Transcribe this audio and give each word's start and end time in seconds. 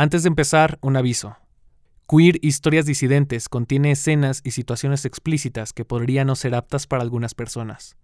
Antes 0.00 0.22
de 0.22 0.28
empezar, 0.28 0.78
un 0.80 0.96
aviso. 0.96 1.36
Queer 2.08 2.38
Historias 2.40 2.86
Disidentes 2.86 3.50
contiene 3.50 3.90
escenas 3.90 4.40
y 4.42 4.52
situaciones 4.52 5.04
explícitas 5.04 5.74
que 5.74 5.84
podrían 5.84 6.28
no 6.28 6.36
ser 6.36 6.54
aptas 6.54 6.86
para 6.86 7.02
algunas 7.02 7.34
personas. 7.34 7.98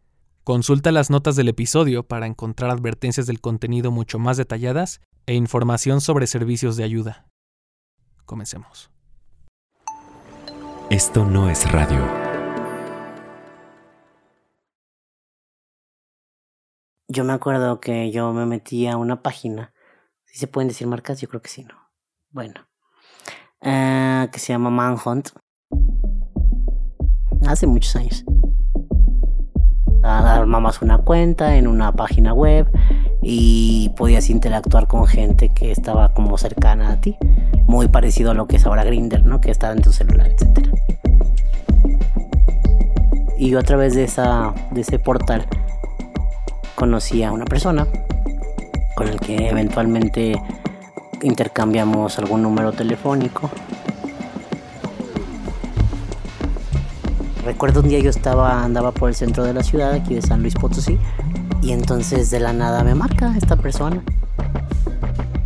Consulta 0.45 0.93
las 0.93 1.09
notas 1.09 1.37
del 1.37 1.49
episodio 1.49 2.03
para 2.03 2.27
encontrar 2.27 2.71
advertencias 2.71 3.27
del 3.27 3.41
contenido 3.41 3.93
mucho 3.93 4.19
más 4.19 4.37
detalladas 4.37 5.01
e 5.25 5.33
información 5.33 6.03
sobre 6.03 6.27
servicios 6.27 6.77
de 6.77 6.85
ayuda. 6.85 7.29
Comencemos. 8.27 8.91
Esto 10.91 11.25
no 11.25 11.49
es 11.49 11.73
radio. 11.73 12.05
Yo 17.09 17.25
me 17.25 17.33
acuerdo 17.33 17.81
que 17.81 18.13
yo 18.13 18.35
me 18.35 18.45
metí 18.45 18.87
a 18.87 18.99
una 18.99 19.23
página. 19.23 19.73
Si 20.27 20.37
se 20.37 20.47
pueden 20.47 20.69
decir 20.69 20.87
marcas, 20.87 21.23
yo 21.23 21.29
creo 21.29 21.41
que 21.41 21.49
sí, 21.49 21.65
¿no? 21.65 21.86
Bueno. 22.37 22.53
Eh, 23.63 24.29
que 24.31 24.39
se 24.39 24.53
llama 24.53 24.69
Manhunt. 24.69 25.31
Hace 27.47 27.67
muchos 27.67 27.97
años. 27.97 28.27
Armabas 30.03 30.83
una 30.83 30.99
cuenta 30.99 31.57
en 31.57 31.67
una 31.67 31.93
página 31.93 32.35
web 32.35 32.71
y 33.23 33.89
podías 33.97 34.29
interactuar 34.29 34.87
con 34.87 35.07
gente 35.07 35.49
que 35.55 35.73
estaba 35.73 36.13
como 36.13 36.37
cercana 36.37 36.93
a 36.93 37.01
ti. 37.01 37.17
Muy 37.69 37.89
parecido 37.89 38.33
a 38.33 38.35
lo 38.35 38.47
que 38.47 38.57
es 38.57 38.67
ahora 38.67 38.85
Grinder, 38.85 39.25
¿no? 39.25 39.41
Que 39.41 39.51
está 39.51 39.73
en 39.73 39.81
tu 39.81 39.93
celular, 39.93 40.27
etc. 40.27 40.69
Y 43.39 43.49
yo 43.49 43.61
a 43.61 43.63
través 43.63 43.95
de, 43.95 44.05
esa, 44.05 44.53
de 44.73 44.83
ese 44.83 44.99
portal 44.99 45.47
conocí 46.75 47.23
a 47.23 47.33
una 47.33 47.47
persona 47.47 47.87
con 48.95 49.09
el 49.09 49.21
que 49.21 49.49
eventualmente 49.49 50.39
intercambiamos 51.23 52.19
algún 52.19 52.43
número 52.43 52.73
telefónico. 52.73 53.51
Recuerdo 57.45 57.81
un 57.81 57.89
día 57.89 58.01
yo 58.01 58.11
estaba 58.11 58.65
andaba 58.65 58.93
por 58.93 59.09
el 59.09 59.15
centro 59.15 59.45
de 59.45 59.55
la 59.55 59.63
ciudad 59.63 59.93
aquí 59.93 60.15
de 60.15 60.23
San 60.23 60.43
Luis 60.43 60.55
Potosí 60.55 60.99
y 61.63 61.73
entonces 61.73 62.31
de 62.31 62.41
la 62.41 62.53
nada 62.53 62.83
me 62.85 62.95
marca 62.95 63.35
esta 63.37 63.57
persona. 63.57 64.03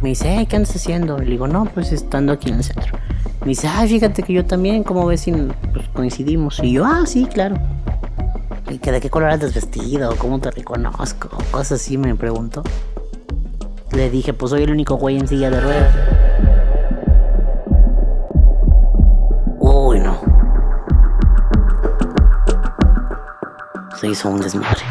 Me 0.02 0.10
dice, 0.10 0.46
¿qué 0.48 0.56
andas 0.56 0.74
haciendo? 0.74 1.18
Le 1.18 1.26
digo, 1.26 1.46
no, 1.46 1.66
pues 1.66 1.92
estando 1.92 2.32
aquí 2.32 2.48
en 2.48 2.56
el 2.56 2.64
centro. 2.64 2.98
Me 3.42 3.48
dice, 3.48 3.68
ah, 3.68 3.84
fíjate 3.86 4.22
que 4.22 4.32
yo 4.32 4.46
también, 4.46 4.82
como 4.82 5.06
ves 5.06 5.26
pues, 5.72 5.88
coincidimos? 5.92 6.58
Y 6.62 6.72
yo, 6.72 6.86
ah, 6.86 7.04
sí, 7.06 7.26
claro. 7.26 7.56
¿Y 8.70 8.78
que 8.78 8.92
de 8.92 9.00
qué 9.00 9.10
color 9.10 9.30
andas 9.30 9.52
vestido? 9.52 10.14
¿Cómo 10.16 10.38
te 10.38 10.50
reconozco? 10.50 11.28
Cosas 11.50 11.80
así 11.82 11.98
me 11.98 12.14
preguntó. 12.14 12.62
Le 13.92 14.08
dije, 14.08 14.32
pues 14.32 14.50
soy 14.50 14.62
el 14.62 14.70
único 14.70 14.96
güey 14.96 15.18
en 15.18 15.26
silla 15.26 15.50
de 15.50 15.60
ruedas. 15.60 15.94
Uy, 19.58 19.98
no. 19.98 20.20
Se 23.98 24.08
hizo 24.08 24.28
un 24.30 24.40
desmadre. 24.40 24.82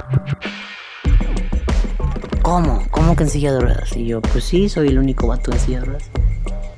¿Cómo? 2.42 2.83
¿Cómo 2.92 3.16
que 3.16 3.23
en 3.23 3.30
silla 3.30 3.53
de 3.53 3.59
ruedas? 3.61 3.95
Y 3.95 4.05
yo, 4.05 4.22
pues 4.22 4.44
sí, 4.44 4.70
soy 4.70 4.89
el 4.89 5.00
único 5.00 5.27
vato 5.27 5.52
en 5.52 5.59
silla 5.59 5.80
de 5.80 5.86
ruedas. 5.86 6.09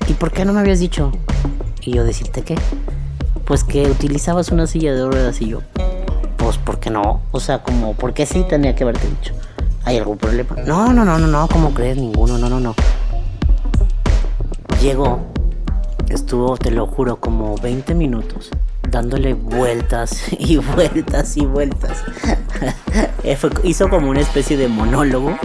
¿Y 0.07 0.13
por 0.13 0.31
qué 0.31 0.45
no 0.45 0.53
me 0.53 0.59
habías 0.59 0.79
dicho? 0.79 1.11
Y 1.81 1.93
yo, 1.93 2.03
¿decirte 2.03 2.43
qué? 2.43 2.55
Pues 3.45 3.63
que 3.63 3.89
utilizabas 3.89 4.49
una 4.49 4.67
silla 4.67 4.93
de 4.93 5.05
ruedas 5.05 5.41
y 5.41 5.47
yo, 5.47 5.61
pues, 6.37 6.57
¿por 6.57 6.79
qué 6.79 6.89
no? 6.89 7.21
O 7.31 7.39
sea, 7.39 7.63
como, 7.63 7.93
¿por 7.93 8.13
qué 8.13 8.25
sí 8.25 8.45
tenía 8.47 8.75
que 8.75 8.83
haberte 8.83 9.07
dicho? 9.07 9.33
¿Hay 9.83 9.97
algún 9.97 10.17
problema? 10.17 10.55
No, 10.65 10.93
no, 10.93 11.03
no, 11.03 11.17
no, 11.17 11.27
no, 11.27 11.47
¿cómo 11.47 11.73
crees? 11.73 11.97
Ninguno, 11.97 12.37
no, 12.37 12.49
no, 12.49 12.59
no. 12.59 12.75
Llegó, 14.81 15.19
estuvo, 16.09 16.57
te 16.57 16.71
lo 16.71 16.87
juro, 16.87 17.19
como 17.19 17.55
20 17.57 17.93
minutos 17.95 18.51
dándole 18.91 19.33
vueltas 19.33 20.25
y 20.39 20.57
vueltas 20.57 21.37
y 21.37 21.45
vueltas. 21.45 22.03
Hizo 23.63 23.89
como 23.89 24.09
una 24.09 24.19
especie 24.19 24.57
de 24.57 24.67
monólogo 24.67 25.37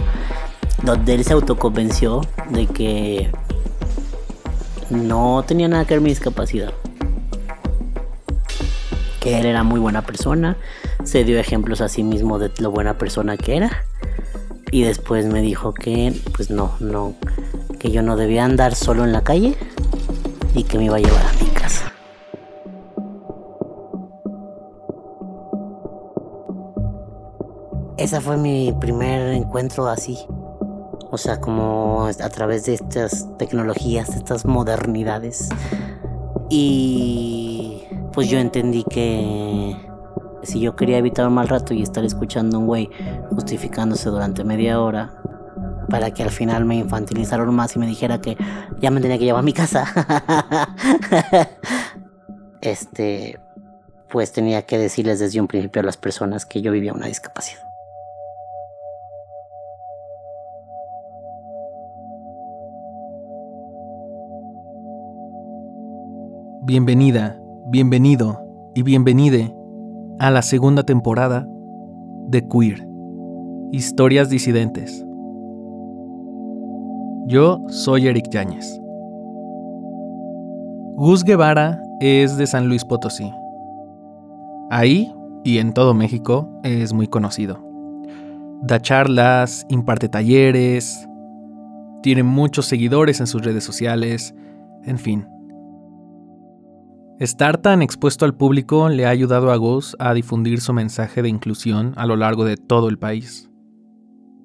donde 0.83 1.15
él 1.15 1.23
se 1.23 1.33
autoconvenció 1.33 2.21
de 2.49 2.67
que 2.67 3.31
no 4.89 5.43
tenía 5.47 5.67
nada 5.67 5.85
que 5.85 5.95
ver 5.95 6.01
mi 6.01 6.09
discapacidad. 6.09 6.73
Que 9.19 9.39
él 9.39 9.45
era 9.45 9.63
muy 9.63 9.79
buena 9.79 10.03
persona. 10.03 10.57
Se 11.03 11.23
dio 11.23 11.39
ejemplos 11.39 11.81
a 11.81 11.89
sí 11.89 12.03
mismo 12.03 12.37
de 12.37 12.51
lo 12.59 12.71
buena 12.71 12.97
persona 12.97 13.37
que 13.37 13.57
era 13.57 13.83
y 14.71 14.83
después 14.83 15.25
me 15.25 15.41
dijo 15.41 15.73
que 15.73 16.13
pues 16.35 16.49
no, 16.49 16.73
no, 16.79 17.13
que 17.79 17.91
yo 17.91 18.01
no 18.01 18.15
debía 18.15 18.45
andar 18.45 18.75
solo 18.75 19.03
en 19.03 19.11
la 19.11 19.23
calle 19.23 19.55
y 20.53 20.63
que 20.63 20.77
me 20.77 20.85
iba 20.85 20.97
a 20.97 20.99
llevar 20.99 21.25
a 21.25 21.43
mi 21.43 21.49
casa. 21.51 21.93
Ese 27.97 28.21
fue 28.21 28.37
mi 28.37 28.73
primer 28.79 29.33
encuentro 29.33 29.87
así. 29.87 30.17
O 31.09 31.17
sea, 31.17 31.39
como 31.39 32.05
a 32.05 32.29
través 32.29 32.65
de 32.65 32.73
estas 32.73 33.27
tecnologías, 33.37 34.09
estas 34.09 34.45
modernidades. 34.45 35.49
Y 36.49 37.83
pues 38.13 38.29
yo 38.29 38.39
entendí 38.39 38.83
que 38.83 39.75
si 40.47 40.61
yo 40.61 40.75
quería 40.75 40.97
evitar 40.97 41.27
un 41.27 41.33
mal 41.33 41.49
rato 41.49 41.73
y 41.73 41.83
estar 41.83 42.05
escuchando 42.05 42.57
a 42.57 42.59
un 42.61 42.67
güey 42.67 42.89
justificándose 43.29 44.09
durante 44.09 44.45
media 44.45 44.81
hora 44.81 45.21
para 45.89 46.11
que 46.11 46.23
al 46.23 46.31
final 46.31 46.63
me 46.63 46.75
infantilizaron 46.75 47.53
más 47.53 47.75
y 47.75 47.79
me 47.79 47.87
dijera 47.87 48.21
que 48.21 48.37
ya 48.79 48.89
me 48.89 49.01
tenía 49.01 49.17
que 49.17 49.25
llevar 49.25 49.41
a 49.41 49.43
mi 49.43 49.53
casa, 49.53 49.85
este, 52.61 53.39
pues 54.09 54.31
tenía 54.31 54.65
que 54.65 54.77
decirles 54.77 55.19
desde 55.19 55.39
un 55.41 55.47
principio 55.47 55.81
a 55.81 55.85
las 55.85 55.97
personas 55.97 56.45
que 56.45 56.61
yo 56.61 56.71
vivía 56.71 56.93
una 56.93 57.07
discapacidad. 57.07 57.61
Bienvenida, 66.63 67.39
bienvenido 67.69 68.43
y 68.75 68.83
bienvenide 68.83 69.56
a 70.19 70.31
la 70.31 70.41
segunda 70.41 70.83
temporada 70.83 71.47
de 72.27 72.47
Queer, 72.47 72.87
Historias 73.71 74.29
Disidentes. 74.29 75.05
Yo 77.27 77.61
soy 77.67 78.07
Eric 78.07 78.29
Yáñez. 78.29 78.81
Gus 80.95 81.23
Guevara 81.23 81.81
es 81.99 82.37
de 82.37 82.47
San 82.47 82.67
Luis 82.67 82.83
Potosí. 82.83 83.31
Ahí 84.71 85.13
y 85.43 85.59
en 85.59 85.73
todo 85.73 85.93
México 85.93 86.49
es 86.63 86.93
muy 86.93 87.07
conocido. 87.07 87.63
Da 88.63 88.81
charlas, 88.81 89.65
imparte 89.69 90.09
talleres, 90.09 91.07
tiene 92.01 92.23
muchos 92.23 92.65
seguidores 92.65 93.19
en 93.19 93.27
sus 93.27 93.43
redes 93.43 93.63
sociales, 93.63 94.33
en 94.83 94.97
fin, 94.97 95.27
Estar 97.19 97.59
tan 97.59 97.81
expuesto 97.81 98.25
al 98.25 98.37
público 98.37 98.89
le 98.89 99.07
ha 99.07 99.09
ayudado 99.09 99.51
a 99.51 99.55
Gus 99.55 99.95
a 99.97 100.13
difundir 100.13 100.61
su 100.61 100.71
mensaje 100.71 101.23
de 101.23 101.29
inclusión 101.29 101.93
a 101.95 102.05
lo 102.05 102.15
largo 102.15 102.45
de 102.45 102.57
todo 102.57 102.89
el 102.89 102.99
país. 102.99 103.49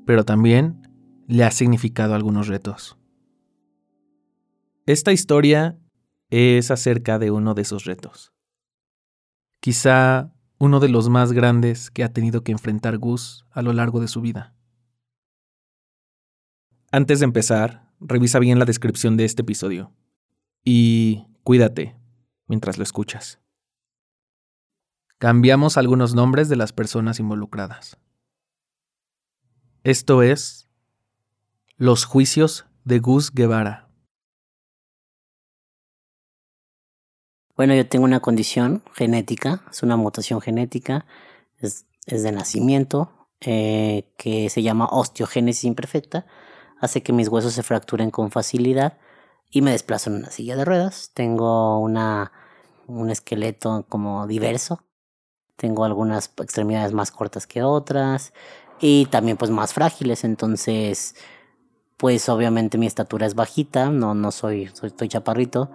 Pero 0.07 0.25
también 0.25 0.89
le 1.27 1.45
ha 1.45 1.51
significado 1.51 2.15
algunos 2.15 2.49
retos. 2.49 2.97
Esta 4.87 5.13
historia 5.13 5.79
es 6.31 6.71
acerca 6.71 7.19
de 7.19 7.31
uno 7.31 7.53
de 7.53 7.61
esos 7.61 7.85
retos. 7.85 8.33
Quizá 9.61 10.33
uno 10.59 10.81
de 10.81 10.89
los 10.89 11.11
más 11.11 11.33
grandes 11.33 11.91
que 11.91 12.05
ha 12.05 12.13
tenido 12.15 12.43
que 12.43 12.53
enfrentar 12.53 12.97
Gus 12.97 13.45
a 13.51 13.61
lo 13.61 13.75
largo 13.75 14.01
de 14.01 14.09
su 14.09 14.23
vida. 14.23 14.55
Antes 16.91 17.19
de 17.19 17.25
empezar, 17.25 17.93
revisa 18.01 18.39
bien 18.39 18.59
la 18.59 18.65
descripción 18.65 19.19
de 19.19 19.27
este 19.27 19.43
episodio. 19.43 19.93
Y 20.65 21.27
cuídate, 21.43 22.02
mientras 22.53 22.77
lo 22.77 22.85
escuchas. 22.85 23.41
Cambiamos 25.17 25.79
algunos 25.79 26.15
nombres 26.15 26.51
de 26.51 26.57
las 26.57 26.75
personas 26.75 27.19
involucradas. 27.19 27.97
Esto 29.85 30.23
es 30.23 30.69
Los 31.79 32.05
juicios 32.05 32.67
de 32.85 32.99
Gus 32.99 33.33
Guevara. 33.33 33.89
Bueno, 37.57 37.75
yo 37.75 37.89
tengo 37.89 38.05
una 38.05 38.21
condición 38.21 38.83
genética, 38.93 39.63
es 39.71 39.83
una 39.83 39.97
mutación 39.97 40.43
genética, 40.43 41.07
es, 41.57 41.87
de 42.05 42.33
nacimiento, 42.33 43.31
eh, 43.41 44.13
que 44.19 44.51
se 44.51 44.63
llama 44.63 44.89
osteogénesis 44.91 45.65
imperfecta, 45.65 46.27
hace 46.83 47.03
que 47.03 47.15
mis 47.15 47.29
huesos 47.29 47.55
se 47.55 47.63
fracturen 47.63 48.11
con 48.11 48.31
facilidad 48.31 48.99
y 49.49 49.63
me 49.63 49.71
desplazo 49.71 50.11
en 50.11 50.17
una 50.17 50.31
silla 50.31 50.55
de 50.55 50.67
ruedas. 50.67 51.13
Tengo 51.15 51.79
una, 51.79 52.33
un 52.87 53.11
esqueleto 53.11 53.85
como 53.89 54.27
diverso. 54.27 54.83
Tengo 55.57 55.85
algunas 55.85 56.33
extremidades 56.41 56.93
más 56.93 57.11
cortas 57.11 57.47
que 57.47 57.63
otras 57.63 58.33
y 58.81 59.07
también 59.07 59.37
pues 59.37 59.51
más 59.51 59.73
frágiles. 59.73 60.25
Entonces, 60.25 61.15
pues 61.97 62.29
obviamente 62.29 62.79
mi 62.79 62.87
estatura 62.87 63.27
es 63.27 63.35
bajita, 63.35 63.91
no, 63.91 64.15
no 64.15 64.33
soy, 64.33 64.69
soy, 64.73 64.89
estoy 64.89 65.09
chaparrito. 65.09 65.71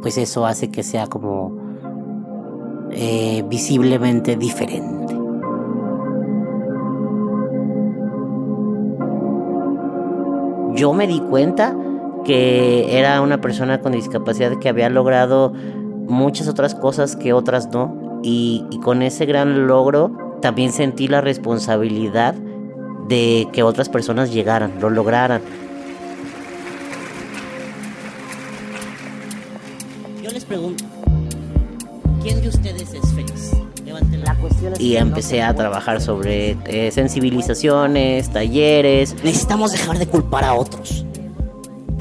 Pues 0.00 0.18
eso 0.18 0.44
hace 0.46 0.70
que 0.70 0.82
sea 0.82 1.06
como 1.06 1.56
eh, 2.90 3.44
visiblemente 3.48 4.36
diferente. 4.36 5.16
Yo 10.74 10.92
me 10.94 11.06
di 11.06 11.20
cuenta 11.20 11.76
que 12.24 12.98
era 12.98 13.20
una 13.20 13.40
persona 13.40 13.80
con 13.80 13.92
discapacidad 13.92 14.58
que 14.58 14.68
había 14.68 14.88
logrado 14.88 15.52
muchas 16.08 16.48
otras 16.48 16.74
cosas 16.74 17.16
que 17.16 17.32
otras 17.32 17.68
no. 17.72 18.20
Y, 18.22 18.64
y 18.70 18.78
con 18.80 19.02
ese 19.02 19.26
gran 19.26 19.66
logro 19.66 20.38
también 20.40 20.72
sentí 20.72 21.08
la 21.08 21.20
responsabilidad 21.20 22.34
de 23.08 23.48
que 23.52 23.62
otras 23.62 23.88
personas 23.88 24.32
llegaran, 24.32 24.72
lo 24.80 24.90
lograran. 24.90 25.42
Yo 30.22 30.30
les 30.30 30.44
pregunto, 30.44 30.84
¿quién 32.22 32.40
de 32.40 32.48
ustedes 32.48 32.94
es 32.94 33.12
feliz? 33.12 33.52
Levanten 33.84 34.22
la 34.22 34.34
cuestión. 34.36 34.74
Y 34.78 34.96
empecé 34.96 35.42
a 35.42 35.54
trabajar 35.54 36.00
sobre 36.00 36.56
eh, 36.66 36.90
sensibilizaciones, 36.92 38.30
talleres, 38.30 39.16
Necesitamos 39.24 39.72
dejar 39.72 39.98
de 39.98 40.06
culpar 40.06 40.44
a 40.44 40.54
otros 40.54 41.04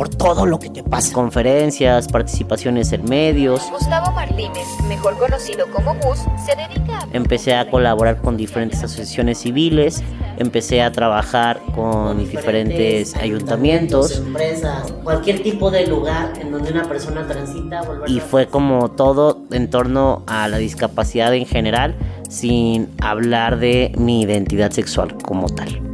por 0.01 0.09
todo 0.09 0.47
lo 0.47 0.57
que 0.57 0.71
te 0.71 0.81
pasa. 0.81 1.13
conferencias, 1.13 2.07
participaciones 2.07 2.91
en 2.91 3.05
medios. 3.05 3.61
Gustavo 3.69 4.11
Martínez, 4.13 4.65
mejor 4.87 5.15
conocido 5.19 5.67
como 5.69 5.93
Gus, 5.93 6.21
se 6.43 6.55
dedica 6.55 7.01
a... 7.01 7.07
Empecé 7.13 7.53
a 7.53 7.69
colaborar 7.69 8.19
con 8.19 8.35
diferentes 8.35 8.83
asociaciones 8.83 9.37
civiles, 9.37 10.01
empecé 10.39 10.81
a 10.81 10.91
trabajar 10.91 11.61
con 11.75 12.17
diferentes 12.17 13.15
ayuntamientos 13.15 14.17
empresas, 14.17 14.91
cualquier 15.03 15.43
tipo 15.43 15.69
de 15.69 15.85
lugar 15.85 16.33
en 16.41 16.51
donde 16.51 16.71
una 16.71 16.85
persona 16.85 17.27
transita, 17.27 17.83
volver 17.83 18.09
y 18.09 18.19
fue 18.21 18.47
como 18.47 18.89
todo 18.89 19.41
en 19.51 19.69
torno 19.69 20.23
a 20.25 20.47
la 20.47 20.57
discapacidad 20.57 21.31
en 21.35 21.45
general 21.45 21.95
sin 22.27 22.89
hablar 23.01 23.59
de 23.59 23.91
mi 23.99 24.23
identidad 24.23 24.71
sexual 24.71 25.15
como 25.21 25.47
tal. 25.47 25.90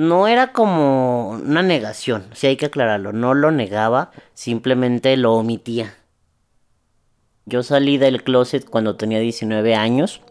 No 0.00 0.28
era 0.28 0.54
como 0.54 1.28
una 1.28 1.62
negación, 1.62 2.24
sí 2.32 2.46
hay 2.46 2.56
que 2.56 2.64
aclararlo, 2.64 3.12
no 3.12 3.34
lo 3.34 3.50
negaba, 3.50 4.12
simplemente 4.32 5.14
lo 5.18 5.34
omitía. 5.34 5.94
Yo 7.44 7.62
salí 7.62 7.98
del 7.98 8.24
closet 8.24 8.64
cuando 8.64 8.96
tenía 8.96 9.18
19 9.18 9.74
años, 9.74 10.22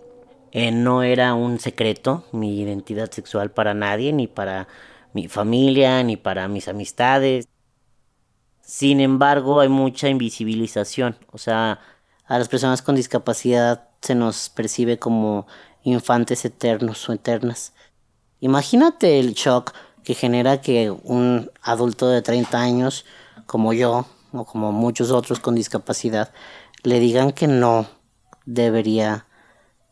eh, 0.53 0.71
no 0.71 1.03
era 1.03 1.35
un 1.35 1.59
secreto 1.59 2.23
mi 2.31 2.59
identidad 2.59 3.11
sexual 3.11 3.51
para 3.51 3.75
nadie, 3.75 4.11
ni 4.11 4.25
para 4.25 4.67
mi 5.13 5.27
familia, 5.27 6.01
ni 6.01 6.17
para 6.17 6.47
mis 6.47 6.67
amistades. 6.67 7.47
Sin 8.61 8.99
embargo, 8.99 9.59
hay 9.59 9.69
mucha 9.69 10.09
invisibilización, 10.09 11.15
o 11.31 11.37
sea, 11.37 11.79
a 12.25 12.39
las 12.39 12.49
personas 12.49 12.81
con 12.81 12.95
discapacidad 12.95 13.87
se 14.01 14.15
nos 14.15 14.49
percibe 14.49 14.97
como 14.97 15.45
infantes 15.83 16.43
eternos 16.43 17.07
o 17.07 17.13
eternas. 17.13 17.75
Imagínate 18.41 19.19
el 19.19 19.33
shock 19.33 19.73
que 20.03 20.13
genera 20.13 20.61
que 20.61 20.89
un 20.91 21.51
adulto 21.61 22.07
de 22.07 22.21
30 22.21 22.59
años, 22.59 23.05
como 23.45 23.73
yo, 23.73 24.05
o 24.31 24.45
como 24.45 24.71
muchos 24.71 25.11
otros 25.11 25.39
con 25.39 25.55
discapacidad, 25.55 26.31
le 26.83 26.99
digan 26.99 27.31
que 27.31 27.47
no 27.47 27.87
debería 28.45 29.25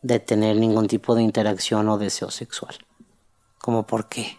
de 0.02 0.18
tener 0.20 0.56
ningún 0.56 0.86
tipo 0.86 1.14
de 1.14 1.22
interacción 1.22 1.88
o 1.88 1.98
deseo 1.98 2.30
sexual. 2.30 2.76
¿Como 3.58 3.86
por 3.86 4.08
qué? 4.08 4.38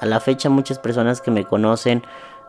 A 0.00 0.06
la 0.06 0.20
fecha 0.20 0.50
muchas 0.50 0.78
personas 0.78 1.22
que 1.22 1.30
me 1.30 1.46
conocen, 1.46 2.02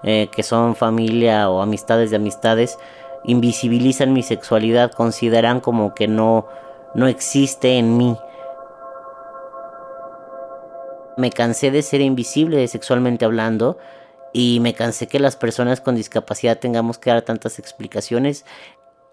eh, 0.04 0.30
que 0.32 0.44
son 0.44 0.76
familia 0.76 1.50
o 1.50 1.62
amistades 1.62 2.10
de 2.10 2.18
amistades, 2.18 2.78
invisibilizan 3.28 4.14
mi 4.14 4.24
sexualidad, 4.24 4.92
consideran 4.92 5.60
como 5.60 5.94
que 5.94 6.08
no, 6.08 6.48
no 6.94 7.08
existe 7.08 7.78
en 7.78 7.98
mí. 7.98 8.18
Me 11.18 11.30
cansé 11.30 11.72
de 11.72 11.82
ser 11.82 12.02
invisible 12.02 12.68
sexualmente 12.68 13.26
hablando 13.26 13.78
y 14.34 14.60
me 14.60 14.74
cansé 14.74 15.08
que 15.08 15.20
las 15.20 15.38
personas 15.38 15.80
con 15.80 15.96
discapacidad 15.96 16.60
tengamos 16.60 16.98
que 16.98 17.10
dar 17.10 17.22
tantas 17.22 17.58
explicaciones 17.58 18.46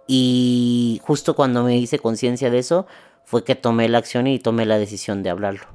y 0.06 1.00
justo 1.04 1.36
cuando 1.36 1.62
me 1.62 1.76
hice 1.76 2.00
conciencia 2.00 2.50
de 2.50 2.58
eso 2.58 2.86
fue 3.24 3.44
que 3.44 3.54
tomé 3.54 3.88
la 3.88 3.98
acción 3.98 4.26
y 4.26 4.40
tomé 4.40 4.66
la 4.66 4.78
decisión 4.78 5.22
de 5.22 5.30
hablarlo. 5.30 5.66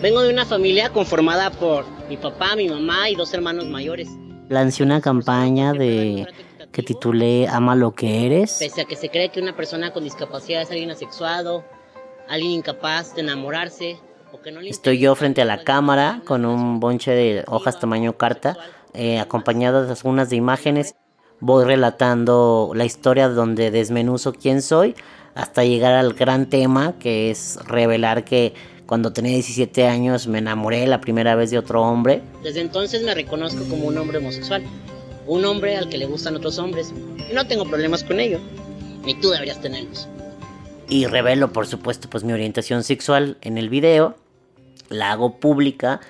Vengo 0.00 0.22
de 0.22 0.32
una 0.32 0.46
familia 0.46 0.90
conformada 0.90 1.50
por 1.50 1.84
mi 2.08 2.16
papá, 2.16 2.54
mi 2.54 2.68
mamá 2.68 3.10
y 3.10 3.16
dos 3.16 3.34
hermanos 3.34 3.66
mayores. 3.66 4.08
Lancé 4.48 4.82
una 4.82 5.00
campaña 5.00 5.72
de 5.72 6.26
que 6.72 6.82
titulé 6.82 7.48
Ama 7.48 7.74
lo 7.74 7.94
que 7.94 8.26
eres. 8.26 8.56
Pese 8.58 8.82
a 8.82 8.84
que 8.84 8.96
se 8.96 9.08
cree 9.08 9.30
que 9.30 9.40
una 9.40 9.56
persona 9.56 9.92
con 9.92 10.04
discapacidad 10.04 10.62
es 10.62 10.70
alguien 10.70 10.90
asexuado, 10.90 11.64
alguien 12.28 12.52
incapaz 12.52 13.14
de 13.14 13.22
enamorarse, 13.22 13.98
o 14.32 14.40
que 14.40 14.52
no 14.52 14.60
le 14.60 14.70
Estoy 14.70 14.98
yo 14.98 15.14
frente 15.14 15.42
a 15.42 15.44
la 15.44 15.64
cámara 15.64 16.22
con 16.26 16.44
un 16.44 16.80
bonche 16.80 17.12
de 17.12 17.44
hojas 17.46 17.80
tamaño 17.80 18.16
carta, 18.16 18.56
eh, 18.94 19.18
acompañadas 19.18 19.86
de 19.88 19.94
algunas 19.94 20.30
de 20.30 20.36
imágenes. 20.36 20.94
Voy 21.40 21.64
relatando 21.64 22.72
la 22.74 22.84
historia 22.84 23.28
donde 23.28 23.70
desmenuzo 23.70 24.32
quién 24.32 24.60
soy 24.60 24.94
hasta 25.34 25.62
llegar 25.62 25.94
al 25.94 26.14
gran 26.14 26.46
tema 26.46 26.94
que 26.98 27.30
es 27.30 27.58
revelar 27.66 28.24
que 28.24 28.54
cuando 28.88 29.12
tenía 29.12 29.32
17 29.32 29.86
años 29.86 30.26
me 30.28 30.38
enamoré 30.38 30.86
la 30.86 31.02
primera 31.02 31.34
vez 31.34 31.50
de 31.50 31.58
otro 31.58 31.82
hombre. 31.82 32.22
Desde 32.42 32.62
entonces 32.62 33.02
me 33.02 33.14
reconozco 33.14 33.62
como 33.68 33.86
un 33.86 33.98
hombre 33.98 34.16
homosexual, 34.16 34.64
un 35.26 35.44
hombre 35.44 35.76
al 35.76 35.90
que 35.90 35.98
le 35.98 36.06
gustan 36.06 36.36
otros 36.36 36.58
hombres, 36.58 36.94
y 37.30 37.34
no 37.34 37.46
tengo 37.46 37.66
problemas 37.66 38.02
con 38.02 38.18
ello, 38.18 38.40
ni 39.04 39.12
tú 39.12 39.28
deberías 39.28 39.60
tenerlos. 39.60 40.08
y 40.88 41.04
revelo 41.04 41.52
por 41.52 41.66
supuesto 41.66 42.08
pues 42.08 42.24
mi 42.24 42.32
orientación 42.32 42.82
sexual 42.82 43.36
en 43.42 43.58
el 43.58 43.68
video, 43.68 44.16
la 44.88 45.12
hago 45.12 45.38
pública 45.38 46.00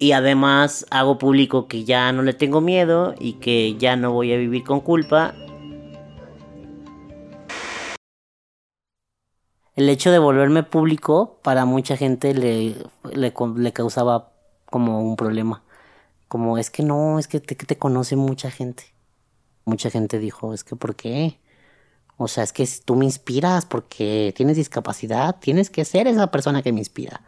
y 0.00 0.10
además 0.10 0.86
hago 0.90 1.16
público 1.16 1.68
que 1.68 1.84
ya 1.84 2.10
no 2.10 2.22
le 2.22 2.32
tengo 2.32 2.60
miedo 2.60 3.14
y 3.20 3.34
que 3.34 3.76
ya 3.78 3.94
no 3.94 4.10
voy 4.10 4.32
a 4.32 4.36
vivir 4.36 4.64
con 4.64 4.80
culpa. 4.80 5.32
El 9.76 9.88
hecho 9.88 10.12
de 10.12 10.18
volverme 10.18 10.62
público 10.62 11.38
para 11.42 11.64
mucha 11.64 11.96
gente 11.96 12.32
le, 12.32 12.76
le, 13.12 13.72
causaba 13.72 14.32
como 14.66 15.00
un 15.00 15.16
problema. 15.16 15.64
Como 16.28 16.58
es 16.58 16.70
que 16.70 16.82
no, 16.84 17.18
es 17.18 17.26
que 17.26 17.40
te, 17.40 17.56
que 17.56 17.66
te 17.66 17.76
conoce 17.76 18.14
mucha 18.16 18.50
gente. 18.50 18.94
Mucha 19.64 19.90
gente 19.90 20.18
dijo, 20.18 20.54
es 20.54 20.62
que 20.62 20.76
¿por 20.76 20.94
qué? 20.94 21.38
O 22.16 22.28
sea, 22.28 22.44
es 22.44 22.52
que 22.52 22.66
si 22.66 22.82
tú 22.82 22.94
me 22.94 23.04
inspiras 23.04 23.66
porque 23.66 24.32
tienes 24.36 24.56
discapacidad, 24.56 25.36
tienes 25.40 25.70
que 25.70 25.84
ser 25.84 26.06
esa 26.06 26.30
persona 26.30 26.62
que 26.62 26.72
me 26.72 26.78
inspira. 26.80 27.22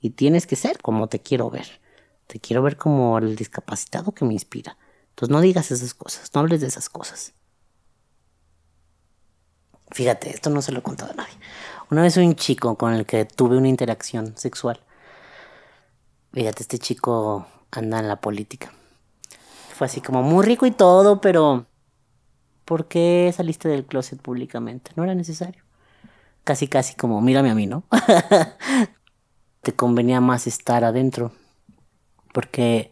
Y 0.00 0.10
tienes 0.10 0.46
que 0.46 0.56
ser 0.56 0.80
como 0.80 1.08
te 1.08 1.20
quiero 1.20 1.50
ver. 1.50 1.80
Te 2.26 2.40
quiero 2.40 2.62
ver 2.62 2.76
como 2.78 3.18
el 3.18 3.36
discapacitado 3.36 4.12
que 4.12 4.24
me 4.24 4.32
inspira. 4.32 4.78
Entonces 5.10 5.30
no 5.30 5.40
digas 5.42 5.70
esas 5.70 5.94
cosas, 5.94 6.30
no 6.34 6.40
hables 6.40 6.60
de 6.62 6.66
esas 6.68 6.88
cosas. 6.88 7.34
Fíjate, 9.92 10.30
esto 10.30 10.50
no 10.50 10.60
se 10.62 10.72
lo 10.72 10.80
he 10.80 10.82
contado 10.82 11.12
a 11.12 11.14
nadie. 11.14 11.34
Una 11.94 12.02
vez 12.02 12.16
un 12.16 12.34
chico 12.34 12.76
con 12.76 12.92
el 12.92 13.06
que 13.06 13.24
tuve 13.24 13.56
una 13.56 13.68
interacción 13.68 14.36
sexual. 14.36 14.80
Fíjate, 16.32 16.64
este 16.64 16.80
chico 16.80 17.46
anda 17.70 18.00
en 18.00 18.08
la 18.08 18.20
política. 18.20 18.72
Fue 19.72 19.84
así 19.84 20.00
como 20.00 20.20
muy 20.20 20.44
rico 20.44 20.66
y 20.66 20.72
todo, 20.72 21.20
pero 21.20 21.66
¿por 22.64 22.88
qué 22.88 23.32
saliste 23.32 23.68
del 23.68 23.86
closet 23.86 24.20
públicamente? 24.20 24.90
No 24.96 25.04
era 25.04 25.14
necesario. 25.14 25.62
Casi, 26.42 26.66
casi 26.66 26.96
como, 26.96 27.20
mírame 27.20 27.52
a 27.52 27.54
mí, 27.54 27.68
¿no? 27.68 27.84
Te 29.62 29.72
convenía 29.72 30.20
más 30.20 30.48
estar 30.48 30.82
adentro, 30.82 31.30
porque 32.32 32.90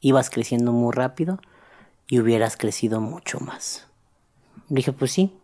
ibas 0.00 0.30
creciendo 0.30 0.72
muy 0.72 0.94
rápido 0.94 1.40
y 2.06 2.20
hubieras 2.20 2.56
crecido 2.56 3.02
mucho 3.02 3.38
más. 3.40 3.86
Dije, 4.70 4.92
pues 4.92 5.12
sí, 5.12 5.36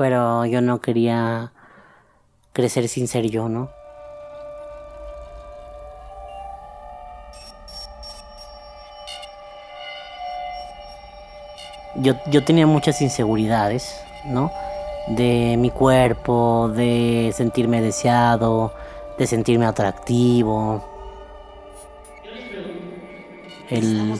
pero 0.00 0.46
yo 0.46 0.62
no 0.62 0.80
quería 0.80 1.52
crecer 2.54 2.88
sin 2.88 3.06
ser 3.06 3.26
yo, 3.28 3.50
¿no? 3.50 3.68
yo, 11.96 12.14
yo 12.30 12.42
tenía 12.42 12.66
muchas 12.66 13.02
inseguridades, 13.02 14.02
¿no? 14.24 14.50
De 15.08 15.56
mi 15.58 15.70
cuerpo, 15.70 16.70
de 16.74 17.34
sentirme 17.36 17.82
deseado, 17.82 18.72
de 19.18 19.26
sentirme 19.26 19.66
atractivo. 19.66 20.82
El, 23.68 24.18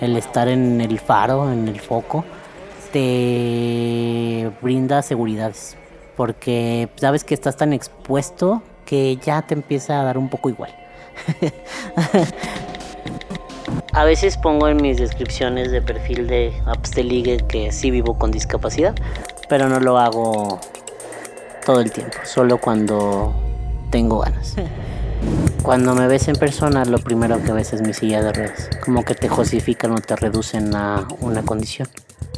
el 0.00 0.16
estar 0.16 0.48
en 0.48 0.80
el 0.80 0.98
faro, 0.98 1.52
en 1.52 1.68
el 1.68 1.80
foco, 1.80 2.24
te 2.92 4.50
brinda 4.60 5.02
seguridades. 5.02 5.76
Porque 6.16 6.88
sabes 6.96 7.24
que 7.24 7.34
estás 7.34 7.56
tan 7.56 7.72
expuesto 7.72 8.62
que 8.84 9.16
ya 9.16 9.42
te 9.42 9.54
empieza 9.54 10.00
a 10.00 10.04
dar 10.04 10.18
un 10.18 10.28
poco 10.28 10.48
igual. 10.48 10.74
a 13.92 14.04
veces 14.04 14.36
pongo 14.36 14.68
en 14.68 14.82
mis 14.82 14.98
descripciones 14.98 15.70
de 15.70 15.82
perfil 15.82 16.26
de 16.26 16.52
apps 16.66 16.92
de 16.92 17.04
ligue 17.04 17.38
que 17.48 17.72
sí 17.72 17.90
vivo 17.90 18.18
con 18.18 18.30
discapacidad, 18.30 18.94
pero 19.48 19.68
no 19.68 19.80
lo 19.80 19.98
hago 19.98 20.60
todo 21.64 21.80
el 21.80 21.90
tiempo, 21.90 22.18
solo 22.24 22.58
cuando 22.58 23.34
tengo 23.90 24.20
ganas. 24.20 24.56
Cuando 25.62 25.94
me 25.94 26.06
ves 26.06 26.28
en 26.28 26.36
persona, 26.36 26.84
lo 26.84 26.98
primero 26.98 27.42
que 27.42 27.52
ves 27.52 27.72
es 27.72 27.82
mi 27.82 27.92
silla 27.92 28.22
de 28.22 28.32
ruedas. 28.32 28.70
Como 28.84 29.04
que 29.04 29.14
te 29.14 29.28
justifican 29.28 29.92
o 29.92 30.00
te 30.00 30.16
reducen 30.16 30.74
a 30.74 31.06
una 31.20 31.42
condición. 31.42 31.88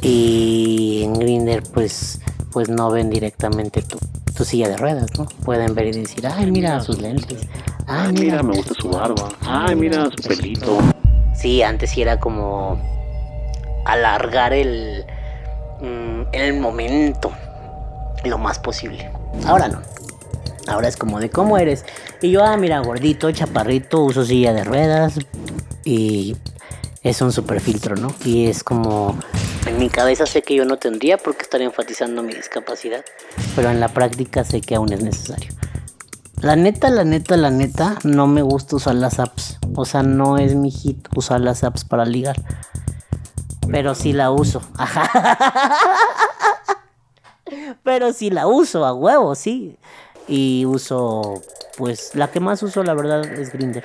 Y 0.01 1.01
en 1.03 1.13
Grinder, 1.13 1.63
pues, 1.73 2.19
pues 2.51 2.69
no 2.69 2.91
ven 2.91 3.09
directamente 3.09 3.81
tu, 3.81 3.97
tu 4.35 4.43
silla 4.43 4.67
de 4.67 4.77
ruedas, 4.77 5.07
¿no? 5.17 5.25
Pueden 5.45 5.73
ver 5.73 5.87
y 5.87 5.91
decir, 6.01 6.27
ay, 6.27 6.51
mira 6.51 6.81
sus 6.81 7.01
lentes. 7.01 7.47
Ay, 7.87 8.11
mira, 8.13 8.43
me 8.43 8.55
gusta 8.55 8.73
su 8.73 8.89
barba. 8.89 9.29
Ay, 9.45 9.75
mira 9.75 10.05
su 10.05 10.27
pelito. 10.27 10.77
Sí, 11.35 11.63
antes 11.63 11.91
sí 11.91 12.01
era 12.01 12.19
como 12.19 12.77
alargar 13.85 14.53
el, 14.53 15.05
mm, 15.81 16.21
el 16.33 16.59
momento 16.59 17.31
lo 18.23 18.37
más 18.37 18.59
posible. 18.59 19.11
Ahora 19.45 19.67
no. 19.67 19.81
Ahora 20.67 20.87
es 20.87 20.95
como 20.95 21.19
de 21.19 21.29
cómo 21.29 21.57
eres. 21.57 21.85
Y 22.23 22.31
yo, 22.31 22.41
ah, 22.41 22.55
mira, 22.55 22.79
gordito, 22.79 23.29
chaparrito, 23.33 24.01
uso 24.01 24.23
silla 24.23 24.53
de 24.53 24.63
ruedas. 24.63 25.19
Y 25.83 26.37
es 27.01 27.21
un 27.21 27.33
super 27.33 27.59
filtro, 27.59 27.97
¿no? 27.97 28.15
Y 28.23 28.45
es 28.45 28.63
como. 28.63 29.19
En 29.65 29.77
mi 29.77 29.89
cabeza 29.89 30.25
sé 30.25 30.41
que 30.41 30.55
yo 30.55 30.63
no 30.63 30.77
tendría 30.77 31.17
por 31.17 31.35
qué 31.35 31.41
estar 31.41 31.61
enfatizando 31.61 32.23
mi 32.23 32.33
discapacidad. 32.33 33.03
Pero 33.57 33.71
en 33.71 33.81
la 33.81 33.89
práctica 33.89 34.45
sé 34.45 34.61
que 34.61 34.75
aún 34.75 34.93
es 34.93 35.03
necesario. 35.03 35.51
La 36.39 36.55
neta, 36.55 36.89
la 36.89 37.03
neta, 37.03 37.35
la 37.35 37.49
neta, 37.49 37.97
no 38.05 38.25
me 38.25 38.41
gusta 38.41 38.77
usar 38.77 38.95
las 38.95 39.19
apps. 39.19 39.59
O 39.75 39.83
sea, 39.83 40.01
no 40.01 40.37
es 40.37 40.55
mi 40.55 40.71
hit 40.71 41.05
usar 41.17 41.41
las 41.41 41.65
apps 41.65 41.83
para 41.83 42.05
ligar. 42.05 42.41
Pero 43.69 43.95
sí 43.95 44.13
la 44.13 44.31
uso. 44.31 44.61
Pero 47.83 48.13
sí 48.13 48.29
la 48.29 48.47
uso 48.47 48.85
a 48.85 48.93
huevo, 48.93 49.35
sí. 49.35 49.77
Y 50.27 50.65
uso, 50.65 51.41
pues 51.77 52.15
la 52.15 52.29
que 52.31 52.39
más 52.39 52.63
uso 52.63 52.83
la 52.83 52.93
verdad 52.93 53.25
es 53.25 53.51
Grinder. 53.51 53.83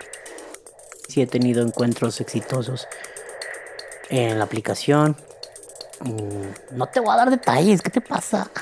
Sí 1.09 1.23
he 1.23 1.27
tenido 1.27 1.63
encuentros 1.63 2.21
exitosos 2.21 2.87
en 4.11 4.39
la 4.39 4.45
aplicación. 4.45 5.17
Mm, 6.01 6.77
No 6.77 6.87
te 6.87 7.01
voy 7.01 7.11
a 7.11 7.17
dar 7.17 7.31
detalles, 7.31 7.83
¿qué 7.83 7.91
te 7.91 8.01
pasa? 8.01 8.51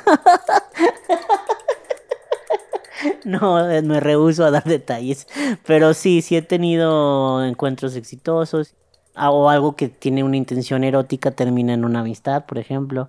No, 3.25 3.69
eh, 3.71 3.83
me 3.83 4.01
rehuso 4.01 4.45
a 4.45 4.51
dar 4.51 4.65
detalles. 4.65 5.27
Pero 5.67 5.95
sí, 5.95 6.23
sí 6.23 6.37
he 6.37 6.43
tenido 6.43 7.45
encuentros 7.45 7.95
exitosos. 7.97 8.75
Ah, 9.15 9.31
O 9.31 9.49
algo 9.51 9.77
que 9.77 9.89
tiene 9.89 10.25
una 10.25 10.37
intención 10.37 10.85
erótica 10.85 11.31
termina 11.31 11.75
en 11.75 11.85
una 11.85 12.01
amistad, 12.01 12.47
por 12.47 12.59
ejemplo. 12.59 13.09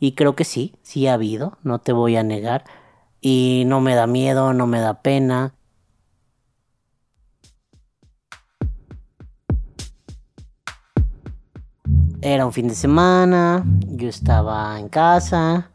Y 0.00 0.12
creo 0.14 0.36
que 0.36 0.44
sí, 0.44 0.74
sí 0.82 1.06
ha 1.06 1.14
habido, 1.14 1.58
no 1.62 1.80
te 1.80 1.92
voy 1.92 2.16
a 2.16 2.22
negar. 2.22 2.64
Y 3.28 3.64
no 3.66 3.80
me 3.80 3.96
da 3.96 4.06
miedo, 4.06 4.52
no 4.52 4.68
me 4.68 4.78
da 4.78 5.02
pena. 5.02 5.52
Era 12.22 12.46
un 12.46 12.52
fin 12.52 12.68
de 12.68 12.76
semana, 12.76 13.64
yo 13.88 14.08
estaba 14.08 14.78
en 14.78 14.88
casa, 14.88 15.72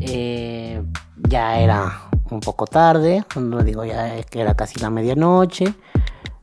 eh, 0.00 0.82
ya 1.28 1.60
era 1.60 2.08
un 2.30 2.40
poco 2.40 2.64
tarde, 2.64 3.26
no 3.38 3.62
digo 3.62 3.84
ya 3.84 4.22
que 4.22 4.40
era 4.40 4.54
casi 4.54 4.80
la 4.80 4.88
medianoche, 4.88 5.74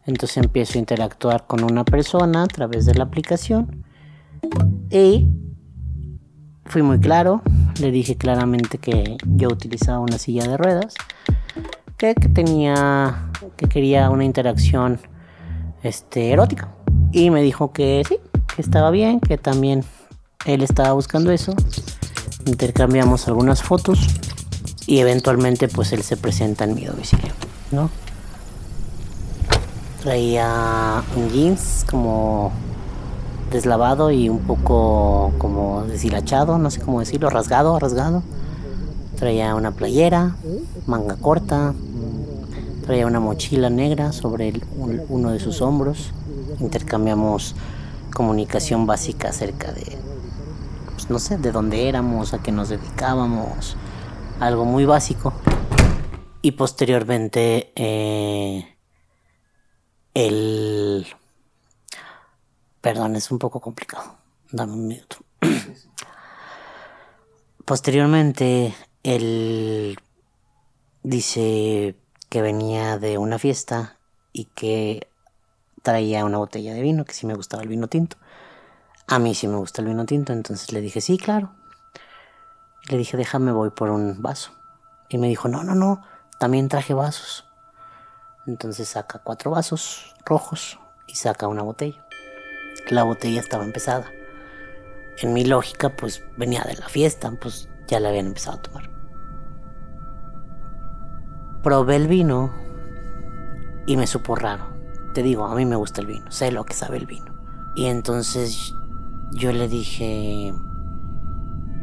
entonces 0.06 0.38
empiezo 0.38 0.78
a 0.78 0.82
interactuar 0.82 1.48
con 1.48 1.64
una 1.64 1.84
persona 1.84 2.44
a 2.44 2.48
través 2.48 2.86
de 2.86 2.94
la 2.94 3.06
aplicación 3.06 3.84
y 4.92 5.28
fui 6.66 6.84
muy 6.84 7.00
claro, 7.00 7.42
le 7.80 7.92
dije 7.92 8.16
claramente 8.16 8.78
que 8.78 9.18
yo 9.24 9.50
utilizaba 9.50 10.00
una 10.00 10.18
silla 10.18 10.48
de 10.48 10.58
ruedas, 10.58 10.96
que, 11.98 12.16
que 12.16 12.30
tenía, 12.30 13.32
que 13.58 13.68
quería 13.68 14.10
una 14.10 14.26
interacción 14.26 15.00
este, 15.84 16.32
erótica 16.32 16.70
y 17.12 17.30
me 17.30 17.42
dijo 17.42 17.72
que 17.72 18.04
sí, 18.08 18.18
que 18.56 18.62
estaba 18.62 18.92
bien, 18.92 19.20
que 19.20 19.38
también 19.38 19.84
él 20.46 20.64
estaba 20.64 20.92
buscando 20.94 21.32
eso. 21.32 21.56
Intercambiamos 22.46 23.28
algunas 23.28 23.64
fotos 23.64 24.00
y 24.86 25.00
eventualmente 25.00 25.68
pues 25.68 25.94
él 25.94 26.04
se 26.04 26.18
presenta 26.18 26.66
en 26.66 26.76
mi 26.76 26.86
domicilio, 26.86 27.32
¿no? 27.72 27.90
Traía 30.02 31.04
un 31.16 31.30
jeans 31.30 31.86
como 31.90 32.52
deslavado 33.56 34.12
y 34.12 34.30
un 34.30 34.40
poco 34.40 35.34
como 35.38 35.84
deshilachado, 35.86 36.58
no 36.58 36.70
sé 36.70 36.82
cómo 36.82 37.00
decirlo, 37.00 37.30
rasgado, 37.30 37.80
rasgado. 37.80 38.22
Traía 39.18 39.56
una 39.56 39.72
playera, 39.72 40.36
manga 40.86 41.16
corta, 41.16 41.74
traía 42.86 43.08
una 43.08 43.20
mochila 43.20 43.70
negra 43.70 44.12
sobre 44.12 44.54
uno 45.10 45.32
de 45.32 45.40
sus 45.40 45.62
hombros. 45.62 46.12
Intercambiamos 46.60 47.56
comunicación 48.14 48.86
básica 48.86 49.30
acerca 49.30 49.72
de, 49.72 49.98
pues, 50.94 51.10
no 51.10 51.20
sé, 51.20 51.38
de 51.38 51.52
dónde 51.52 51.88
éramos, 51.88 52.34
a 52.34 52.44
qué 52.44 52.52
nos 52.52 52.70
dedicábamos, 52.70 53.78
algo 54.40 54.66
muy 54.66 54.86
básico. 54.86 55.34
Y 56.42 56.52
posteriormente, 56.52 57.72
eh, 57.76 58.76
el... 60.14 61.08
Perdón, 62.86 63.16
es 63.16 63.32
un 63.32 63.40
poco 63.40 63.60
complicado. 63.60 64.16
Dame 64.52 64.74
un 64.74 64.86
minuto. 64.86 65.18
Posteriormente, 67.66 68.76
él 69.02 69.98
dice 71.02 71.96
que 72.30 72.44
venía 72.44 73.00
de 73.00 73.18
una 73.18 73.40
fiesta 73.40 73.98
y 74.34 74.46
que 74.46 75.08
traía 75.82 76.26
una 76.26 76.38
botella 76.38 76.76
de 76.76 76.84
vino, 76.84 77.06
que 77.06 77.16
sí 77.16 77.26
me 77.26 77.34
gustaba 77.34 77.64
el 77.64 77.70
vino 77.70 77.88
tinto. 77.88 78.18
A 79.08 79.18
mí 79.18 79.34
sí 79.34 79.48
me 79.48 79.58
gusta 79.58 79.82
el 79.82 79.88
vino 79.88 80.06
tinto, 80.06 80.32
entonces 80.32 80.72
le 80.72 80.80
dije, 80.80 81.02
sí, 81.02 81.18
claro. 81.18 81.56
Le 82.88 83.00
dije, 83.00 83.18
déjame, 83.18 83.52
voy 83.52 83.72
por 83.72 83.90
un 83.90 84.22
vaso. 84.22 84.52
Y 85.10 85.18
me 85.18 85.28
dijo, 85.28 85.48
no, 85.48 85.64
no, 85.64 85.74
no, 85.74 86.04
también 86.38 86.70
traje 86.70 86.94
vasos. 86.94 87.46
Entonces 88.46 88.90
saca 88.90 89.18
cuatro 89.24 89.50
vasos 89.50 90.14
rojos 90.24 90.78
y 91.08 91.16
saca 91.16 91.48
una 91.48 91.64
botella. 91.64 92.05
La 92.90 93.04
botella 93.04 93.40
estaba 93.40 93.64
empezada. 93.64 94.12
En 95.22 95.34
mi 95.34 95.44
lógica, 95.44 95.96
pues 95.96 96.24
venía 96.38 96.64
de 96.64 96.76
la 96.76 96.88
fiesta, 96.88 97.32
pues 97.32 97.70
ya 97.88 98.00
la 98.00 98.10
habían 98.10 98.28
empezado 98.28 98.58
a 98.58 98.62
tomar. 98.62 98.90
Probé 101.64 101.96
el 101.96 102.08
vino 102.08 102.54
y 103.88 103.98
me 103.98 104.06
supo 104.06 104.36
raro. 104.36 104.68
Te 105.14 105.24
digo, 105.24 105.46
a 105.46 105.56
mí 105.56 105.66
me 105.66 105.76
gusta 105.76 106.02
el 106.02 106.08
vino, 106.08 106.30
sé 106.32 106.52
lo 106.52 106.66
que 106.66 106.74
sabe 106.74 106.98
el 106.98 107.06
vino. 107.06 107.34
Y 107.76 107.86
entonces 107.86 108.76
yo 109.32 109.52
le 109.52 109.68
dije, 109.68 110.54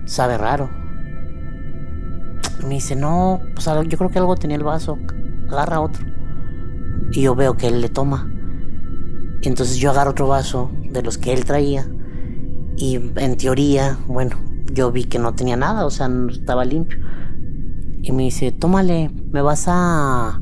sabe 0.04 0.38
raro. 0.38 0.70
Me 2.62 2.74
dice, 2.74 2.94
no, 2.94 3.40
pues 3.54 3.66
yo 3.88 3.98
creo 3.98 4.10
que 4.10 4.18
algo 4.18 4.36
tenía 4.36 4.56
el 4.56 4.62
vaso, 4.62 4.98
agarra 5.50 5.80
otro. 5.80 6.06
Y 7.10 7.22
yo 7.22 7.34
veo 7.34 7.56
que 7.56 7.66
él 7.66 7.80
le 7.80 7.88
toma. 7.88 8.30
Y 9.40 9.48
entonces 9.48 9.78
yo 9.78 9.90
agarro 9.90 10.12
otro 10.12 10.28
vaso 10.28 10.70
de 10.92 11.02
los 11.02 11.18
que 11.18 11.32
él 11.32 11.44
traía. 11.44 11.86
Y 12.76 12.96
en 12.96 13.36
teoría, 13.36 13.98
bueno, 14.06 14.36
yo 14.72 14.90
vi 14.92 15.04
que 15.04 15.18
no 15.18 15.34
tenía 15.34 15.56
nada, 15.56 15.84
o 15.84 15.90
sea, 15.90 16.08
no 16.08 16.30
estaba 16.30 16.64
limpio. 16.64 16.98
Y 18.02 18.12
me 18.12 18.24
dice, 18.24 18.50
tómale, 18.52 19.10
me 19.30 19.42
vas 19.42 19.66
a 19.68 20.40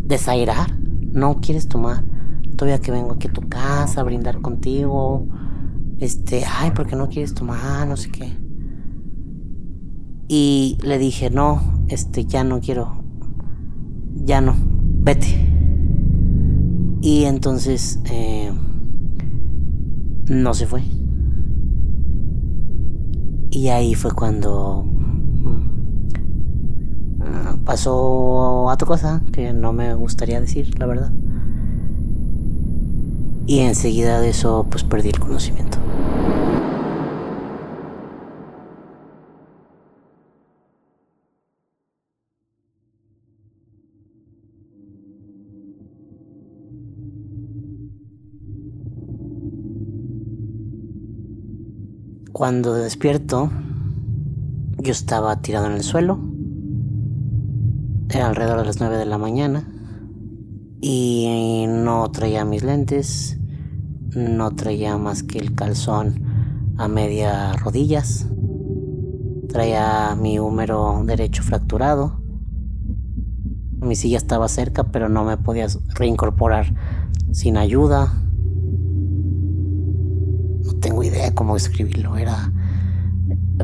desairar. 0.00 0.76
No 0.78 1.40
quieres 1.40 1.68
tomar. 1.68 2.04
Todavía 2.56 2.80
que 2.80 2.92
vengo 2.92 3.12
aquí 3.12 3.28
a 3.28 3.32
tu 3.32 3.48
casa 3.48 4.00
a 4.00 4.04
brindar 4.04 4.40
contigo. 4.40 5.26
Este, 5.98 6.44
ay, 6.44 6.70
¿por 6.70 6.86
qué 6.86 6.96
no 6.96 7.08
quieres 7.08 7.34
tomar? 7.34 7.86
No 7.86 7.96
sé 7.96 8.10
qué. 8.10 8.36
Y 10.28 10.78
le 10.82 10.98
dije, 10.98 11.30
no, 11.30 11.84
este, 11.88 12.24
ya 12.24 12.44
no 12.44 12.60
quiero. 12.60 13.04
Ya 14.14 14.40
no, 14.40 14.54
vete. 14.56 15.48
Y 17.00 17.24
entonces, 17.24 17.98
eh, 18.04 18.52
no 20.32 20.54
se 20.54 20.66
fue. 20.66 20.82
Y 23.50 23.68
ahí 23.68 23.94
fue 23.94 24.12
cuando 24.12 24.82
mm, 24.84 25.64
pasó 27.64 28.64
otra 28.64 28.86
cosa 28.86 29.22
que 29.30 29.52
no 29.52 29.74
me 29.74 29.94
gustaría 29.94 30.40
decir, 30.40 30.78
la 30.78 30.86
verdad. 30.86 31.12
Y 33.46 33.58
enseguida 33.58 34.20
de 34.20 34.30
eso, 34.30 34.66
pues 34.70 34.84
perdí 34.84 35.10
el 35.10 35.20
conocimiento. 35.20 35.76
Cuando 52.42 52.74
despierto, 52.74 53.52
yo 54.78 54.90
estaba 54.90 55.40
tirado 55.42 55.66
en 55.66 55.74
el 55.74 55.84
suelo. 55.84 56.18
Era 58.10 58.26
alrededor 58.26 58.58
de 58.58 58.64
las 58.64 58.80
9 58.80 58.96
de 58.96 59.06
la 59.06 59.16
mañana. 59.16 59.72
Y 60.80 61.66
no 61.68 62.10
traía 62.10 62.44
mis 62.44 62.64
lentes. 62.64 63.38
No 64.16 64.50
traía 64.56 64.98
más 64.98 65.22
que 65.22 65.38
el 65.38 65.54
calzón 65.54 66.74
a 66.78 66.88
media 66.88 67.52
rodillas. 67.52 68.26
Traía 69.48 70.16
mi 70.20 70.40
húmero 70.40 71.00
derecho 71.06 71.44
fracturado. 71.44 72.20
Mi 73.78 73.94
silla 73.94 74.16
estaba 74.16 74.48
cerca, 74.48 74.90
pero 74.90 75.08
no 75.08 75.22
me 75.22 75.36
podía 75.36 75.68
reincorporar 75.94 76.74
sin 77.30 77.56
ayuda 77.56 78.21
cómo 81.34 81.56
escribirlo. 81.56 82.16
Era 82.16 82.50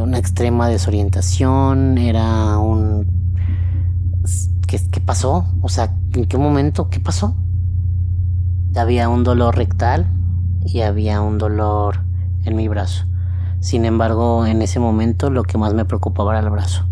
una 0.01 0.19
extrema 0.19 0.69
desorientación, 0.69 1.99
era 1.99 2.59
un... 2.59 3.07
¿Qué, 4.67 4.79
¿Qué, 4.91 5.01
pasó? 5.01 5.47
O 5.63 5.69
sea, 5.69 5.95
¿en 6.13 6.27
qué 6.27 6.37
momento? 6.37 6.91
¿Qué 6.91 7.01
pasó? 7.01 7.35
Había 8.77 9.09
un 9.09 9.25
dolor 9.25 9.57
rectal 9.57 10.07
y 10.65 10.81
había 10.81 11.21
un 11.21 11.39
dolor 11.39 12.05
en 12.45 12.55
mi 12.55 12.69
brazo. 12.69 13.05
Sin 13.61 13.85
embargo, 13.85 14.47
en 14.47 14.63
ese 14.63 14.79
momento 14.79 15.31
lo 15.31 15.43
que 15.43 15.59
más 15.59 15.75
me 15.75 15.85
preocupaba 15.85 16.37
era 16.37 16.47
el 16.47 16.51
brazo. 16.51 16.87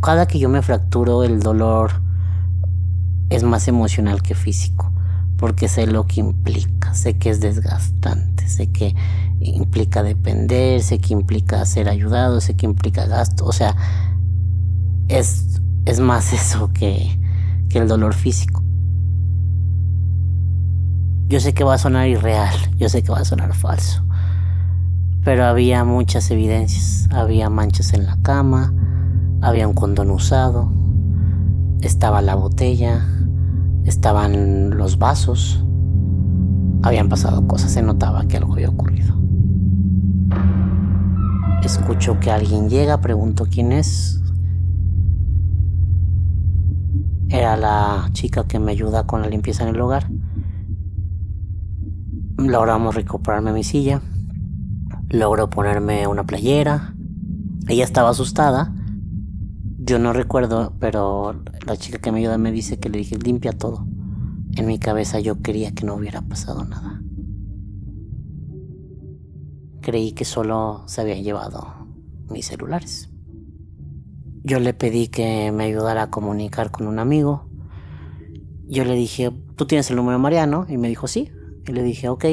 Cada 0.00 0.26
que 0.26 0.38
yo 0.38 0.48
me 0.48 0.62
fracturo, 0.62 1.22
el 1.24 1.40
dolor 1.40 1.90
es 3.28 3.44
más 3.44 3.68
emocional 3.68 4.22
que 4.22 4.34
físico 4.34 4.90
porque 5.40 5.68
sé 5.68 5.86
lo 5.86 6.06
que 6.06 6.20
implica, 6.20 6.79
sé 6.94 7.18
que 7.18 7.30
es 7.30 7.40
desgastante, 7.40 8.48
sé 8.48 8.68
que 8.68 8.94
implica 9.40 10.02
depender, 10.02 10.82
sé 10.82 10.98
que 10.98 11.12
implica 11.12 11.64
ser 11.64 11.88
ayudado, 11.88 12.40
sé 12.40 12.54
que 12.54 12.66
implica 12.66 13.06
gasto, 13.06 13.46
o 13.46 13.52
sea, 13.52 13.74
es, 15.08 15.60
es 15.84 16.00
más 16.00 16.32
eso 16.32 16.72
que, 16.72 17.18
que 17.68 17.78
el 17.78 17.88
dolor 17.88 18.14
físico. 18.14 18.62
Yo 21.28 21.38
sé 21.38 21.54
que 21.54 21.62
va 21.62 21.74
a 21.74 21.78
sonar 21.78 22.08
irreal, 22.08 22.56
yo 22.76 22.88
sé 22.88 23.02
que 23.02 23.12
va 23.12 23.18
a 23.18 23.24
sonar 23.24 23.54
falso, 23.54 24.04
pero 25.22 25.44
había 25.44 25.84
muchas 25.84 26.30
evidencias, 26.30 27.08
había 27.12 27.48
manchas 27.48 27.92
en 27.92 28.06
la 28.06 28.16
cama, 28.22 28.74
había 29.40 29.68
un 29.68 29.74
condón 29.74 30.10
usado, 30.10 30.72
estaba 31.82 32.20
la 32.20 32.34
botella, 32.34 33.06
estaban 33.84 34.70
los 34.70 34.98
vasos. 34.98 35.64
Habían 36.82 37.08
pasado 37.08 37.46
cosas, 37.46 37.72
se 37.72 37.82
notaba 37.82 38.26
que 38.26 38.36
algo 38.36 38.54
había 38.54 38.68
ocurrido. 38.68 39.14
Escucho 41.62 42.18
que 42.20 42.30
alguien 42.30 42.68
llega, 42.68 43.00
pregunto 43.00 43.46
quién 43.50 43.72
es. 43.72 44.20
Era 47.28 47.56
la 47.56 48.08
chica 48.12 48.46
que 48.46 48.58
me 48.58 48.72
ayuda 48.72 49.06
con 49.06 49.22
la 49.22 49.28
limpieza 49.28 49.62
en 49.62 49.74
el 49.74 49.80
hogar. 49.80 50.10
Logramos 52.38 52.94
recuperarme 52.94 53.52
mi 53.52 53.62
silla. 53.62 54.00
Logro 55.08 55.50
ponerme 55.50 56.06
una 56.06 56.24
playera. 56.24 56.94
Ella 57.68 57.84
estaba 57.84 58.10
asustada 58.10 58.72
yo 59.90 59.98
no 59.98 60.12
recuerdo, 60.12 60.74
pero 60.78 61.42
la 61.66 61.76
chica 61.76 61.98
que 61.98 62.12
me 62.12 62.20
ayuda 62.20 62.38
me 62.38 62.52
dice 62.52 62.78
que 62.78 62.88
le 62.88 62.98
dije 62.98 63.18
limpia 63.18 63.52
todo. 63.52 63.86
En 64.56 64.66
mi 64.66 64.78
cabeza 64.78 65.20
yo 65.20 65.40
quería 65.40 65.72
que 65.72 65.84
no 65.84 65.94
hubiera 65.94 66.22
pasado 66.22 66.64
nada. 66.64 67.02
Creí 69.80 70.12
que 70.12 70.24
solo 70.24 70.82
se 70.86 71.00
habían 71.00 71.22
llevado 71.22 71.86
mis 72.28 72.46
celulares. 72.46 73.10
Yo 74.42 74.58
le 74.58 74.74
pedí 74.74 75.08
que 75.08 75.52
me 75.52 75.64
ayudara 75.64 76.04
a 76.04 76.10
comunicar 76.10 76.70
con 76.70 76.86
un 76.86 76.98
amigo. 76.98 77.48
Yo 78.68 78.84
le 78.84 78.94
dije, 78.94 79.30
¿tú 79.56 79.66
tienes 79.66 79.90
el 79.90 79.96
número 79.96 80.18
de 80.18 80.22
Mariano? 80.22 80.66
Y 80.68 80.78
me 80.78 80.88
dijo, 80.88 81.08
sí. 81.08 81.30
Y 81.66 81.72
le 81.72 81.82
dije, 81.82 82.08
ok. 82.08 82.24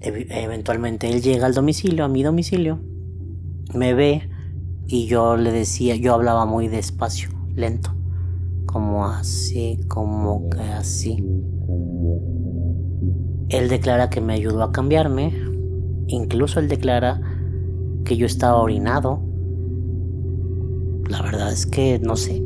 eventualmente 0.00 1.08
él 1.08 1.22
llega 1.22 1.46
al 1.46 1.54
domicilio, 1.54 2.04
a 2.04 2.08
mi 2.08 2.22
domicilio, 2.22 2.80
me 3.74 3.94
ve, 3.94 4.28
y 4.86 5.06
yo 5.06 5.36
le 5.36 5.52
decía, 5.52 5.96
yo 5.96 6.12
hablaba 6.14 6.44
muy 6.44 6.68
despacio, 6.68 7.30
lento, 7.54 7.94
como 8.72 9.06
así, 9.06 9.78
como 9.88 10.48
que 10.50 10.60
así. 10.60 11.16
Él 13.48 13.68
declara 13.68 14.08
que 14.10 14.20
me 14.20 14.34
ayudó 14.34 14.62
a 14.62 14.72
cambiarme, 14.72 15.32
incluso 16.06 16.60
él 16.60 16.68
declara 16.68 17.20
que 18.04 18.16
yo 18.16 18.26
estaba 18.26 18.60
orinado. 18.60 19.20
La 21.08 21.20
verdad 21.22 21.52
es 21.52 21.66
que 21.66 21.98
no 21.98 22.16
sé. 22.16 22.42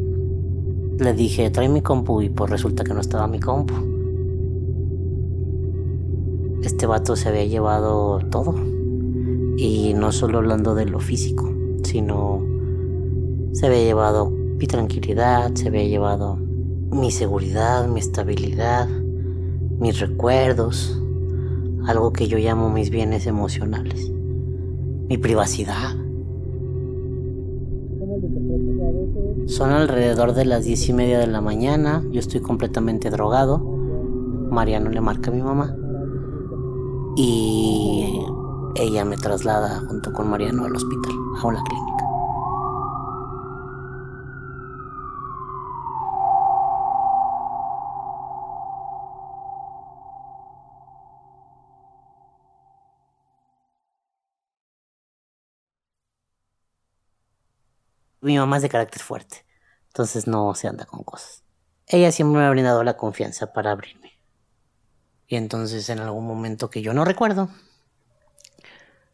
Le 0.99 1.13
dije, 1.13 1.51
trae 1.51 1.69
mi 1.69 1.83
compu 1.83 2.23
y 2.23 2.31
pues 2.31 2.51
resulta 2.51 2.83
que 2.83 2.95
no 2.95 3.01
estaba 3.01 3.27
mi 3.29 3.39
compu. 3.39 3.75
Este 6.63 6.87
vato 6.87 7.15
se 7.15 7.29
había 7.29 7.45
llevado 7.45 8.19
todo. 8.31 8.55
Y 9.57 9.95
no 9.95 10.11
solo 10.11 10.39
hablando 10.39 10.75
de 10.75 10.87
lo 10.87 10.99
físico 10.99 11.57
sino 11.87 12.45
se 13.53 13.67
había 13.67 13.85
llevado 13.85 14.33
mi 14.59 14.67
tranquilidad, 14.67 15.55
se 15.55 15.69
había 15.69 15.85
llevado 15.85 16.37
mi 16.37 17.11
seguridad, 17.11 17.87
mi 17.89 18.01
estabilidad, 18.01 18.89
mis 19.79 20.01
recuerdos, 20.01 21.01
algo 21.87 22.13
que 22.13 22.27
yo 22.27 22.39
llamo 22.39 22.71
mis 22.71 22.91
bienes 22.91 23.27
emocionales, 23.27 24.11
mi 25.09 25.19
privacidad. 25.19 25.95
Son 29.47 29.71
alrededor 29.71 30.33
de 30.33 30.45
las 30.45 30.65
diez 30.65 30.89
y 30.89 30.93
media 30.93 31.19
de 31.19 31.27
la 31.27 31.41
mañana, 31.41 32.03
yo 32.11 32.21
estoy 32.21 32.41
completamente 32.41 33.11
drogado, 33.11 33.59
Mariano 34.51 34.91
le 34.91 35.01
marca 35.01 35.31
a 35.31 35.35
mi 35.35 35.43
mamá 35.43 35.77
y 37.17 38.21
ella 38.75 39.05
me 39.05 39.17
traslada 39.17 39.81
junto 39.89 40.13
con 40.13 40.29
Mariano 40.31 40.65
al 40.65 40.77
hospital, 40.77 41.13
a 41.43 41.47
una 41.47 41.63
clínica. 41.63 41.96
Mi 58.27 58.37
mamá 58.39 58.57
es 58.57 58.63
de 58.63 58.69
carácter 58.69 59.01
fuerte, 59.01 59.47
entonces 59.87 60.27
no 60.27 60.53
se 60.57 60.67
anda 60.67 60.85
con 60.85 61.05
cosas. 61.05 61.45
Ella 61.87 62.11
siempre 62.11 62.41
me 62.41 62.45
ha 62.45 62.51
brindado 62.51 62.83
la 62.83 62.97
confianza 62.97 63.53
para 63.53 63.71
abrirme. 63.71 64.21
Y 65.29 65.37
entonces 65.37 65.89
en 65.91 66.01
algún 66.01 66.27
momento 66.27 66.69
que 66.69 66.83
yo 66.83 66.93
no 66.93 67.05
recuerdo, 67.05 67.51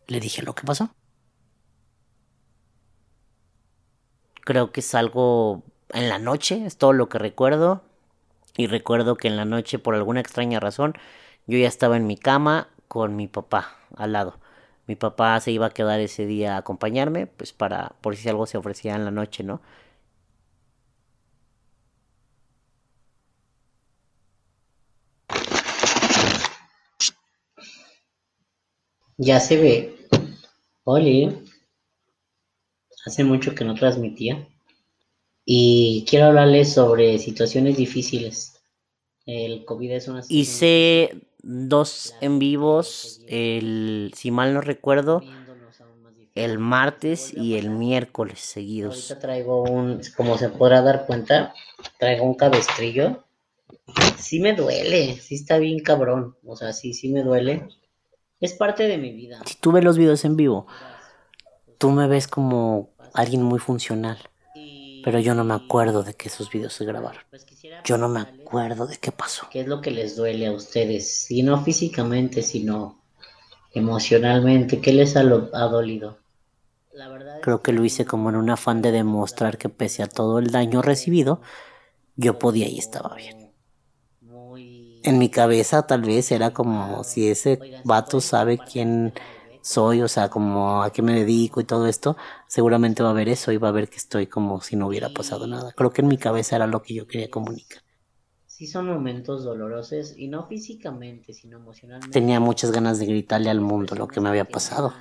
le 0.07 0.19
dije 0.19 0.41
lo 0.41 0.55
que 0.55 0.63
pasó. 0.63 0.95
Creo 4.47 4.73
que 4.73 4.81
es 4.81 4.95
algo 4.95 5.63
en 5.91 6.09
la 6.09 6.19
noche, 6.19 6.65
es 6.65 6.79
todo 6.79 6.95
lo 6.95 7.11
que 7.11 7.19
recuerdo. 7.19 7.85
Y 8.57 8.67
recuerdo 8.67 9.17
que 9.17 9.29
en 9.29 9.37
la 9.37 9.45
noche, 9.45 9.79
por 9.79 9.95
alguna 9.95 10.21
extraña 10.21 10.59
razón, 10.59 10.95
yo 11.47 11.59
ya 11.59 11.69
estaba 11.69 11.99
en 11.99 12.07
mi 12.07 12.17
cama 12.17 12.69
con 12.89 13.15
mi 13.15 13.29
papá 13.29 13.77
al 13.95 14.13
lado. 14.13 14.41
Mi 14.87 14.97
papá 14.97 15.39
se 15.41 15.53
iba 15.53 15.67
a 15.67 15.71
quedar 15.71 16.01
ese 16.01 16.27
día 16.27 16.55
a 16.57 16.59
acompañarme, 16.59 17.27
pues 17.27 17.53
para, 17.53 17.91
por 18.01 18.17
si 18.17 18.29
algo 18.29 18.47
se 18.47 18.59
ofrecía 18.59 18.95
en 18.97 19.05
la 19.05 19.11
noche, 19.11 19.45
¿no? 19.45 19.61
Ya 29.19 29.39
se 29.39 29.57
ve. 29.57 30.09
Oli. 30.85 31.33
Hace 33.07 33.25
mucho 33.25 33.55
que 33.55 33.65
no 33.65 33.75
transmitía. 33.75 34.49
Y 35.45 36.05
quiero 36.09 36.27
hablarles 36.27 36.73
sobre 36.73 37.19
situaciones 37.19 37.77
difíciles. 37.77 38.61
El 39.27 39.65
COVID 39.65 39.93
es 39.93 40.09
una 40.09 40.23
Hice 40.29 41.23
dos 41.43 42.15
en 42.21 42.39
vivos, 42.39 43.23
el, 43.27 44.13
si 44.17 44.31
mal 44.31 44.55
no 44.55 44.61
recuerdo, 44.61 45.23
el 46.35 46.59
martes 46.59 47.33
y 47.35 47.57
el 47.57 47.71
miércoles 47.71 48.41
seguidos. 48.41 49.11
Ahorita 49.11 49.21
traigo 49.21 49.63
un, 49.63 50.01
como 50.17 50.39
se 50.39 50.49
podrá 50.49 50.83
dar 50.83 51.07
cuenta, 51.07 51.53
traigo 51.99 52.25
un 52.25 52.35
cabestrillo. 52.35 53.25
Sí 54.17 54.41
me 54.41 54.55
duele, 54.55 55.17
sí 55.21 55.35
está 55.35 55.59
bien 55.59 55.81
cabrón. 55.81 56.37
O 56.47 56.57
sea, 56.57 56.73
sí, 56.73 56.95
sí 56.95 57.09
me 57.09 57.23
duele. 57.23 57.69
Es 58.41 58.55
parte 58.55 58.85
de 58.85 58.99
mi 58.99 59.13
vida. 59.13 59.41
Si 59.45 59.57
tú 59.57 59.73
ves 59.73 59.85
los 59.85 59.99
videos 59.99 60.25
en 60.25 60.37
vivo, 60.37 60.67
tú 61.79 61.91
me 61.91 62.09
ves 62.09 62.29
como 62.29 62.91
alguien 63.13 63.43
muy 63.43 63.59
funcional. 63.59 64.19
Pero 65.03 65.19
yo 65.21 65.35
no 65.35 65.45
me 65.45 65.55
acuerdo 65.55 66.03
de 66.03 66.15
que 66.15 66.29
esos 66.29 66.51
videos 66.51 66.73
se 66.75 66.85
grabaron. 66.85 67.23
Pues 67.31 67.47
Yo 67.85 67.99
no 67.99 68.09
me 68.09 68.21
acuerdo 68.21 68.87
de 68.87 68.97
qué 68.99 69.13
pasó. 69.13 69.49
¿Qué 69.51 69.61
es 69.61 69.67
lo 69.69 69.81
que 69.81 69.91
les 69.91 70.17
duele 70.17 70.47
a 70.47 70.53
ustedes? 70.53 71.31
Y 71.31 71.43
no 71.43 71.63
físicamente, 71.63 72.43
sino 72.43 72.99
emocionalmente. 73.75 74.81
¿Qué 74.81 74.93
les 74.93 75.17
ha, 75.17 75.23
lo- 75.25 75.51
ha 75.55 75.67
dolido? 75.69 76.19
La 76.93 77.09
verdad 77.09 77.41
Creo 77.41 77.63
que 77.63 77.73
lo 77.73 77.85
hice 77.85 78.07
como 78.07 78.31
en 78.31 78.37
un 78.37 78.51
afán 78.51 78.81
de 78.83 78.93
demostrar 78.93 79.59
que 79.59 79.69
pese 79.69 80.03
a 80.03 80.07
todo 80.09 80.39
el 80.39 80.51
daño 80.51 80.81
recibido, 80.83 81.43
yo 82.17 82.39
podía 82.39 82.69
y 82.69 82.79
estaba 82.79 83.15
bien. 83.17 83.35
En 85.03 85.19
mi 85.19 85.31
cabeza 85.31 85.87
tal 85.87 86.03
vez 86.03 86.31
era 86.33 86.53
como 86.53 87.03
si 87.05 87.29
ese 87.29 87.65
vato 87.83 88.21
sabe 88.21 88.63
quién 88.63 89.13
soy, 89.63 90.03
o 90.03 90.09
sea, 90.09 90.29
como 90.29 90.83
a 90.83 90.93
qué 90.93 91.01
me 91.01 91.15
dedico 91.15 91.61
y 91.61 91.65
todo 91.65 91.87
esto, 91.87 92.17
seguramente 92.49 93.03
va 93.03 93.11
a 93.11 93.15
ver 93.15 93.29
eso 93.29 93.53
y 93.53 93.57
va 93.57 93.69
a 93.69 93.73
ver 93.73 93.89
que 93.89 93.97
estoy 93.97 94.27
como 94.27 94.61
si 94.61 94.77
no 94.77 94.89
hubiera 94.89 95.09
pasado 95.09 95.47
nada. 95.47 95.73
Creo 95.73 95.91
que 95.91 96.03
en 96.03 96.09
mi 96.09 96.19
cabeza 96.19 96.57
era 96.57 96.67
lo 96.67 96.83
que 96.83 96.95
yo 96.95 97.07
quería 97.07 97.31
comunicar. 97.31 97.83
Sí 98.47 98.67
son 98.67 98.87
momentos 98.87 99.45
dolorosos 99.45 100.15
y 100.17 100.29
no 100.29 100.47
físicamente, 100.47 101.33
sino 101.33 101.57
emocionalmente. 101.57 102.13
Tenía 102.13 102.39
muchas 102.39 102.71
ganas 102.71 102.99
de 102.99 103.07
gritarle 103.07 103.51
al 103.51 103.61
mundo 103.61 103.95
lo 103.95 104.09
que 104.09 104.21
me 104.21 104.29
había 104.29 104.45
pasado, 104.45 104.93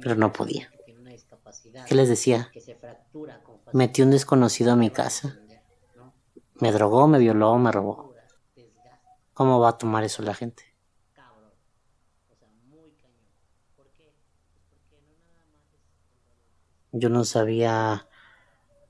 pero 0.00 0.14
no 0.14 0.32
podía. 0.32 0.70
¿Qué 1.86 1.94
les 1.94 2.08
decía? 2.08 2.50
Metí 3.72 4.02
un 4.02 4.10
desconocido 4.10 4.72
a 4.72 4.76
mi 4.76 4.90
casa. 4.90 5.38
Me 6.60 6.72
drogó, 6.72 7.08
me 7.08 7.18
violó, 7.18 7.56
me 7.58 7.72
robó. 7.72 8.14
¿Cómo 9.34 9.60
va 9.60 9.70
a 9.70 9.78
tomar 9.78 10.04
eso 10.04 10.22
la 10.22 10.34
gente? 10.34 10.67
Yo 16.98 17.08
no 17.10 17.24
sabía 17.24 18.06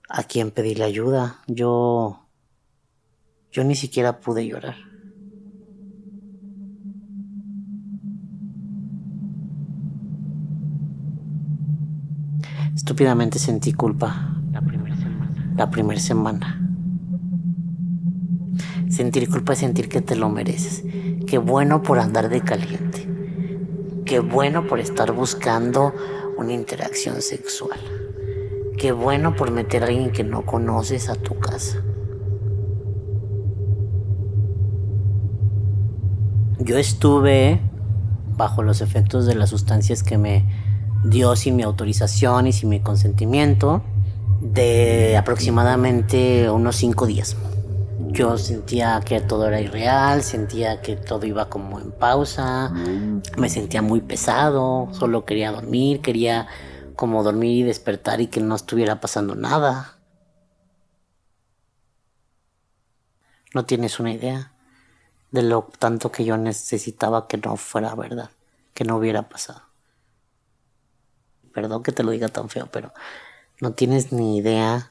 a 0.09 0.23
quién 0.25 0.51
pedirle 0.51 0.85
ayuda. 0.85 1.40
Yo. 1.47 2.27
Yo 3.53 3.64
ni 3.64 3.75
siquiera 3.75 4.21
pude 4.21 4.47
llorar. 4.47 4.77
Estúpidamente 12.75 13.38
sentí 13.38 13.73
culpa 13.73 14.40
la 14.53 14.62
primera 14.62 14.97
semana. 14.97 15.53
La 15.57 15.71
primera 15.71 16.01
semana. 16.01 16.64
Sentir 18.88 19.29
culpa 19.29 19.53
es 19.53 19.59
sentir 19.59 19.88
que 19.88 20.01
te 20.01 20.16
lo 20.16 20.31
mereces. 20.31 20.85
Qué 21.27 21.37
bueno 21.37 21.83
por 21.83 21.99
andar 21.99 22.29
de 22.29 22.40
caliente. 22.40 23.07
Qué 24.07 24.21
bueno 24.21 24.66
por 24.66 24.81
estar 24.81 25.12
buscando 25.12 25.92
una 26.38 26.53
interacción 26.53 27.21
sexual. 27.21 27.97
Qué 28.78 28.92
bueno 28.92 29.34
por 29.34 29.50
meter 29.50 29.82
a 29.82 29.86
alguien 29.86 30.12
que 30.12 30.22
no 30.22 30.46
conoces 30.46 31.08
a 31.08 31.16
tu 31.16 31.36
casa. 31.38 31.82
Yo 36.60 36.78
estuve 36.78 37.60
bajo 38.36 38.62
los 38.62 38.80
efectos 38.80 39.26
de 39.26 39.34
las 39.34 39.50
sustancias 39.50 40.04
que 40.04 40.16
me 40.16 40.44
dio 41.04 41.34
sin 41.34 41.56
mi 41.56 41.64
autorización 41.64 42.46
y 42.46 42.52
sin 42.52 42.68
mi 42.68 42.78
consentimiento 42.78 43.82
de 44.40 45.16
aproximadamente 45.16 46.48
unos 46.48 46.76
cinco 46.76 47.06
días. 47.06 47.36
Yo 48.10 48.38
sentía 48.38 49.00
que 49.04 49.20
todo 49.20 49.48
era 49.48 49.60
irreal, 49.60 50.22
sentía 50.22 50.80
que 50.80 50.94
todo 50.94 51.26
iba 51.26 51.48
como 51.48 51.80
en 51.80 51.90
pausa, 51.90 52.72
me 53.36 53.48
sentía 53.48 53.82
muy 53.82 54.00
pesado, 54.00 54.88
solo 54.92 55.24
quería 55.24 55.50
dormir, 55.50 56.00
quería 56.00 56.46
como 56.98 57.22
dormir 57.22 57.58
y 57.58 57.62
despertar 57.62 58.20
y 58.20 58.26
que 58.26 58.40
no 58.40 58.56
estuviera 58.56 59.00
pasando 59.00 59.37
nada. 59.37 60.00
No 63.54 63.64
tienes 63.66 64.00
una 64.00 64.12
idea 64.12 64.52
de 65.30 65.44
lo 65.44 65.70
tanto 65.78 66.11
que 66.11 66.24
yo 66.24 66.37
necesitaba 66.37 67.28
que 67.28 67.37
no 67.37 67.56
fuera 67.56 67.94
verdad, 67.94 68.30
que 68.74 68.82
no 68.82 68.96
hubiera 68.96 69.28
pasado. 69.28 69.62
Perdón 71.54 71.84
que 71.84 71.92
te 71.92 72.02
lo 72.02 72.11
diga 72.11 72.26
tan 72.26 72.48
feo, 72.48 72.66
pero 72.72 72.92
no 73.61 73.74
tienes 73.74 74.12
ni 74.12 74.37
idea 74.37 74.90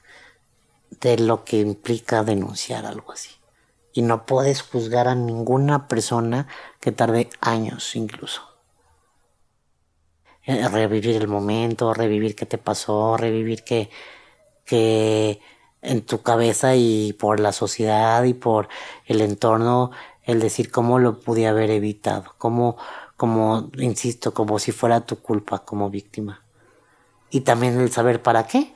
de 1.02 1.18
lo 1.18 1.44
que 1.44 1.60
implica 1.60 2.24
denunciar 2.24 2.86
algo 2.86 3.12
así. 3.12 3.32
Y 3.92 4.02
no 4.02 4.26
puedes 4.26 4.62
juzgar 4.62 5.10
a 5.10 5.16
ninguna 5.16 5.90
persona 5.90 6.48
que 6.80 6.94
tarde 6.94 7.30
años 7.42 7.98
incluso. 7.98 8.57
Eh, 10.48 10.66
Revivir 10.70 11.18
el 11.18 11.28
momento, 11.28 11.94
revivir 11.94 12.34
qué 12.34 12.46
te 12.46 12.58
pasó, 12.58 13.18
revivir 13.18 13.66
que, 13.66 13.90
en 15.82 16.06
tu 16.06 16.22
cabeza 16.22 16.74
y 16.76 17.12
por 17.14 17.42
la 17.42 17.52
sociedad 17.52 18.24
y 18.24 18.34
por 18.34 18.70
el 19.06 19.20
entorno, 19.20 19.92
el 20.24 20.40
decir 20.40 20.72
cómo 20.72 21.00
lo 21.00 21.20
pude 21.20 21.48
haber 21.48 21.70
evitado, 21.70 22.34
cómo, 22.38 22.78
como, 23.18 23.70
insisto, 23.78 24.34
como 24.34 24.58
si 24.58 24.72
fuera 24.72 25.02
tu 25.02 25.18
culpa 25.18 25.60
como 25.60 25.90
víctima. 25.90 26.44
Y 27.30 27.42
también 27.42 27.78
el 27.80 27.92
saber 27.92 28.22
para 28.22 28.48
qué. 28.48 28.74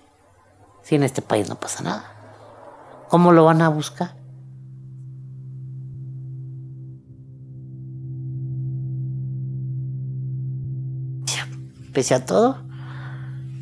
Si 0.83 0.95
en 0.95 1.03
este 1.03 1.21
país 1.21 1.47
no 1.47 1.57
pasa 1.57 1.83
nada. 1.83 3.05
¿Cómo 3.07 3.31
lo 3.31 3.45
van 3.45 3.61
a 3.61 3.69
buscar? 3.69 4.20
Pese 11.93 12.13
a 12.13 12.25
todo, 12.25 12.57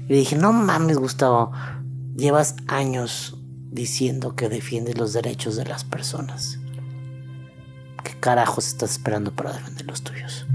le 0.07 0.15
dije, 0.15 0.35
no 0.35 0.53
mames, 0.53 0.97
Gustavo, 0.97 1.51
llevas 2.15 2.55
años 2.67 3.37
diciendo 3.71 4.35
que 4.35 4.49
defiendes 4.49 4.97
los 4.97 5.13
derechos 5.13 5.55
de 5.55 5.65
las 5.65 5.83
personas. 5.83 6.59
¿Qué 8.03 8.19
carajos 8.19 8.67
estás 8.67 8.91
esperando 8.91 9.31
para 9.31 9.53
defender 9.53 9.85
los 9.85 10.01
tuyos? 10.01 10.45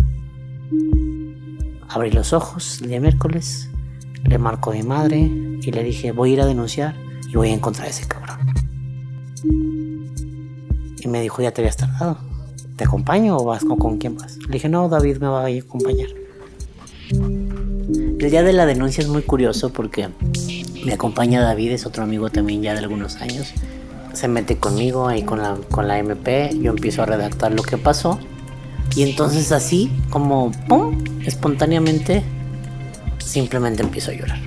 Abrí 1.89 2.11
los 2.11 2.33
ojos 2.33 2.81
el 2.83 2.89
día 2.89 3.01
miércoles, 3.01 3.71
le 4.25 4.39
marcó 4.39 4.71
a 4.71 4.75
mi 4.75 4.83
madre 4.83 5.19
y 5.19 5.71
le 5.71 5.85
dije, 5.85 6.13
voy 6.13 6.31
a 6.31 6.33
ir 6.35 6.41
a 6.41 6.47
denunciar 6.47 6.97
y 7.29 7.37
voy 7.37 7.51
a 7.51 7.55
encontrar 7.55 7.87
a 7.87 7.91
ese 7.91 8.07
cabrón. 8.07 8.39
Y 10.99 11.09
me 11.09 11.21
dijo, 11.21 11.43
ya 11.43 11.53
te 11.53 11.61
habías 11.61 11.77
tardado. 11.77 12.19
¿Te 12.77 12.85
acompaño 12.85 13.37
o 13.37 13.45
vas 13.45 13.65
con, 13.65 13.99
quién 13.99 14.17
vas? 14.17 14.39
Le 14.39 14.55
dije, 14.55 14.69
no, 14.69 14.89
David 14.89 15.19
me 15.19 15.29
va 15.29 15.45
a 15.45 15.47
acompañar. 15.47 16.09
El 18.25 18.31
día 18.31 18.43
de 18.43 18.55
la 18.55 18.65
denuncia 18.65 19.03
es 19.03 19.09
muy 19.09 19.21
curioso 19.21 19.69
porque 19.69 20.09
me 20.83 20.95
acompaña 20.95 21.43
David, 21.43 21.73
es 21.73 21.85
otro 21.85 22.03
amigo 22.05 22.31
también 22.31 22.63
ya 22.63 22.73
de 22.73 22.79
algunos 22.79 23.17
años. 23.17 23.53
Se 24.15 24.29
mete 24.29 24.57
conmigo 24.57 25.09
ahí 25.09 25.25
con 25.25 25.43
la, 25.43 25.59
con 25.71 25.89
la 25.89 25.99
MP, 25.99 26.59
yo 26.59 26.71
empiezo 26.71 27.03
a 27.03 27.07
redactar 27.07 27.53
lo 27.53 27.63
que 27.63 27.77
pasó. 27.77 28.19
Y 28.97 29.03
entonces 29.03 29.53
así, 29.53 29.93
como, 30.09 30.53
¡pum!, 30.69 31.05
espontáneamente, 31.27 32.23
simplemente 33.19 33.83
empiezo 33.83 34.11
a 34.11 34.15
llorar. 34.15 34.39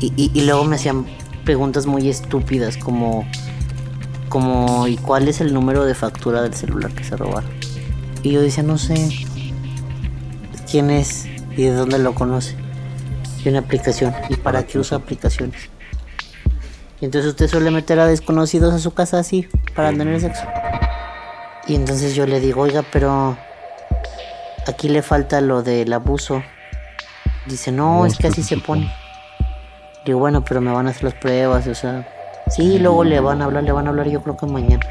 Y, 0.00 0.12
y- 0.16 0.32
y 0.34 0.40
luego 0.46 0.64
me 0.64 0.74
hacían 0.74 1.06
preguntas 1.44 1.86
muy 1.86 2.08
estúpidas 2.08 2.76
como, 2.76 3.24
como, 4.28 4.88
¿y 4.88 4.96
cuál 4.96 5.28
es 5.28 5.40
el 5.40 5.54
número 5.54 5.84
de 5.84 5.94
factura 5.94 6.42
del 6.42 6.54
celular 6.54 6.90
que 6.90 7.04
se 7.04 7.16
robaron? 7.16 7.50
Y 8.24 8.32
yo 8.32 8.40
decía, 8.42 8.64
no 8.64 8.78
sé 8.78 9.24
quién 10.74 10.90
es 10.90 11.26
y 11.56 11.62
de 11.62 11.70
dónde 11.70 12.00
lo 12.00 12.16
conoce. 12.16 12.56
Y 13.44 13.48
una 13.48 13.60
aplicación. 13.60 14.12
¿Y 14.28 14.34
para 14.34 14.64
qué 14.64 14.80
usa 14.80 14.98
aplicaciones? 14.98 15.70
Y 17.00 17.04
entonces 17.04 17.30
usted 17.30 17.46
suele 17.46 17.70
meter 17.70 18.00
a 18.00 18.08
desconocidos 18.08 18.74
a 18.74 18.80
su 18.80 18.92
casa 18.92 19.20
así, 19.20 19.46
para 19.76 19.90
tener 19.90 20.20
sexo. 20.20 20.42
Y 21.68 21.76
entonces 21.76 22.16
yo 22.16 22.26
le 22.26 22.40
digo, 22.40 22.62
oiga, 22.62 22.82
pero 22.90 23.38
aquí 24.66 24.88
le 24.88 25.02
falta 25.02 25.40
lo 25.40 25.62
del 25.62 25.92
abuso. 25.92 26.42
Dice, 27.46 27.70
no, 27.70 28.04
es 28.04 28.18
que 28.18 28.26
así 28.26 28.42
se 28.42 28.56
pone. 28.56 28.92
Digo, 30.04 30.18
bueno, 30.18 30.44
pero 30.44 30.60
me 30.60 30.72
van 30.72 30.88
a 30.88 30.90
hacer 30.90 31.04
las 31.04 31.14
pruebas, 31.14 31.68
o 31.68 31.74
sea. 31.76 32.04
Sí, 32.48 32.80
luego 32.80 33.04
le 33.04 33.20
van 33.20 33.42
a 33.42 33.44
hablar, 33.44 33.62
le 33.62 33.70
van 33.70 33.86
a 33.86 33.90
hablar 33.90 34.08
yo 34.08 34.24
creo 34.24 34.36
que 34.36 34.46
mañana. 34.46 34.84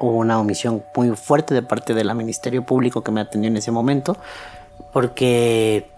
Hubo 0.00 0.16
una 0.16 0.38
omisión 0.40 0.82
muy 0.96 1.10
fuerte 1.10 1.54
de 1.54 1.62
parte 1.62 1.94
del 1.94 2.14
Ministerio 2.14 2.64
Público 2.64 3.02
que 3.02 3.12
me 3.12 3.20
atendió 3.20 3.48
en 3.48 3.56
ese 3.56 3.70
momento, 3.70 4.16
porque 4.92 5.88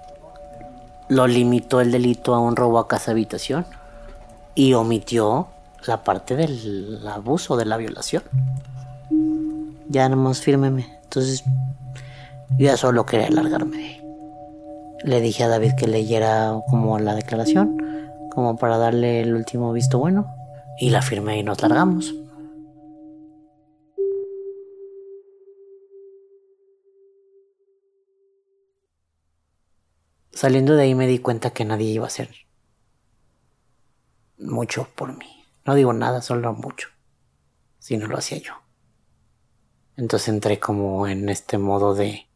lo 1.09 1.27
limitó 1.27 1.81
el 1.81 1.93
delito 1.93 2.35
a 2.35 2.41
un 2.41 2.57
robo 2.57 2.79
a 2.79 2.89
casa 2.89 3.13
habitación 3.13 3.67
y 4.55 4.75
omitió 4.75 5.49
la 5.87 6.03
parte 6.03 6.37
del 6.37 7.07
abuso, 7.07 7.57
de 7.57 7.65
la 7.65 7.77
violación. 7.77 8.23
Ya 9.89 10.09
nomás 10.09 10.41
fírmeme. 10.41 10.99
Entonces 11.05 11.45
Yo 12.59 12.67
ya 12.67 12.77
solo 12.77 13.07
quería 13.07 13.31
largarme 13.31 13.77
de 13.77 13.85
ahí. 13.85 14.01
Le 15.05 15.21
dije 15.21 15.45
a 15.45 15.49
David 15.49 15.73
que 15.77 15.87
leyera 15.87 16.59
como 16.69 16.99
la 16.99 17.15
declaración, 17.15 17.79
como 18.31 18.57
para 18.57 18.79
darle 18.79 19.21
el 19.21 19.35
último 19.35 19.73
visto 19.73 19.99
bueno, 19.99 20.35
y 20.81 20.91
la 20.91 21.03
firmé 21.03 21.39
y 21.39 21.43
nos 21.43 21.61
largamos. 21.63 22.15
Saliendo 30.37 30.77
de 30.77 30.83
ahí 30.83 30.94
me 30.94 31.07
di 31.07 31.18
cuenta 31.18 31.55
que 31.55 31.64
nadie 31.64 31.87
iba 31.87 32.05
a 32.05 32.09
hacer 32.09 32.29
mucho 34.37 34.87
por 34.94 35.16
mí. 35.16 35.46
No 35.64 35.75
digo 35.75 35.94
nada, 35.94 36.20
solo 36.20 36.53
mucho. 36.53 36.88
Si 37.79 37.96
no 37.96 38.07
lo 38.07 38.18
hacía 38.18 38.37
yo. 38.37 38.53
Entonces 39.96 40.29
entré 40.29 40.61
como 40.61 41.09
en 41.09 41.31
este 41.31 41.57
modo 41.57 41.94
de... 41.94 42.27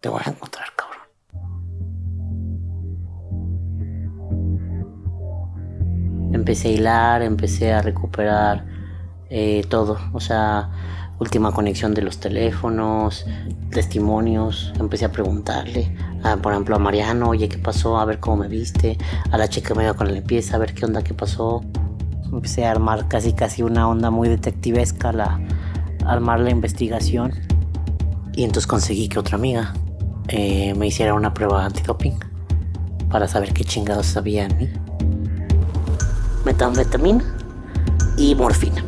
Te 0.00 0.08
voy 0.08 0.22
a 0.24 0.30
encontrar, 0.30 0.66
cabrón. 0.74 1.06
Empecé 6.34 6.66
a 6.66 6.72
hilar, 6.72 7.22
empecé 7.22 7.72
a 7.72 7.80
recuperar 7.80 8.66
eh, 9.28 9.64
todo. 9.70 10.00
O 10.12 10.18
sea, 10.18 10.99
última 11.20 11.52
conexión 11.52 11.92
de 11.94 12.02
los 12.02 12.18
teléfonos, 12.18 13.26
testimonios. 13.70 14.72
Empecé 14.80 15.04
a 15.04 15.12
preguntarle, 15.12 15.94
por 16.42 16.52
ejemplo, 16.52 16.74
a 16.74 16.78
Mariano, 16.78 17.28
oye, 17.28 17.48
¿qué 17.48 17.58
pasó? 17.58 17.98
A 17.98 18.04
ver 18.06 18.18
cómo 18.18 18.38
me 18.38 18.48
viste. 18.48 18.98
A 19.30 19.38
la 19.38 19.48
chica 19.48 19.74
me 19.74 19.84
iba 19.84 19.94
con 19.94 20.08
la 20.08 20.14
limpieza, 20.14 20.56
a 20.56 20.58
ver 20.58 20.74
qué 20.74 20.86
onda, 20.86 21.02
qué 21.02 21.14
pasó. 21.14 21.62
Empecé 22.32 22.64
a 22.64 22.70
armar 22.70 23.06
casi 23.06 23.34
casi 23.34 23.62
una 23.62 23.86
onda 23.86 24.10
muy 24.10 24.28
detectivesca, 24.28 25.12
la, 25.12 25.40
armar 26.06 26.40
la 26.40 26.50
investigación. 26.50 27.32
Y 28.32 28.44
entonces 28.44 28.66
conseguí 28.66 29.08
que 29.08 29.18
otra 29.18 29.36
amiga 29.36 29.74
eh, 30.28 30.74
me 30.74 30.86
hiciera 30.86 31.12
una 31.12 31.34
prueba 31.34 31.66
antidoping 31.66 32.18
para 33.10 33.28
saber 33.28 33.52
qué 33.52 33.64
chingados 33.64 34.06
sabía 34.06 34.46
en 34.46 34.56
mí. 34.56 34.68
Metanfetamina 36.44 37.22
y 38.16 38.34
morfina 38.34 38.84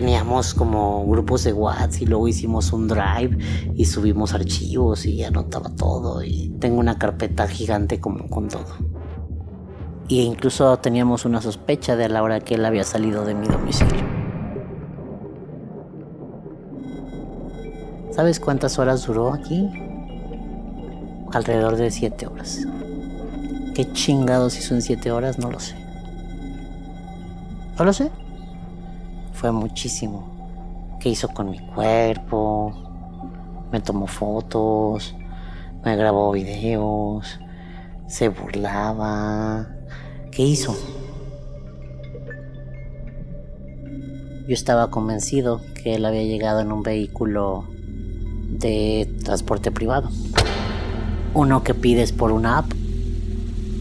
teníamos 0.00 0.54
como 0.54 1.06
grupos 1.06 1.44
de 1.44 1.52
WhatsApp 1.52 2.02
y 2.02 2.06
luego 2.06 2.26
hicimos 2.26 2.72
un 2.72 2.88
drive 2.88 3.38
y 3.76 3.84
subimos 3.84 4.34
archivos 4.34 5.06
y 5.06 5.22
anotaba 5.22 5.70
todo 5.70 6.20
y 6.24 6.48
tengo 6.58 6.80
una 6.80 6.98
carpeta 6.98 7.46
gigante 7.46 8.00
como 8.00 8.28
con 8.28 8.48
todo. 8.48 8.74
Y 10.08 10.22
incluso 10.22 10.76
teníamos 10.78 11.24
una 11.24 11.40
sospecha 11.40 11.94
de 11.94 12.08
la 12.08 12.24
hora 12.24 12.40
que 12.40 12.56
él 12.56 12.64
había 12.64 12.82
salido 12.82 13.24
de 13.24 13.36
mi 13.36 13.46
domicilio. 13.46 14.02
¿Sabes 18.10 18.40
cuántas 18.40 18.80
horas 18.80 19.06
duró 19.06 19.32
aquí? 19.32 19.70
Alrededor 21.30 21.76
de 21.76 21.92
7 21.92 22.26
horas. 22.26 22.66
¿Qué 23.76 23.92
chingados 23.92 24.58
hizo 24.58 24.74
en 24.74 24.82
7 24.82 25.12
horas? 25.12 25.38
No 25.38 25.52
lo 25.52 25.60
sé. 25.60 25.76
No 27.78 27.84
lo 27.84 27.92
sé 27.92 28.10
fue 29.44 29.52
muchísimo. 29.52 30.24
¿Qué 30.98 31.10
hizo 31.10 31.28
con 31.28 31.50
mi 31.50 31.58
cuerpo? 31.58 32.72
Me 33.70 33.78
tomó 33.78 34.06
fotos, 34.06 35.14
me 35.84 35.96
grabó 35.96 36.32
videos, 36.32 37.38
se 38.06 38.30
burlaba. 38.30 39.68
¿Qué 40.30 40.44
hizo? 40.44 40.74
Yo 44.48 44.54
estaba 44.54 44.90
convencido 44.90 45.60
que 45.74 45.96
él 45.96 46.06
había 46.06 46.22
llegado 46.22 46.60
en 46.60 46.72
un 46.72 46.82
vehículo 46.82 47.66
de 48.48 49.14
transporte 49.24 49.70
privado. 49.70 50.08
Uno 51.34 51.62
que 51.62 51.74
pides 51.74 52.12
por 52.12 52.32
una 52.32 52.60
app. 52.60 52.72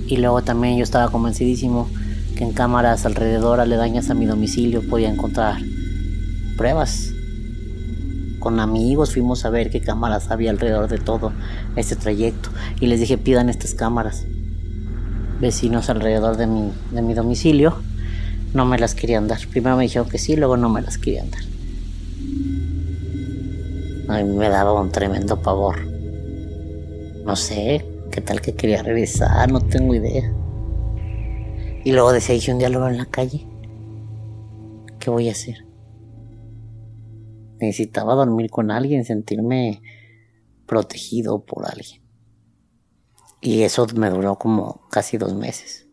Y 0.08 0.18
luego 0.18 0.42
también 0.42 0.76
yo 0.76 0.84
estaba 0.84 1.10
convencidísimo 1.10 1.88
que 2.36 2.44
en 2.44 2.54
cámaras 2.54 3.06
alrededor 3.06 3.60
aledañas 3.60 4.10
a 4.10 4.14
mi 4.14 4.26
domicilio 4.26 4.82
podía 4.88 5.10
encontrar 5.10 5.62
pruebas. 6.58 7.14
Con 8.40 8.60
amigos 8.60 9.14
fuimos 9.14 9.46
a 9.46 9.50
ver 9.50 9.70
qué 9.70 9.82
cámaras 9.82 10.30
había 10.30 10.52
alrededor 10.52 10.90
de 10.90 10.98
todo 10.98 11.32
este 11.76 11.96
trayecto 11.96 12.50
y 12.80 12.88
les 12.88 13.00
dije 13.00 13.18
pidan 13.18 13.50
estas 13.50 13.74
cámaras. 13.74 14.26
Vecinos 15.40 15.90
alrededor 15.90 16.38
de 16.38 16.48
mi, 16.48 16.72
de 16.92 17.02
mi 17.02 17.14
domicilio 17.14 17.78
no 18.54 18.66
me 18.66 18.78
las 18.78 18.96
querían 18.96 19.28
dar. 19.28 19.40
Primero 19.50 19.78
me 19.78 19.84
dijeron 19.84 20.10
que 20.10 20.18
sí, 20.18 20.36
luego 20.36 20.58
no 20.58 20.70
me 20.70 20.82
las 20.82 20.98
querían 20.98 21.30
dar. 21.32 21.42
A 24.10 24.22
mí 24.22 24.30
me 24.36 24.50
daba 24.50 24.80
un 24.80 24.92
tremendo 24.92 25.42
pavor. 25.42 25.86
No 27.26 27.36
sé, 27.36 27.86
qué 28.12 28.22
tal 28.22 28.42
que 28.42 28.54
quería 28.54 28.84
regresar, 28.84 29.52
no 29.52 29.62
tengo 29.62 29.96
idea. 29.96 30.32
Y 31.84 31.92
luego 31.92 32.14
decía, 32.14 32.54
un 32.54 32.60
diálogo 32.60 32.88
en 32.88 32.98
la 32.98 33.06
calle. 33.06 33.46
¿Qué 35.00 35.10
voy 35.10 35.28
a 35.28 35.34
hacer? 35.34 35.66
Necesitaba 37.60 38.16
dormir 38.16 38.50
con 38.50 38.72
alguien, 38.72 39.04
sentirme 39.04 39.82
protegido 40.66 41.44
por 41.46 41.66
alguien. 41.66 42.02
Y 43.42 43.64
eso 43.64 43.86
me 43.96 44.10
duró 44.10 44.38
como 44.38 44.88
casi 44.90 45.18
dos 45.18 45.36
meses. 45.36 45.86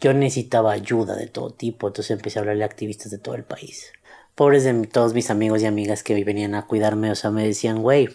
Yo 0.00 0.12
necesitaba 0.12 0.72
ayuda 0.72 1.14
de 1.16 1.28
todo 1.28 1.50
tipo, 1.50 1.88
entonces 1.88 2.12
empecé 2.12 2.38
a 2.38 2.42
hablarle 2.42 2.64
a 2.64 2.66
activistas 2.66 3.10
de 3.10 3.18
todo 3.18 3.36
el 3.36 3.44
país. 3.44 3.92
Pobres 4.34 4.64
de 4.64 4.86
todos 4.86 5.14
mis 5.14 5.30
amigos 5.30 5.62
y 5.62 5.66
amigas 5.66 6.02
que 6.02 6.24
venían 6.24 6.54
a 6.54 6.66
cuidarme, 6.66 7.10
o 7.10 7.14
sea, 7.16 7.30
me 7.30 7.44
decían, 7.44 7.82
güey, 7.82 8.08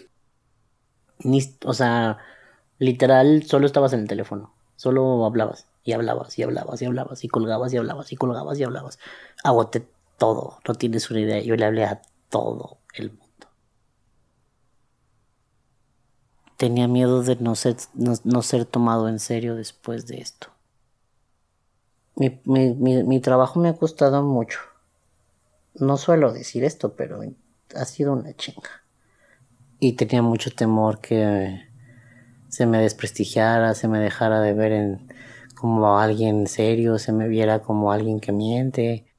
o 1.64 1.74
sea, 1.74 2.18
Literal, 2.78 3.44
solo 3.44 3.66
estabas 3.66 3.92
en 3.92 4.00
el 4.00 4.08
teléfono. 4.08 4.52
Solo 4.76 5.24
hablabas 5.24 5.66
y 5.84 5.92
hablabas 5.92 6.38
y 6.38 6.42
hablabas 6.42 6.82
y 6.82 6.86
hablabas 6.86 7.24
y 7.24 7.28
colgabas 7.28 7.72
y 7.72 7.76
hablabas 7.76 8.12
y 8.12 8.16
colgabas 8.16 8.58
y 8.58 8.64
hablabas. 8.64 8.98
Agoté 9.44 9.86
todo. 10.18 10.58
No 10.66 10.74
tienes 10.74 11.10
una 11.10 11.20
idea. 11.20 11.40
Yo 11.40 11.56
le 11.56 11.64
hablé 11.64 11.84
a 11.84 12.02
todo 12.28 12.78
el 12.94 13.10
mundo. 13.10 13.24
Tenía 16.56 16.88
miedo 16.88 17.22
de 17.22 17.36
no 17.36 17.54
ser, 17.54 17.76
no, 17.94 18.42
ser 18.42 18.64
tomado 18.64 19.08
en 19.08 19.18
serio 19.18 19.54
después 19.54 20.06
de 20.06 20.20
esto. 20.20 20.48
Mi, 22.16 22.40
mi 22.44 23.20
trabajo 23.20 23.58
me 23.60 23.68
ha 23.68 23.74
costado 23.74 24.22
mucho. 24.22 24.60
No 25.74 25.96
suelo 25.96 26.32
decir 26.32 26.62
esto, 26.64 26.94
pero 26.94 27.20
ha 27.74 27.84
sido 27.84 28.12
una 28.12 28.34
chinga. 28.34 28.84
Y 29.80 29.94
tenía 29.94 30.22
mucho 30.22 30.50
temor 30.52 31.00
que 31.00 31.73
se 32.54 32.66
me 32.66 32.78
desprestigiara, 32.78 33.74
se 33.74 33.88
me 33.88 33.98
dejara 33.98 34.40
de 34.40 34.54
ver 34.54 34.70
en, 34.70 35.12
como 35.56 35.98
alguien 35.98 36.46
serio, 36.46 37.00
se 37.00 37.10
me 37.10 37.26
viera 37.26 37.62
como 37.62 37.90
alguien 37.90 38.20
que 38.20 38.30
miente, 38.30 39.12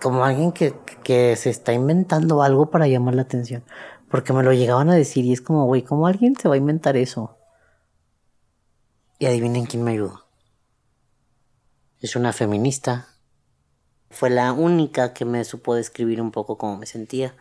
como 0.00 0.24
alguien 0.24 0.50
que, 0.52 0.74
que 1.04 1.36
se 1.36 1.50
está 1.50 1.74
inventando 1.74 2.42
algo 2.42 2.70
para 2.70 2.88
llamar 2.88 3.14
la 3.14 3.22
atención. 3.22 3.62
Porque 4.08 4.32
me 4.32 4.42
lo 4.42 4.54
llegaban 4.54 4.88
a 4.88 4.94
decir 4.94 5.26
y 5.26 5.34
es 5.34 5.42
como, 5.42 5.66
güey, 5.66 5.82
¿cómo 5.82 6.06
alguien 6.06 6.34
se 6.34 6.48
va 6.48 6.54
a 6.54 6.56
inventar 6.56 6.96
eso? 6.96 7.36
Y 9.18 9.26
adivinen 9.26 9.66
quién 9.66 9.84
me 9.84 9.90
ayudó. 9.90 10.24
Es 12.00 12.16
una 12.16 12.32
feminista. 12.32 13.08
Fue 14.08 14.30
la 14.30 14.54
única 14.54 15.12
que 15.12 15.26
me 15.26 15.44
supo 15.44 15.74
describir 15.74 16.22
un 16.22 16.30
poco 16.30 16.56
cómo 16.56 16.78
me 16.78 16.86
sentía. 16.86 17.34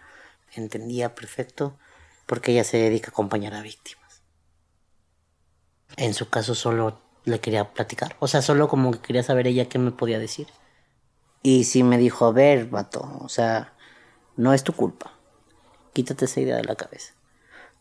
Entendía 0.55 1.15
perfecto 1.15 1.77
porque 2.25 2.51
ella 2.51 2.65
se 2.65 2.75
dedica 2.75 3.07
a 3.07 3.11
acompañar 3.11 3.53
a 3.53 3.61
víctimas 3.61 4.08
en 5.97 6.13
su 6.13 6.29
caso 6.29 6.55
solo 6.55 6.99
le 7.25 7.39
quería 7.39 7.73
platicar. 7.73 8.15
O 8.19 8.27
sea, 8.27 8.41
solo 8.41 8.67
como 8.67 8.91
que 8.91 8.99
quería 8.99 9.23
saber 9.23 9.47
ella 9.47 9.69
qué 9.69 9.79
me 9.79 9.91
podía 9.91 10.19
decir. 10.19 10.47
Y 11.41 11.63
sí 11.65 11.83
me 11.83 11.97
dijo, 11.97 12.25
a 12.25 12.31
ver, 12.31 12.65
vato, 12.67 13.17
o 13.21 13.29
sea, 13.29 13.73
no 14.35 14.53
es 14.53 14.63
tu 14.63 14.73
culpa. 14.73 15.13
Quítate 15.93 16.25
esa 16.25 16.41
idea 16.41 16.57
de 16.57 16.63
la 16.63 16.75
cabeza. 16.75 17.13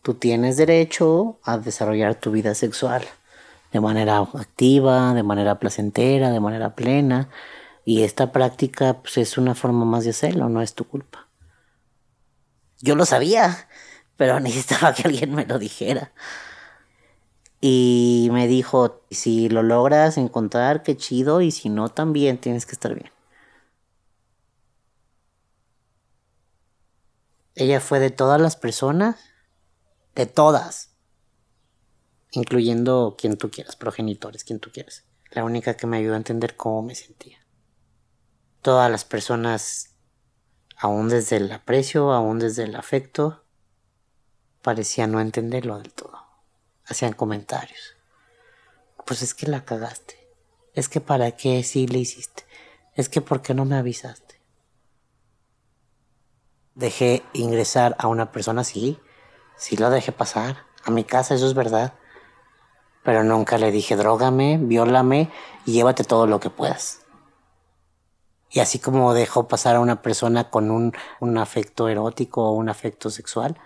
Tú 0.01 0.13
tienes 0.13 0.57
derecho 0.57 1.39
a 1.43 1.57
desarrollar 1.57 2.15
tu 2.15 2.31
vida 2.31 2.55
sexual 2.55 3.03
de 3.71 3.79
manera 3.81 4.19
activa, 4.19 5.13
de 5.13 5.23
manera 5.23 5.59
placentera, 5.59 6.31
de 6.31 6.39
manera 6.39 6.75
plena. 6.75 7.29
Y 7.85 8.03
esta 8.03 8.31
práctica 8.31 9.01
pues, 9.01 9.17
es 9.17 9.37
una 9.37 9.55
forma 9.55 9.85
más 9.85 10.03
de 10.03 10.11
hacerlo, 10.11 10.49
no 10.49 10.61
es 10.61 10.73
tu 10.73 10.85
culpa. 10.85 11.27
Yo 12.79 12.95
lo 12.95 13.05
sabía, 13.05 13.67
pero 14.15 14.39
necesitaba 14.39 14.93
que 14.93 15.03
alguien 15.03 15.35
me 15.35 15.45
lo 15.45 15.59
dijera. 15.59 16.11
Y 17.61 18.29
me 18.31 18.47
dijo, 18.47 19.01
si 19.11 19.49
lo 19.49 19.63
logras 19.63 20.17
encontrar, 20.17 20.81
qué 20.83 20.95
chido, 20.95 21.41
y 21.41 21.51
si 21.51 21.69
no, 21.69 21.89
también 21.89 22.37
tienes 22.37 22.65
que 22.65 22.71
estar 22.71 22.95
bien. 22.95 23.11
Ella 27.55 27.81
fue 27.81 27.99
de 27.99 28.09
todas 28.09 28.39
las 28.39 28.55
personas, 28.55 29.19
de 30.15 30.25
todas, 30.25 30.91
incluyendo 32.31 33.17
quien 33.17 33.37
tú 33.37 33.51
quieras, 33.51 33.75
progenitores, 33.75 34.45
quien 34.45 34.61
tú 34.61 34.71
quieras. 34.71 35.03
La 35.31 35.43
única 35.43 35.75
que 35.75 35.85
me 35.85 35.97
ayudó 35.97 36.13
a 36.13 36.17
entender 36.17 36.55
cómo 36.55 36.81
me 36.81 36.95
sentía. 36.95 37.39
Todas 38.61 38.89
las 38.89 39.03
personas, 39.03 39.95
aún 40.77 41.09
desde 41.09 41.35
el 41.35 41.51
aprecio, 41.51 42.13
aún 42.13 42.39
desde 42.39 42.63
el 42.63 42.75
afecto, 42.77 43.43
parecían 44.61 45.11
no 45.11 45.19
entenderlo 45.19 45.79
del 45.79 45.91
todo. 45.93 46.28
Hacían 46.89 47.13
comentarios. 47.13 47.95
Pues 49.05 49.21
es 49.21 49.33
que 49.33 49.47
la 49.47 49.63
cagaste. 49.63 50.17
Es 50.73 50.89
que 50.89 51.01
para 51.01 51.31
qué 51.31 51.63
sí 51.63 51.87
le 51.87 51.99
hiciste. 51.99 52.45
Es 52.95 53.09
que 53.09 53.21
por 53.21 53.41
qué 53.41 53.53
no 53.53 53.63
me 53.63 53.75
avisaste. 53.75 54.41
Dejé 56.73 57.23
ingresar 57.33 57.95
a 57.99 58.07
una 58.07 58.31
persona, 58.31 58.63
sí. 58.63 58.99
Sí 59.55 59.77
lo 59.77 59.89
dejé 59.89 60.11
pasar. 60.11 60.65
A 60.83 60.91
mi 60.91 61.03
casa, 61.03 61.35
eso 61.35 61.45
es 61.45 61.53
verdad. 61.53 61.93
Pero 63.03 63.23
nunca 63.23 63.57
le 63.57 63.71
dije, 63.71 63.95
drógame, 63.95 64.57
viólame 64.59 65.31
y 65.65 65.73
llévate 65.73 66.03
todo 66.03 66.25
lo 66.25 66.39
que 66.39 66.49
puedas. 66.49 67.01
Y 68.49 68.61
así 68.61 68.79
como 68.79 69.13
dejó 69.13 69.47
pasar 69.47 69.75
a 69.75 69.79
una 69.79 70.01
persona 70.01 70.49
con 70.49 70.71
un, 70.71 70.93
un 71.19 71.37
afecto 71.37 71.87
erótico 71.87 72.49
o 72.49 72.53
un 72.53 72.67
afecto 72.67 73.11
sexual, 73.11 73.59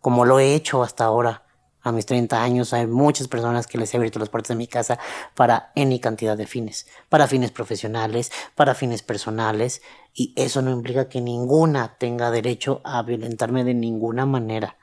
como 0.00 0.24
lo 0.24 0.38
he 0.38 0.54
hecho 0.54 0.82
hasta 0.82 1.04
ahora, 1.04 1.42
a 1.82 1.92
mis 1.92 2.06
30 2.06 2.42
años, 2.42 2.72
hay 2.72 2.86
muchas 2.86 3.28
personas 3.28 3.66
que 3.66 3.78
les 3.78 3.92
he 3.92 3.96
abierto 3.96 4.18
las 4.18 4.28
puertas 4.28 4.48
de 4.50 4.56
mi 4.56 4.66
casa 4.66 4.98
para 5.34 5.72
any 5.76 6.00
cantidad 6.00 6.36
de 6.36 6.46
fines, 6.46 6.86
para 7.08 7.26
fines 7.26 7.50
profesionales, 7.50 8.30
para 8.54 8.74
fines 8.74 9.02
personales, 9.02 9.82
y 10.12 10.34
eso 10.36 10.62
no 10.62 10.70
implica 10.70 11.08
que 11.08 11.20
ninguna 11.20 11.96
tenga 11.98 12.30
derecho 12.30 12.80
a 12.84 13.02
violentarme 13.02 13.64
de 13.64 13.74
ninguna 13.74 14.26
manera. 14.26 14.76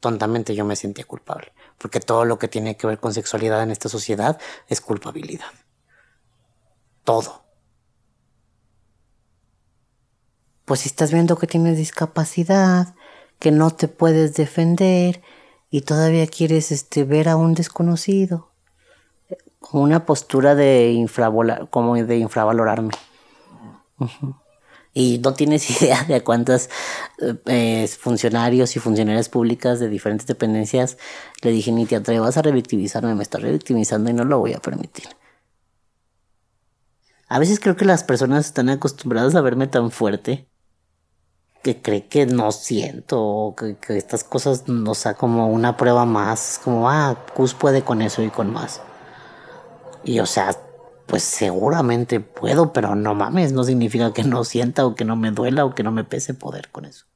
Tontamente 0.00 0.54
yo 0.54 0.64
me 0.64 0.76
sentía 0.76 1.06
culpable, 1.06 1.52
porque 1.78 2.00
todo 2.00 2.24
lo 2.24 2.38
que 2.38 2.48
tiene 2.48 2.76
que 2.76 2.86
ver 2.86 2.98
con 2.98 3.14
sexualidad 3.14 3.62
en 3.62 3.70
esta 3.70 3.88
sociedad 3.88 4.38
es 4.68 4.80
culpabilidad. 4.80 5.52
Todo. 7.04 7.44
Pues 10.64 10.80
si 10.80 10.88
estás 10.88 11.12
viendo 11.12 11.36
que 11.36 11.46
tienes 11.46 11.76
discapacidad, 11.76 12.94
que 13.38 13.50
no 13.50 13.70
te 13.70 13.88
puedes 13.88 14.34
defender 14.34 15.22
y 15.70 15.82
todavía 15.82 16.26
quieres 16.26 16.70
este, 16.70 17.04
ver 17.04 17.28
a 17.28 17.36
un 17.36 17.54
desconocido. 17.54 18.50
Como 19.58 19.82
una 19.82 20.06
postura 20.06 20.54
de, 20.54 21.04
como 21.70 21.96
de 21.96 22.18
infravalorarme. 22.18 22.92
Y 24.92 25.18
no 25.18 25.34
tienes 25.34 25.68
idea 25.82 26.04
de 26.04 26.14
a 26.14 26.22
cuántos 26.22 26.70
eh, 27.46 27.88
funcionarios 27.98 28.76
y 28.76 28.78
funcionarias 28.78 29.28
públicas 29.28 29.80
de 29.80 29.88
diferentes 29.88 30.26
dependencias 30.26 30.96
le 31.42 31.50
dije, 31.50 31.72
ni 31.72 31.86
te 31.86 31.96
atrevas 31.96 32.36
a 32.36 32.42
revictimizarme, 32.42 33.14
me 33.14 33.24
estás 33.24 33.42
revictimizando 33.42 34.10
y 34.10 34.12
no 34.12 34.24
lo 34.24 34.38
voy 34.38 34.52
a 34.52 34.60
permitir. 34.60 35.08
A 37.28 37.40
veces 37.40 37.58
creo 37.58 37.76
que 37.76 37.84
las 37.84 38.04
personas 38.04 38.46
están 38.46 38.68
acostumbradas 38.68 39.34
a 39.34 39.40
verme 39.40 39.66
tan 39.66 39.90
fuerte 39.90 40.46
que 41.64 41.80
cree 41.80 42.06
que 42.06 42.26
no 42.26 42.52
siento, 42.52 43.20
o 43.22 43.56
que, 43.56 43.76
estas 43.96 44.22
cosas, 44.22 44.64
o 44.68 44.94
sea, 44.94 45.14
como 45.14 45.48
una 45.48 45.78
prueba 45.78 46.04
más, 46.04 46.60
como, 46.62 46.90
ah, 46.90 47.16
Cus 47.34 47.54
puede 47.54 47.82
con 47.82 48.02
eso 48.02 48.22
y 48.22 48.28
con 48.28 48.52
más. 48.52 48.82
Y 50.04 50.20
o 50.20 50.26
sea, 50.26 50.54
pues 51.06 51.22
seguramente 51.22 52.20
puedo, 52.20 52.74
pero 52.74 52.94
no 52.94 53.14
mames, 53.14 53.52
no 53.52 53.64
significa 53.64 54.12
que 54.12 54.24
no 54.24 54.44
sienta 54.44 54.84
o 54.84 54.94
que 54.94 55.06
no 55.06 55.16
me 55.16 55.30
duela 55.30 55.64
o 55.64 55.74
que 55.74 55.82
no 55.82 55.90
me 55.90 56.04
pese 56.04 56.34
poder 56.34 56.68
con 56.70 56.84
eso. 56.84 57.06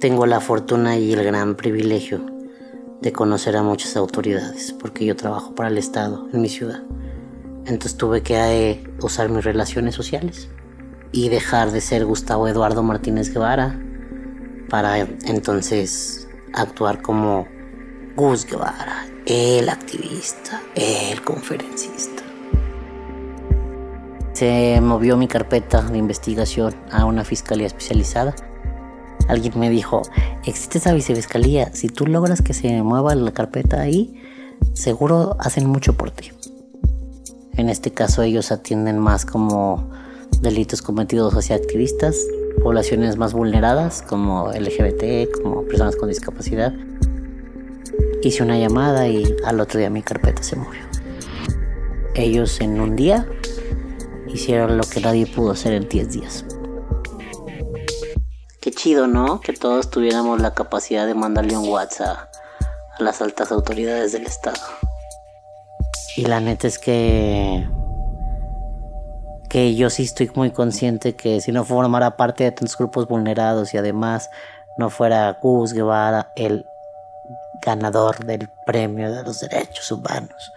Tengo 0.00 0.26
la 0.26 0.40
fortuna 0.40 0.96
y 0.96 1.12
el 1.12 1.22
gran 1.22 1.56
privilegio 1.56 2.31
de 3.02 3.12
conocer 3.12 3.56
a 3.56 3.64
muchas 3.64 3.96
autoridades, 3.96 4.72
porque 4.78 5.04
yo 5.04 5.16
trabajo 5.16 5.54
para 5.54 5.68
el 5.68 5.76
Estado 5.76 6.28
en 6.32 6.40
mi 6.40 6.48
ciudad. 6.48 6.82
Entonces 7.66 7.96
tuve 7.96 8.22
que 8.22 8.36
eh, 8.36 8.84
usar 9.02 9.28
mis 9.28 9.44
relaciones 9.44 9.94
sociales 9.94 10.48
y 11.10 11.28
dejar 11.28 11.72
de 11.72 11.80
ser 11.80 12.04
Gustavo 12.04 12.46
Eduardo 12.46 12.82
Martínez 12.84 13.32
Guevara 13.32 13.78
para 14.70 14.98
entonces 14.98 16.28
actuar 16.54 17.02
como 17.02 17.46
Gus 18.16 18.46
Guevara, 18.46 19.06
el 19.26 19.68
activista, 19.68 20.62
el 20.76 21.22
conferencista. 21.22 22.22
Se 24.32 24.80
movió 24.80 25.16
mi 25.16 25.26
carpeta 25.28 25.82
de 25.82 25.98
investigación 25.98 26.74
a 26.90 27.04
una 27.04 27.24
fiscalía 27.24 27.66
especializada 27.66 28.34
alguien 29.32 29.58
me 29.58 29.70
dijo, 29.70 30.02
existe 30.44 30.78
esa 30.78 30.92
vicefiscalía, 30.92 31.72
si 31.74 31.88
tú 31.88 32.06
logras 32.06 32.42
que 32.42 32.54
se 32.54 32.82
mueva 32.82 33.14
la 33.14 33.32
carpeta 33.32 33.80
ahí, 33.80 34.20
seguro 34.74 35.36
hacen 35.40 35.66
mucho 35.66 35.94
por 35.94 36.10
ti. 36.10 36.30
En 37.56 37.68
este 37.68 37.92
caso 37.92 38.22
ellos 38.22 38.52
atienden 38.52 38.98
más 38.98 39.24
como 39.24 39.90
delitos 40.40 40.82
cometidos 40.82 41.34
hacia 41.34 41.56
activistas, 41.56 42.16
poblaciones 42.62 43.16
más 43.16 43.32
vulneradas 43.32 44.02
como 44.02 44.50
LGBT, 44.52 45.30
como 45.42 45.62
personas 45.62 45.96
con 45.96 46.08
discapacidad. 46.08 46.72
Hice 48.22 48.42
una 48.42 48.58
llamada 48.58 49.08
y 49.08 49.34
al 49.44 49.60
otro 49.60 49.78
día 49.78 49.90
mi 49.90 50.02
carpeta 50.02 50.42
se 50.42 50.56
movió. 50.56 50.80
Ellos 52.14 52.60
en 52.60 52.80
un 52.80 52.96
día 52.96 53.26
hicieron 54.28 54.76
lo 54.76 54.84
que 54.84 55.00
nadie 55.00 55.26
pudo 55.26 55.52
hacer 55.52 55.72
en 55.74 55.88
10 55.88 56.12
días. 56.12 56.44
Qué 58.62 58.70
chido, 58.70 59.08
¿no? 59.08 59.40
Que 59.40 59.52
todos 59.52 59.90
tuviéramos 59.90 60.40
la 60.40 60.54
capacidad 60.54 61.04
de 61.04 61.14
mandarle 61.14 61.56
un 61.58 61.68
WhatsApp 61.68 62.28
a 62.96 63.02
las 63.02 63.20
altas 63.20 63.50
autoridades 63.50 64.12
del 64.12 64.24
Estado. 64.24 64.60
Y 66.16 66.26
la 66.26 66.38
neta 66.38 66.68
es 66.68 66.78
que 66.78 67.68
que 69.48 69.74
yo 69.74 69.90
sí 69.90 70.04
estoy 70.04 70.30
muy 70.36 70.52
consciente 70.52 71.16
que 71.16 71.40
si 71.40 71.50
no 71.50 71.64
formara 71.64 72.16
parte 72.16 72.44
de 72.44 72.52
tantos 72.52 72.78
grupos 72.78 73.08
vulnerados 73.08 73.74
y 73.74 73.78
además 73.78 74.30
no 74.78 74.90
fuera 74.90 75.40
Gus 75.42 75.72
Guevara 75.72 76.32
el 76.36 76.64
ganador 77.60 78.24
del 78.24 78.48
premio 78.64 79.12
de 79.12 79.24
los 79.24 79.40
derechos 79.40 79.90
humanos, 79.90 80.52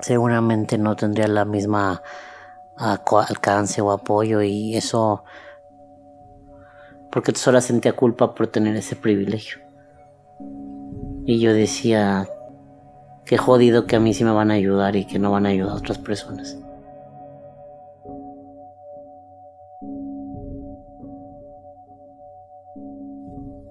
seguramente 0.00 0.76
no 0.76 0.96
tendría 0.96 1.28
la 1.28 1.46
misma 1.46 2.02
alcance 2.76 3.80
o 3.80 3.90
apoyo 3.90 4.42
y 4.42 4.76
eso 4.76 5.24
porque 7.14 7.32
sola 7.36 7.60
sentía 7.60 7.92
culpa 7.92 8.34
por 8.34 8.48
tener 8.48 8.74
ese 8.74 8.96
privilegio. 8.96 9.60
Y 11.24 11.38
yo 11.38 11.54
decía, 11.54 12.28
qué 13.24 13.38
jodido 13.38 13.86
que 13.86 13.94
a 13.94 14.00
mí 14.00 14.12
sí 14.12 14.24
me 14.24 14.32
van 14.32 14.50
a 14.50 14.54
ayudar 14.54 14.96
y 14.96 15.06
que 15.06 15.20
no 15.20 15.30
van 15.30 15.46
a 15.46 15.50
ayudar 15.50 15.74
a 15.74 15.78
otras 15.78 15.98
personas. 15.98 16.58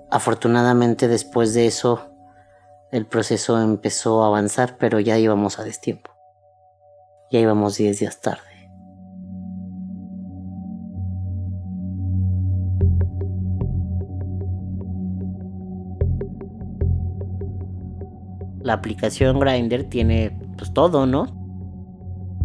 Afortunadamente 0.09 1.09
después 1.09 1.53
de 1.53 1.67
eso, 1.67 2.13
el 2.91 3.05
proceso 3.05 3.61
empezó 3.61 4.23
a 4.23 4.27
avanzar, 4.27 4.77
pero 4.77 5.01
ya 5.01 5.17
íbamos 5.17 5.59
a 5.59 5.65
destiempo. 5.65 6.11
Ya 7.29 7.39
íbamos 7.39 7.75
10 7.75 7.99
días 7.99 8.21
tarde. 8.21 8.52
La 18.63 18.73
aplicación 18.73 19.39
Grindr 19.39 19.83
tiene 19.83 20.31
pues 20.57 20.73
todo, 20.73 21.05
¿no? 21.05 21.27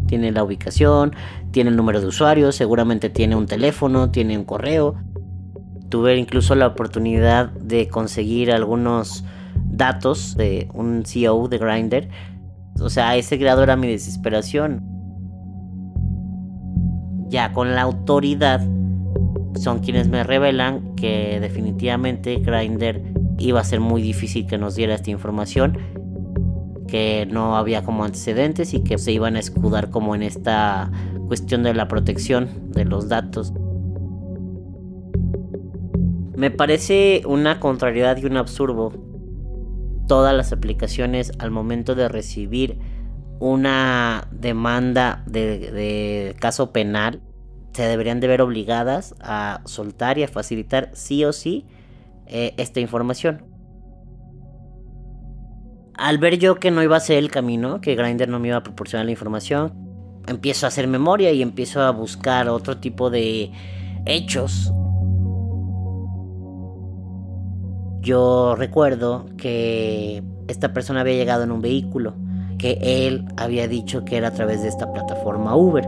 Tiene 0.06 0.32
la 0.32 0.42
ubicación, 0.42 1.14
tiene 1.50 1.70
el 1.70 1.76
número 1.76 2.00
de 2.00 2.06
usuario, 2.06 2.50
seguramente 2.52 3.08
tiene 3.08 3.36
un 3.36 3.46
teléfono, 3.46 4.10
tiene 4.10 4.36
un 4.36 4.44
correo. 4.44 4.96
Tuve 5.88 6.16
incluso 6.16 6.54
la 6.54 6.66
oportunidad 6.66 7.50
de 7.52 7.88
conseguir 7.88 8.50
algunos 8.52 9.24
datos 9.54 10.36
de 10.36 10.68
un 10.74 11.04
CEO 11.06 11.48
de 11.48 11.58
Grindr. 11.58 12.08
O 12.80 12.90
sea, 12.90 13.10
a 13.10 13.16
ese 13.16 13.36
grado 13.36 13.62
era 13.62 13.76
mi 13.76 13.86
desesperación. 13.86 14.82
Ya 17.28 17.52
con 17.52 17.74
la 17.74 17.82
autoridad 17.82 18.60
son 19.56 19.80
quienes 19.80 20.08
me 20.08 20.24
revelan 20.24 20.94
que 20.94 21.38
definitivamente 21.40 22.36
Grindr 22.36 23.02
iba 23.38 23.60
a 23.60 23.64
ser 23.64 23.80
muy 23.80 24.02
difícil 24.02 24.46
que 24.46 24.58
nos 24.58 24.74
diera 24.74 24.94
esta 24.94 25.10
información 25.10 25.78
que 26.88 27.26
no 27.30 27.56
había 27.56 27.84
como 27.84 28.04
antecedentes 28.04 28.74
y 28.74 28.82
que 28.82 28.98
se 28.98 29.12
iban 29.12 29.36
a 29.36 29.38
escudar 29.38 29.90
como 29.90 30.16
en 30.16 30.24
esta 30.24 30.90
cuestión 31.28 31.62
de 31.62 31.74
la 31.74 31.86
protección 31.86 32.72
de 32.72 32.84
los 32.84 33.08
datos. 33.08 33.52
Me 36.34 36.50
parece 36.50 37.22
una 37.26 37.60
contrariedad 37.60 38.16
y 38.16 38.24
un 38.24 38.36
absurdo 38.36 38.92
todas 40.08 40.34
las 40.34 40.52
aplicaciones 40.52 41.32
al 41.38 41.52
momento 41.52 41.94
de 41.94 42.08
recibir 42.08 42.78
una 43.38 44.26
demanda 44.32 45.22
de, 45.26 46.34
caso 46.40 46.72
penal 46.72 47.20
se 47.72 47.82
deberían 47.82 48.18
de 48.18 48.26
ver 48.26 48.42
obligadas 48.42 49.14
a 49.20 49.60
soltar 49.64 50.18
y 50.18 50.24
a 50.24 50.28
facilitar 50.28 50.90
sí 50.94 51.24
o 51.24 51.32
sí 51.32 51.66
eh, 52.26 52.54
esta 52.56 52.80
información. 52.80 53.44
Al 55.98 56.18
ver 56.18 56.38
yo 56.38 56.60
que 56.60 56.70
no 56.70 56.80
iba 56.84 56.96
a 56.96 57.00
ser 57.00 57.18
el 57.18 57.28
camino, 57.28 57.80
que 57.80 57.96
Grindr 57.96 58.28
no 58.28 58.38
me 58.38 58.48
iba 58.48 58.58
a 58.58 58.62
proporcionar 58.62 59.04
la 59.04 59.10
información, 59.10 59.72
empiezo 60.28 60.64
a 60.64 60.68
hacer 60.68 60.86
memoria 60.86 61.32
y 61.32 61.42
empiezo 61.42 61.82
a 61.82 61.90
buscar 61.90 62.48
otro 62.48 62.76
tipo 62.76 63.10
de 63.10 63.50
hechos. 64.06 64.72
Yo 68.00 68.54
recuerdo 68.56 69.26
que 69.36 70.22
esta 70.46 70.72
persona 70.72 71.00
había 71.00 71.14
llegado 71.14 71.42
en 71.42 71.50
un 71.50 71.60
vehículo, 71.60 72.14
que 72.58 72.78
él 72.82 73.24
había 73.36 73.68
dicho 73.68 74.04
que 74.04 74.16
era 74.16 74.28
a 74.28 74.32
través 74.32 74.62
de 74.62 74.68
esta 74.68 74.92
plataforma 74.92 75.54
Uber. 75.56 75.86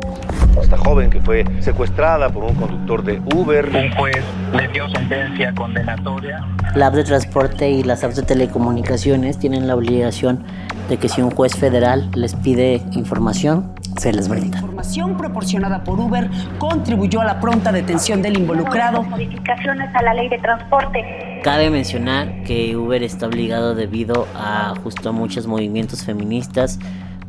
Esta 0.62 0.79
joven 0.79 1.11
que 1.11 1.21
fue 1.21 1.45
secuestrada 1.61 2.31
por 2.31 2.45
un 2.45 2.55
conductor 2.55 3.03
de 3.03 3.21
Uber. 3.35 3.68
Un 3.75 3.93
juez 3.93 4.25
le 4.57 4.68
dio 4.68 4.89
sentencia 4.91 5.53
condenatoria. 5.55 6.45
La 6.75 6.87
app 6.87 6.95
de 6.95 7.05
transporte 7.05 7.68
y 7.68 7.83
las 7.83 8.05
apps 8.05 8.16
de 8.16 8.23
telecomunicaciones 8.23 9.39
tienen 9.39 9.66
la 9.66 9.75
obligación 9.75 10.45
de 10.89 10.97
que 10.97 11.09
si 11.09 11.21
un 11.21 11.31
juez 11.31 11.57
federal 11.57 12.11
les 12.14 12.35
pide 12.35 12.83
información, 12.93 13.73
se 13.97 14.12
les 14.12 14.29
brinda. 14.29 14.59
La 14.59 14.61
información 14.61 15.16
proporcionada 15.16 15.83
por 15.83 15.99
Uber 15.99 16.31
contribuyó 16.59 17.21
a 17.21 17.25
la 17.25 17.41
pronta 17.41 17.73
detención 17.73 18.23
del 18.23 18.39
involucrado. 18.39 19.03
Modificaciones 19.03 19.95
a 19.95 20.03
la 20.03 20.14
ley 20.14 20.29
de 20.29 20.39
transporte. 20.39 21.30
Cabe 21.43 21.70
mencionar 21.70 22.43
que 22.43 22.76
Uber 22.76 23.03
está 23.03 23.26
obligado 23.26 23.74
debido 23.74 24.26
a 24.34 24.74
justo 24.82 25.09
a 25.09 25.12
muchos 25.12 25.47
movimientos 25.47 26.05
feministas 26.05 26.78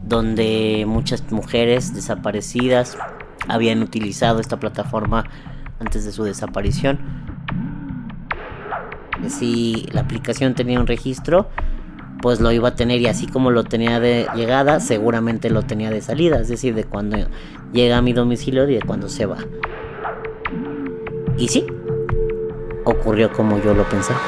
donde 0.04 0.84
muchas 0.86 1.32
mujeres 1.32 1.94
desaparecidas 1.94 2.98
habían 3.48 3.82
utilizado 3.82 4.42
esta 4.42 4.60
plataforma 4.60 5.24
antes 5.80 6.04
de 6.04 6.12
su 6.12 6.26
desaparición. 6.26 7.00
Si 9.30 9.88
la 9.94 10.02
aplicación 10.02 10.56
tenía 10.56 10.82
un 10.82 10.88
registro, 10.88 11.48
pues 12.22 12.42
lo 12.42 12.52
iba 12.52 12.70
a 12.70 12.76
tener 12.76 13.00
y 13.00 13.08
así 13.08 13.28
como 13.28 13.50
lo 13.50 13.64
tenía 13.64 14.02
de 14.02 14.28
llegada, 14.36 14.82
seguramente 14.82 15.50
lo 15.50 15.64
tenía 15.64 15.90
de 15.90 16.02
salida, 16.02 16.40
es 16.40 16.50
decir, 16.50 16.76
de 16.76 16.84
cuando 16.84 17.18
llega 17.72 17.98
a 17.98 18.02
mi 18.02 18.12
domicilio 18.12 18.68
y 18.70 18.76
de 18.76 18.82
cuando 18.82 19.08
se 19.08 19.26
va. 19.26 19.38
Y 21.38 21.48
sí, 21.48 21.66
ocurrió 22.86 23.32
como 23.32 23.60
yo 23.60 23.74
lo 23.74 23.88
pensaba. 23.88 24.20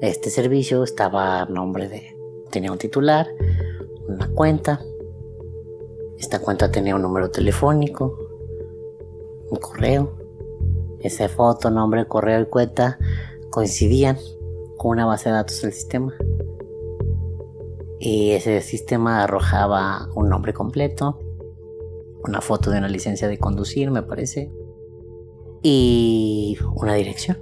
Este 0.00 0.28
servicio 0.28 0.84
estaba 0.84 1.40
a 1.40 1.46
nombre 1.46 1.88
de... 1.88 2.14
Tenía 2.50 2.70
un 2.70 2.78
titular, 2.78 3.26
una 4.06 4.28
cuenta. 4.28 4.80
Esta 6.18 6.40
cuenta 6.40 6.70
tenía 6.70 6.94
un 6.94 7.02
número 7.02 7.30
telefónico, 7.30 8.18
un 9.50 9.58
correo. 9.58 10.18
Esa 11.00 11.28
foto, 11.28 11.70
nombre, 11.70 12.06
correo 12.06 12.40
y 12.40 12.46
cuenta 12.46 12.98
coincidían 13.50 14.18
con 14.76 14.92
una 14.92 15.06
base 15.06 15.30
de 15.30 15.36
datos 15.36 15.62
del 15.62 15.72
sistema. 15.72 16.14
Y 18.04 18.32
ese 18.32 18.60
sistema 18.60 19.22
arrojaba 19.22 20.10
un 20.14 20.28
nombre 20.28 20.52
completo, 20.52 21.18
una 22.22 22.42
foto 22.42 22.70
de 22.70 22.76
una 22.76 22.86
licencia 22.86 23.28
de 23.28 23.38
conducir, 23.38 23.90
me 23.90 24.02
parece, 24.02 24.52
y 25.62 26.58
una 26.76 26.92
dirección. 26.96 27.38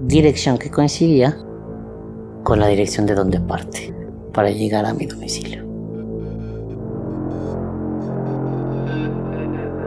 Dirección 0.00 0.56
que 0.56 0.70
coincidía 0.70 1.36
con 2.42 2.58
la 2.58 2.68
dirección 2.68 3.04
de 3.04 3.14
donde 3.16 3.38
parte 3.38 3.94
para 4.32 4.48
llegar 4.48 4.86
a 4.86 4.94
mi 4.94 5.04
domicilio. 5.04 5.66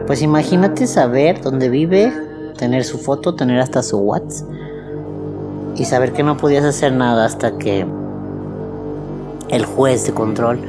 Pues 0.06 0.22
imagínate 0.22 0.86
saber 0.86 1.41
dónde 1.41 1.68
vive, 1.70 2.14
tener 2.60 2.84
su 2.84 3.00
foto, 3.00 3.34
tener 3.34 3.60
hasta 3.60 3.82
su 3.82 3.98
WhatsApp 3.98 4.48
y 5.76 5.86
saber 5.86 6.14
que 6.14 6.22
no 6.22 6.38
podías 6.38 6.64
hacer 6.64 6.93
nada 6.93 7.26
hasta 7.26 7.58
que 7.58 8.05
el 9.50 9.66
juez 9.66 10.06
de 10.06 10.14
control 10.14 10.60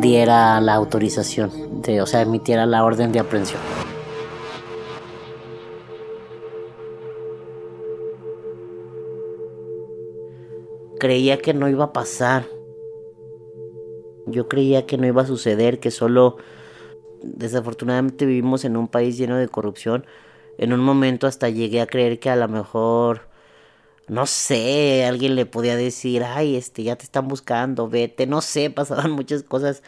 diera 0.00 0.60
la 0.60 0.74
autorización, 0.74 1.82
de, 1.82 2.02
o 2.02 2.06
sea, 2.06 2.22
emitiera 2.22 2.66
la 2.66 2.84
orden 2.84 3.12
de 3.12 3.20
aprehensión. 3.20 3.60
Creía 10.98 11.38
que 11.38 11.54
no 11.54 11.68
iba 11.68 11.84
a 11.84 11.92
pasar. 11.92 12.46
Yo 14.26 14.48
creía 14.48 14.86
que 14.86 14.96
no 14.96 15.06
iba 15.06 15.22
a 15.22 15.26
suceder, 15.26 15.78
que 15.78 15.90
solo 15.90 16.38
desafortunadamente 17.22 18.26
vivimos 18.26 18.64
en 18.64 18.76
un 18.76 18.88
país 18.88 19.18
lleno 19.18 19.36
de 19.36 19.48
corrupción. 19.48 20.06
En 20.56 20.72
un 20.72 20.80
momento 20.80 21.26
hasta 21.26 21.48
llegué 21.48 21.80
a 21.80 21.86
creer 21.86 22.20
que 22.20 22.30
a 22.30 22.36
lo 22.36 22.48
mejor, 22.48 23.22
no 24.08 24.26
sé, 24.26 25.04
alguien 25.06 25.34
le 25.36 25.46
podía 25.46 25.76
decir, 25.76 26.24
ay, 26.24 26.56
este, 26.56 26.82
ya 26.84 26.96
te 26.96 27.04
están 27.04 27.28
buscando, 27.28 27.88
vete, 27.88 28.26
no 28.26 28.40
sé, 28.42 28.70
pasaban 28.72 29.12
muchas 29.12 29.42
cosas 29.42 29.82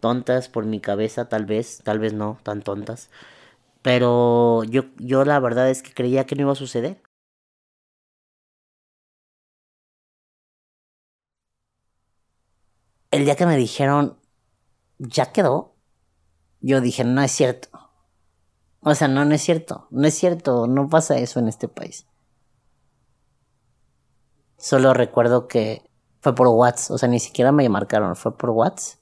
tontas 0.00 0.48
por 0.48 0.66
mi 0.66 0.80
cabeza, 0.80 1.28
tal 1.28 1.46
vez, 1.46 1.80
tal 1.84 1.98
vez 2.00 2.14
no, 2.14 2.38
tan 2.44 2.62
tontas. 2.62 3.10
Pero 3.82 4.64
yo, 4.64 4.84
yo 4.98 5.24
la 5.24 5.40
verdad 5.40 5.70
es 5.70 5.82
que 5.82 5.94
creía 5.94 6.26
que 6.26 6.36
no 6.36 6.42
iba 6.42 6.52
a 6.52 6.56
suceder. 6.56 6.98
El 13.10 13.24
día 13.24 13.34
que 13.36 13.46
me 13.46 13.56
dijeron, 13.56 14.16
ya 14.98 15.32
quedó, 15.32 15.74
yo 16.60 16.80
dije, 16.80 17.04
no 17.04 17.22
es 17.22 17.32
cierto. 17.32 17.70
O 18.80 18.94
sea, 18.94 19.06
no, 19.08 19.24
no 19.26 19.34
es 19.34 19.42
cierto. 19.42 19.86
No 19.90 20.06
es 20.08 20.14
cierto. 20.14 20.66
No 20.66 20.88
pasa 20.88 21.18
eso 21.18 21.38
en 21.40 21.48
este 21.48 21.68
país. 21.68 22.06
Solo 24.66 24.94
recuerdo 24.94 25.46
que 25.46 25.88
fue 26.18 26.34
por 26.34 26.48
WhatsApp. 26.48 26.96
O 26.96 26.98
sea, 26.98 27.08
ni 27.08 27.20
siquiera 27.20 27.52
me 27.52 27.68
marcaron. 27.68 28.16
Fue 28.16 28.36
por 28.36 28.50
WhatsApp. 28.50 28.98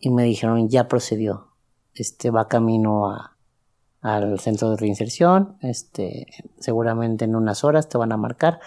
Y 0.00 0.10
me 0.10 0.24
dijeron, 0.24 0.68
ya 0.68 0.88
procedió. 0.88 1.46
Este 1.94 2.32
va 2.32 2.48
camino 2.48 3.16
al 4.00 4.40
centro 4.40 4.70
de 4.70 4.76
reinserción. 4.76 5.58
Este, 5.60 6.26
seguramente 6.58 7.24
en 7.24 7.36
unas 7.36 7.62
horas 7.62 7.88
te 7.88 7.98
van 7.98 8.10
a 8.10 8.16
marcar 8.16 8.58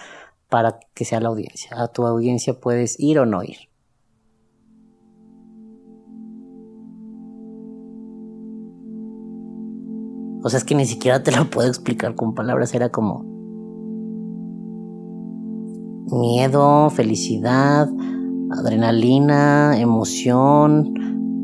para 0.47 0.80
que 0.93 1.03
sea 1.03 1.20
la 1.20 1.28
audiencia. 1.28 1.72
A 1.76 1.89
tu 1.89 2.08
audiencia 2.08 2.58
puedes 2.58 2.97
ir 3.01 3.20
o 3.20 3.26
no 3.26 3.43
ir. 3.43 3.58
O 10.41 10.49
sea, 10.49 10.58
es 10.58 10.64
que 10.64 10.74
ni 10.74 10.86
siquiera 10.86 11.22
te 11.22 11.34
lo 11.34 11.49
puedo 11.49 11.68
explicar 11.68 12.16
con 12.16 12.34
palabras. 12.34 12.74
Era 12.74 12.93
como 12.93 13.36
miedo, 16.12 16.89
felicidad, 16.89 17.89
adrenalina, 18.51 19.80
emoción, 19.80 20.93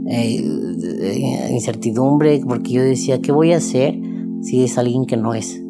eh, 0.10 1.50
incertidumbre, 1.52 2.42
porque 2.48 2.74
yo 2.74 2.84
decía, 2.84 3.22
¿qué 3.22 3.32
voy 3.32 3.54
a 3.54 3.58
hacer 3.58 4.00
si 4.42 4.64
es 4.64 4.78
alguien 4.78 5.06
que 5.06 5.18
no 5.18 5.34
es? 5.34 5.62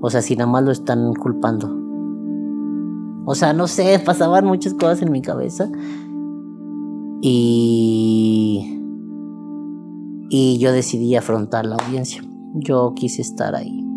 O 0.00 0.10
sea, 0.10 0.22
si 0.22 0.36
nada 0.36 0.50
más 0.50 0.64
lo 0.64 0.72
están 0.72 1.12
culpando. 1.14 1.74
O 3.26 3.34
sea, 3.34 3.52
no 3.52 3.66
sé, 3.66 3.98
pasaban 4.04 4.46
muchas 4.46 4.74
cosas 4.74 5.02
en 5.02 5.12
mi 5.12 5.22
cabeza. 5.22 5.70
Y... 7.20 8.74
Y 10.30 10.58
yo 10.58 10.72
decidí 10.72 11.16
afrontar 11.16 11.64
la 11.64 11.76
audiencia 11.76 12.22
yo 12.54 12.92
quise 12.94 13.22
estar 13.22 13.54
ahí. 13.54 13.87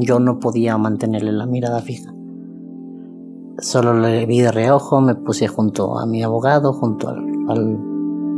Yo 0.00 0.18
no 0.18 0.38
podía 0.38 0.76
mantenerle 0.78 1.32
la 1.32 1.46
mirada 1.46 1.80
fija. 1.80 2.12
Solo 3.58 3.94
le 3.94 4.26
vi 4.26 4.40
de 4.40 4.52
reojo, 4.52 5.00
me 5.00 5.14
puse 5.14 5.46
junto 5.46 5.98
a 5.98 6.06
mi 6.06 6.22
abogado, 6.22 6.72
junto 6.72 7.08
al, 7.08 7.18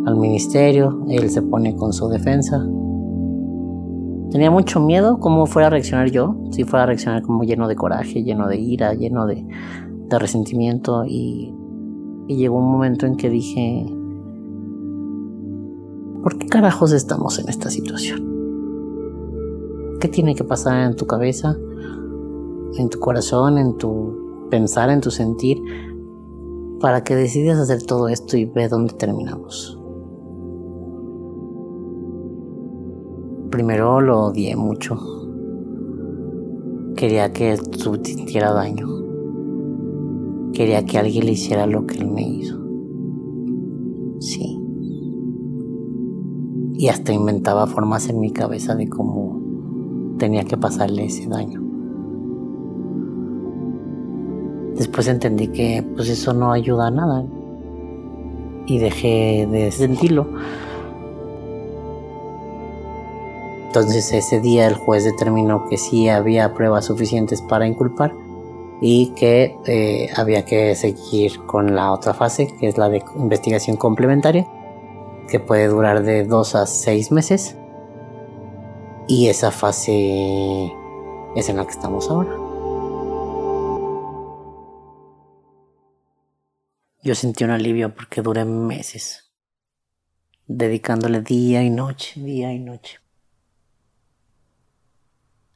al, 0.07 0.17
ministerio, 0.17 1.05
él 1.09 1.31
se 1.31 1.43
pone 1.43 1.77
con 1.77 1.93
su 1.93 2.09
defensa. 2.09 2.59
Tenía 4.31 4.51
mucho 4.51 4.81
miedo 4.81 5.19
cómo 5.21 5.47
fuera 5.47 5.69
a 5.69 5.71
reaccionar 5.71 6.11
yo, 6.11 6.35
si 6.51 6.65
fuera 6.65 6.85
a 6.85 6.87
reaccionar 6.87 7.23
como 7.23 7.45
lleno 7.45 7.69
de 7.69 7.77
coraje, 7.77 8.25
lleno 8.25 8.49
de 8.49 8.59
ira, 8.59 8.95
lleno 8.95 9.27
de, 9.27 9.47
de 10.09 10.19
resentimiento 10.19 11.05
y, 11.05 11.55
y 12.27 12.37
llegó 12.37 12.59
un 12.59 12.73
momento 12.73 13.07
en 13.07 13.17
que 13.17 13.31
dije, 13.31 13.87
¿Por 16.23 16.39
qué 16.39 16.47
carajos 16.47 16.93
estamos 16.93 17.41
en 17.41 17.49
esta 17.49 17.69
situación? 17.69 18.32
¿Qué 20.03 20.09
tiene 20.09 20.35
que 20.35 20.43
pasar 20.43 20.91
en 20.91 20.97
tu 20.97 21.07
cabeza, 21.07 21.57
en 22.77 22.89
tu 22.89 22.99
corazón, 22.99 23.57
en 23.57 23.79
tu 23.79 24.49
pensar, 24.51 24.91
en 24.91 25.01
tu 25.01 25.13
sentir, 25.13 25.63
para 26.81 27.05
que 27.05 27.15
decidas 27.15 27.57
hacer 27.61 27.85
todo 27.85 28.09
esto 28.09 28.37
y 28.37 28.45
ve 28.45 28.67
dónde 28.69 28.95
terminamos? 28.95 29.79
Primero 33.53 34.01
lo 34.01 34.25
odié 34.25 34.57
mucho. 34.57 34.99
Quería 36.97 37.33
que 37.33 37.57
sintiera 37.57 38.53
daño. 38.53 38.89
quería 40.53 40.85
que 40.85 40.99
alguien 40.99 41.27
le 41.27 41.33
hiciera 41.33 41.69
lo 41.69 41.87
que 41.87 41.99
él 41.99 42.09
me 42.09 42.29
hizo. 42.29 42.59
Sí. 44.19 44.59
Y 46.73 46.89
hasta 46.89 47.13
inventaba 47.13 47.69
formas 47.69 48.09
en 48.09 48.19
mi 48.19 48.33
cabeza 48.33 48.75
de 48.75 48.89
cómo 48.89 49.42
tenía 50.23 50.45
que 50.45 50.57
pasarle 50.57 51.07
ese 51.07 51.27
daño. 51.27 51.61
Después 54.77 55.09
entendí 55.09 55.49
que 55.49 55.85
pues 55.97 56.09
eso 56.09 56.33
no 56.33 56.53
ayuda 56.53 56.87
a 56.87 56.91
nada. 56.93 57.25
Y 58.67 58.79
dejé 58.79 59.49
de 59.51 59.73
sentirlo. 59.73 60.29
Entonces 63.67 64.13
ese 64.13 64.41
día 64.41 64.69
el 64.69 64.75
juez 64.75 65.03
determinó 65.03 65.67
que 65.69 65.77
sí 65.77 66.09
había 66.09 66.55
pruebas 66.55 66.85
suficientes 66.85 67.43
para 67.43 67.67
inculpar 67.67 68.15
y 68.81 69.09
que 69.17 69.57
eh, 69.67 70.09
había 70.15 70.45
que 70.45 70.77
seguir 70.77 71.41
con 71.47 71.75
la 71.75 71.91
otra 71.91 72.15
fase, 72.15 72.47
que 72.61 72.69
es 72.69 72.79
la 72.79 72.89
de 72.89 73.03
investigación 73.17 73.77
complementaria, 73.77 74.47
que 75.29 75.41
puede 75.41 75.67
durar 75.67 76.05
de 76.05 76.23
dos 76.23 76.55
a 76.55 76.67
seis 76.67 77.11
meses. 77.11 77.57
Y 79.09 79.29
esa 79.29 79.51
fase 79.51 80.73
es 81.37 81.49
en 81.49 81.57
la 81.57 81.65
que 81.65 81.71
estamos 81.71 82.09
ahora. 82.09 82.37
Yo 87.03 87.15
sentí 87.17 87.43
un 87.43 87.51
alivio 87.51 87.95
porque 87.95 88.23
duré 88.23 88.45
meses 88.45 89.33
dedicándole 90.47 91.21
día 91.21 91.63
y 91.63 91.71
noche, 91.71 92.21
día 92.21 92.53
y 92.53 92.59
noche. 92.59 93.01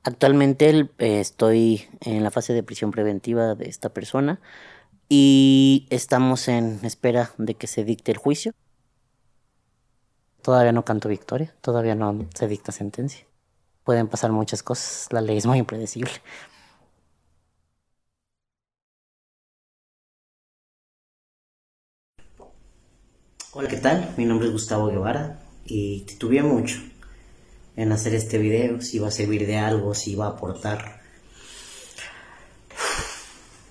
Actualmente 0.02 0.88
eh, 0.98 1.20
estoy 1.20 1.84
en 2.00 2.22
la 2.22 2.30
fase 2.30 2.52
de 2.52 2.62
prisión 2.62 2.90
preventiva 2.90 3.54
de 3.54 3.68
esta 3.68 3.90
persona 3.90 4.40
y 5.08 5.86
estamos 5.90 6.48
en 6.48 6.80
espera 6.84 7.32
de 7.38 7.54
que 7.54 7.66
se 7.66 7.84
dicte 7.84 8.12
el 8.12 8.18
juicio. 8.18 8.52
Todavía 10.42 10.72
no 10.72 10.84
canto 10.84 11.08
victoria, 11.08 11.54
todavía 11.60 11.94
no 11.94 12.26
se 12.34 12.46
dicta 12.46 12.70
sentencia. 12.70 13.26
Pueden 13.86 14.08
pasar 14.08 14.32
muchas 14.32 14.64
cosas, 14.64 15.06
la 15.12 15.20
ley 15.20 15.36
es 15.36 15.46
muy 15.46 15.58
impredecible. 15.58 16.10
Hola, 23.52 23.68
¿qué 23.68 23.76
tal? 23.76 24.12
Mi 24.16 24.24
nombre 24.24 24.48
es 24.48 24.52
Gustavo 24.52 24.88
Guevara 24.88 25.38
y 25.64 26.00
titubeé 26.00 26.42
mucho 26.42 26.80
en 27.76 27.92
hacer 27.92 28.12
este 28.16 28.38
video, 28.38 28.80
si 28.80 28.98
va 28.98 29.06
a 29.06 29.12
servir 29.12 29.46
de 29.46 29.56
algo, 29.58 29.94
si 29.94 30.16
va 30.16 30.26
a 30.26 30.30
aportar. 30.30 31.00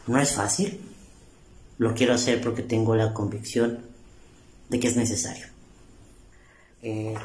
No 0.07 0.17
es 0.17 0.31
fácil. 0.31 0.79
Lo 1.77 1.93
quiero 1.93 2.13
hacer 2.13 2.39
porque 2.39 2.63
tengo 2.63 2.95
la 2.95 3.13
convicción 3.13 3.81
de 4.69 4.79
que 4.79 4.87
es 4.87 4.95
necesario. 4.95 5.47
Eh, 6.81 7.15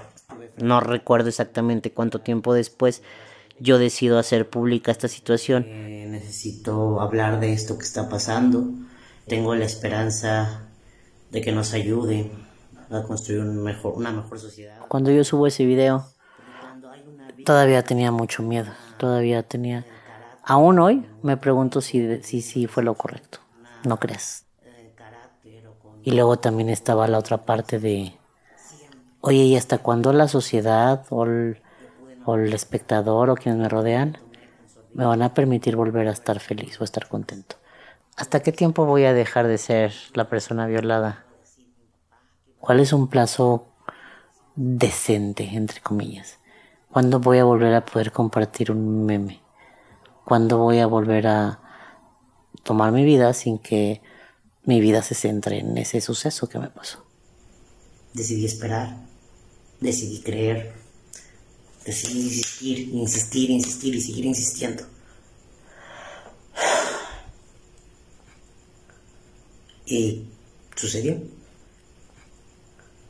no 0.57 0.81
recuerdo 0.81 1.28
exactamente 1.28 1.93
cuánto 1.93 2.20
tiempo 2.20 2.55
después 2.55 3.03
yo 3.61 3.78
decido 3.78 4.18
hacer 4.18 4.49
pública 4.49 4.91
esta 4.91 5.09
situación. 5.09 5.64
Eh, 5.66 6.07
necesito 6.09 7.01
hablar 7.01 7.41
de 7.41 7.53
esto 7.53 7.76
que 7.78 7.85
está 7.85 8.09
pasando. 8.09 8.70
Tengo 9.26 9.55
la 9.55 9.66
esperanza 9.66 10.62
de 11.31 11.41
que 11.41 11.53
nos 11.53 11.74
ayude 11.74 12.31
a 12.91 13.03
construir 13.03 13.41
un 13.41 13.62
mejor, 13.62 13.95
una 13.97 14.11
mejor 14.11 14.41
sociedad. 14.41 14.78
Cuando 14.89 15.11
yo 15.11 15.22
subo 15.24 15.47
ese 15.47 15.64
video, 15.64 16.07
todavía 17.45 17.83
tenía 17.83 18.11
mucho 18.11 18.43
miedo, 18.43 18.72
todavía 18.99 19.43
tenía... 19.43 19.87
Aún 20.43 20.78
hoy 20.78 21.07
me 21.22 21.37
pregunto 21.37 21.81
si, 21.81 22.22
si, 22.22 22.41
si 22.41 22.66
fue 22.66 22.83
lo 22.83 22.95
correcto, 22.95 23.39
¿no 23.85 23.99
crees? 23.99 24.47
Y 26.03 26.12
luego 26.12 26.39
también 26.39 26.70
estaba 26.70 27.07
la 27.07 27.18
otra 27.18 27.45
parte 27.45 27.78
de, 27.78 28.14
oye, 29.21 29.45
¿y 29.45 29.57
hasta 29.57 29.79
cuándo 29.79 30.12
la 30.12 30.29
sociedad 30.29 31.05
o 31.11 31.25
el, 31.25 31.62
o 32.25 32.37
el 32.37 32.53
espectador 32.53 33.31
o 33.31 33.35
quienes 33.35 33.61
me 33.61 33.68
rodean 33.68 34.18
me 34.93 35.05
van 35.05 35.23
a 35.23 35.35
permitir 35.35 35.77
volver 35.77 36.09
a 36.09 36.12
estar 36.12 36.41
feliz 36.41 36.81
o 36.81 36.85
estar 36.85 37.09
contento? 37.09 37.57
¿Hasta 38.16 38.41
qué 38.41 38.53
tiempo 38.53 38.85
voy 38.85 39.05
a 39.05 39.14
dejar 39.14 39.47
de 39.47 39.59
ser 39.59 39.93
la 40.14 40.29
persona 40.29 40.66
violada? 40.66 41.25
¿Cuál 42.59 42.81
es 42.81 42.93
un 42.93 43.09
plazo 43.09 43.68
decente, 44.57 45.49
entre 45.55 45.81
comillas? 45.81 46.39
¿Cuándo 46.93 47.21
voy 47.21 47.39
a 47.39 47.45
volver 47.45 47.75
a 47.75 47.85
poder 47.87 48.12
compartir 48.12 48.73
un 48.73 49.07
meme? 49.07 49.41
¿Cuándo 50.25 50.59
voy 50.59 50.81
a 50.81 50.87
volver 50.87 51.27
a 51.29 51.61
tomar 52.62 52.93
mi 52.93 53.05
vida 53.05 53.33
sin 53.33 53.59
que 53.59 54.03
mi 54.64 54.81
vida 54.81 55.03
se 55.03 55.14
centre 55.14 55.59
en 55.59 55.79
ese 55.79 56.01
suceso 56.01 56.49
que 56.49 56.59
me 56.59 56.68
pasó? 56.68 57.05
Decidí 58.12 58.45
esperar, 58.45 58.97
decidí 59.81 60.20
creer, 60.20 60.72
decidí 61.85 62.22
insistir, 62.22 62.78
insistir, 62.91 63.51
insistir 63.51 63.95
y 63.95 64.01
seguir 64.01 64.24
insistiendo. 64.26 64.85
Y 69.87 70.26
sucedió. 70.76 71.20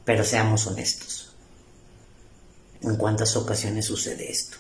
Pero 0.05 0.25
seamos 0.25 0.67
honestos. 0.67 1.35
¿En 2.81 2.97
cuántas 2.97 3.37
ocasiones 3.37 3.85
sucede 3.85 4.31
esto? 4.31 4.57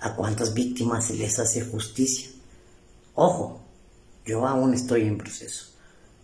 ¿A 0.00 0.16
cuántas 0.16 0.52
víctimas 0.52 1.06
se 1.06 1.14
les 1.14 1.38
hace 1.38 1.62
justicia? 1.62 2.28
Ojo, 3.14 3.60
yo 4.24 4.46
aún 4.46 4.74
estoy 4.74 5.02
en 5.02 5.18
proceso. 5.18 5.66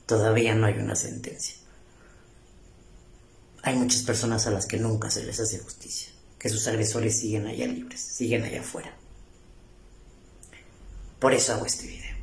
Todavía 0.07 0.55
no 0.55 0.67
hay 0.67 0.75
una 0.75 0.97
sentencia. 0.97 1.57
Hay 3.67 3.75
muchas 3.75 4.03
personas 4.03 4.47
a 4.47 4.53
las 4.53 4.64
que 4.64 4.79
nunca 4.79 5.11
se 5.11 5.25
les 5.25 5.41
hace 5.41 5.59
justicia, 5.59 6.12
que 6.39 6.49
sus 6.49 6.69
agresores 6.69 7.19
siguen 7.19 7.49
allá 7.49 7.67
libres, 7.67 8.01
siguen 8.01 8.45
allá 8.45 8.61
afuera. 8.61 8.95
Por 11.19 11.35
eso 11.35 11.53
hago 11.53 11.67
este 11.67 11.89
video. 11.89 12.14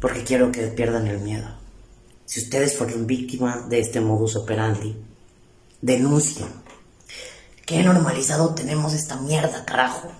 Porque 0.00 0.24
quiero 0.24 0.50
que 0.50 0.66
pierdan 0.66 1.06
el 1.06 1.20
miedo. 1.20 1.46
Si 2.26 2.40
ustedes 2.40 2.76
fueron 2.76 3.06
víctimas 3.06 3.68
de 3.68 3.78
este 3.78 4.00
modus 4.00 4.34
operandi, 4.34 4.96
denuncien. 5.80 6.48
Qué 7.64 7.80
normalizado 7.84 8.56
tenemos 8.56 8.92
esta 8.92 9.18
mierda, 9.18 9.64
carajo. 9.64 10.10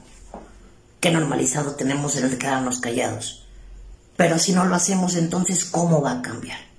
Qué 1.00 1.10
normalizado 1.10 1.74
tenemos 1.74 2.14
el 2.14 2.38
quedarnos 2.38 2.78
callados. 2.78 3.48
Pero 4.16 4.38
si 4.38 4.52
no 4.52 4.64
lo 4.64 4.76
hacemos, 4.76 5.16
entonces, 5.16 5.64
¿cómo 5.64 6.00
va 6.00 6.20
a 6.20 6.22
cambiar? 6.22 6.73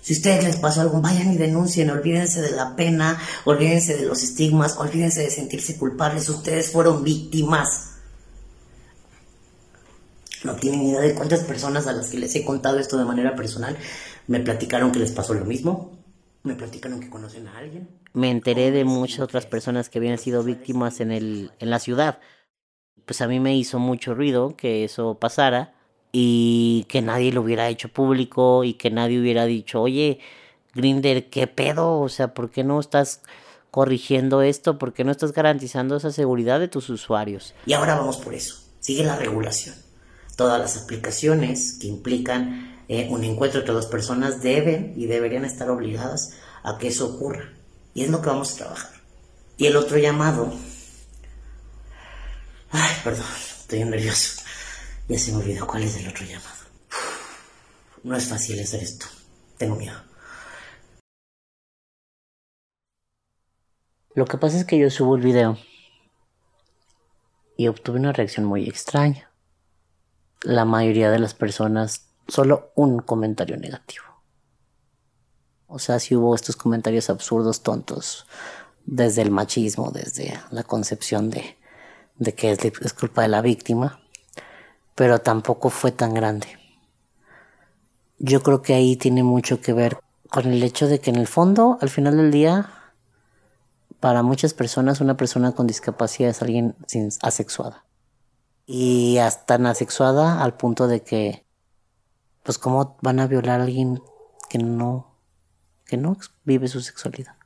Si 0.00 0.14
a 0.14 0.16
ustedes 0.16 0.44
les 0.44 0.56
pasó 0.56 0.80
algo, 0.80 1.00
vayan 1.00 1.32
y 1.32 1.36
denuncien, 1.36 1.90
olvídense 1.90 2.40
de 2.40 2.52
la 2.52 2.76
pena, 2.76 3.20
olvídense 3.44 3.96
de 3.96 4.06
los 4.06 4.22
estigmas, 4.22 4.76
olvídense 4.78 5.22
de 5.22 5.30
sentirse 5.30 5.76
culpables, 5.76 6.28
ustedes 6.28 6.70
fueron 6.70 7.04
víctimas. 7.04 7.96
No 10.44 10.54
tienen 10.54 10.82
idea 10.82 11.00
de 11.00 11.14
cuántas 11.14 11.40
personas 11.40 11.86
a 11.86 11.92
las 11.92 12.08
que 12.08 12.18
les 12.18 12.34
he 12.36 12.44
contado 12.44 12.78
esto 12.78 12.96
de 12.96 13.04
manera 13.04 13.34
personal 13.34 13.76
me 14.28 14.40
platicaron 14.40 14.92
que 14.92 15.00
les 15.00 15.10
pasó 15.10 15.34
lo 15.34 15.44
mismo, 15.44 15.98
me 16.44 16.54
platicaron 16.54 17.00
que 17.00 17.10
conocen 17.10 17.48
a 17.48 17.58
alguien. 17.58 17.88
Me 18.12 18.30
enteré 18.30 18.70
de 18.70 18.84
muchas 18.84 19.20
otras 19.20 19.46
personas 19.46 19.88
que 19.88 19.98
habían 19.98 20.18
sido 20.18 20.44
víctimas 20.44 21.00
en, 21.00 21.10
el, 21.10 21.50
en 21.58 21.70
la 21.70 21.78
ciudad. 21.78 22.20
Pues 23.06 23.20
a 23.22 23.26
mí 23.26 23.40
me 23.40 23.56
hizo 23.56 23.78
mucho 23.78 24.14
ruido 24.14 24.54
que 24.54 24.84
eso 24.84 25.18
pasara 25.18 25.74
y 26.12 26.86
que 26.88 27.02
nadie 27.02 27.32
lo 27.32 27.42
hubiera 27.42 27.68
hecho 27.68 27.88
público 27.88 28.64
y 28.64 28.74
que 28.74 28.90
nadie 28.90 29.20
hubiera 29.20 29.44
dicho, 29.44 29.82
oye, 29.82 30.20
Grinder, 30.74 31.28
¿qué 31.28 31.46
pedo? 31.46 32.00
O 32.00 32.08
sea, 32.08 32.34
¿por 32.34 32.50
qué 32.50 32.64
no 32.64 32.80
estás 32.80 33.20
corrigiendo 33.70 34.42
esto? 34.42 34.78
¿Por 34.78 34.92
qué 34.92 35.04
no 35.04 35.10
estás 35.10 35.32
garantizando 35.32 35.96
esa 35.96 36.12
seguridad 36.12 36.60
de 36.60 36.68
tus 36.68 36.88
usuarios? 36.90 37.54
Y 37.66 37.72
ahora 37.72 37.96
vamos 37.96 38.18
por 38.18 38.34
eso. 38.34 38.56
Sigue 38.80 39.04
la 39.04 39.16
regulación. 39.16 39.74
Todas 40.36 40.58
las 40.58 40.76
aplicaciones 40.76 41.78
que 41.80 41.88
implican 41.88 42.84
eh, 42.88 43.08
un 43.10 43.24
encuentro 43.24 43.60
entre 43.60 43.74
dos 43.74 43.86
personas 43.86 44.40
deben 44.40 44.94
y 44.96 45.06
deberían 45.06 45.44
estar 45.44 45.68
obligadas 45.68 46.34
a 46.62 46.78
que 46.78 46.88
eso 46.88 47.14
ocurra. 47.14 47.52
Y 47.92 48.04
es 48.04 48.10
lo 48.10 48.22
que 48.22 48.28
vamos 48.28 48.54
a 48.54 48.56
trabajar. 48.56 48.92
Y 49.56 49.66
el 49.66 49.76
otro 49.76 49.98
llamado... 49.98 50.52
Ay, 52.70 52.94
perdón, 53.02 53.26
estoy 53.60 53.84
nervioso. 53.84 54.37
Ya 55.08 55.18
se 55.18 55.32
me 55.32 55.38
olvidó 55.38 55.66
cuál 55.66 55.84
es 55.84 55.96
el 55.96 56.06
otro 56.06 56.26
llamado. 56.26 56.66
No 58.04 58.14
es 58.14 58.28
fácil 58.28 58.60
hacer 58.60 58.82
esto. 58.82 59.06
Tengo 59.56 59.74
miedo. 59.76 59.98
Lo 64.14 64.26
que 64.26 64.36
pasa 64.36 64.58
es 64.58 64.66
que 64.66 64.78
yo 64.78 64.90
subo 64.90 65.16
el 65.16 65.22
video 65.22 65.56
y 67.56 67.68
obtuve 67.68 67.98
una 67.98 68.12
reacción 68.12 68.44
muy 68.44 68.68
extraña. 68.68 69.30
La 70.42 70.66
mayoría 70.66 71.10
de 71.10 71.18
las 71.18 71.32
personas 71.32 72.08
solo 72.26 72.70
un 72.74 72.98
comentario 72.98 73.56
negativo. 73.56 74.04
O 75.68 75.78
sea, 75.78 76.00
si 76.00 76.16
hubo 76.16 76.34
estos 76.34 76.56
comentarios 76.56 77.08
absurdos, 77.08 77.62
tontos, 77.62 78.26
desde 78.84 79.22
el 79.22 79.30
machismo, 79.30 79.90
desde 79.90 80.38
la 80.50 80.64
concepción 80.64 81.30
de, 81.30 81.56
que 82.34 82.52
es 82.52 82.92
culpa 82.92 83.22
de 83.22 83.28
la 83.28 83.40
víctima, 83.42 84.02
pero 84.98 85.20
tampoco 85.20 85.70
fue 85.70 85.92
tan 85.92 86.12
grande. 86.12 86.48
Yo 88.18 88.42
creo 88.42 88.62
que 88.62 88.74
ahí 88.74 88.96
tiene 88.96 89.22
mucho 89.22 89.60
que 89.60 89.72
ver 89.72 90.00
con 90.28 90.46
el 90.46 90.60
hecho 90.64 90.88
de 90.88 90.98
que 90.98 91.10
en 91.10 91.14
el 91.14 91.28
fondo, 91.28 91.78
al 91.80 91.88
final 91.88 92.16
del 92.16 92.32
día, 92.32 92.68
para 94.00 94.24
muchas 94.24 94.54
personas 94.54 95.00
una 95.00 95.16
persona 95.16 95.52
con 95.52 95.68
discapacidad 95.68 96.30
es 96.30 96.42
alguien 96.42 96.74
sin, 96.88 97.10
asexuada. 97.22 97.84
Y 98.66 99.18
hasta 99.18 99.46
tan 99.46 99.66
asexuada 99.66 100.42
al 100.42 100.56
punto 100.56 100.88
de 100.88 101.04
que, 101.04 101.46
pues 102.42 102.58
cómo 102.58 102.96
van 103.00 103.20
a 103.20 103.28
violar 103.28 103.60
a 103.60 103.62
alguien 103.62 104.02
que 104.50 104.58
no, 104.58 105.14
que 105.86 105.96
no 105.96 106.16
vive 106.42 106.66
su 106.66 106.80
sexualidad. 106.80 107.36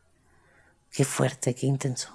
Qué 0.90 1.04
fuerte, 1.04 1.54
qué 1.54 1.66
intenso. 1.66 2.14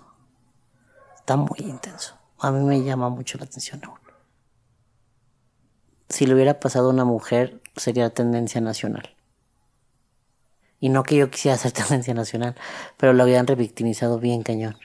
Está 1.16 1.36
muy 1.36 1.60
intenso. 1.60 2.16
A 2.40 2.50
mí 2.50 2.66
me 2.66 2.84
llama 2.84 3.10
mucho 3.10 3.38
la 3.38 3.46
atención 3.46 3.82
aún. 3.86 4.07
Si 6.10 6.26
le 6.26 6.34
hubiera 6.34 6.60
pasado 6.60 6.90
a 6.90 6.94
una 6.94 7.06
mujer, 7.06 7.62
sería 7.76 8.10
tendencia 8.10 8.62
nacional. 8.62 9.14
Y 10.80 10.90
no 10.90 11.04
que 11.04 11.16
yo 11.16 11.30
quisiera 11.30 11.58
ser 11.58 11.72
tendencia 11.74 12.14
nacional, 12.14 12.56
pero 12.98 13.14
lo 13.14 13.24
habían 13.24 13.48
revictimizado 13.48 14.20
bien 14.20 14.44
cañón. 14.44 14.78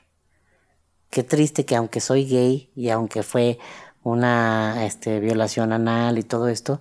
Qué 1.11 1.23
triste 1.23 1.67
que 1.67 1.77
aunque 1.77 2.01
soy 2.01 2.25
gay 2.25 2.71
y 2.75 2.89
aunque 2.89 3.23
fue 3.23 3.59
una 4.03 4.87
este, 4.87 5.21
violación 5.21 5.73
anal 5.73 6.19
y 6.19 6.23
todo 6.23 6.49
esto, 6.49 6.81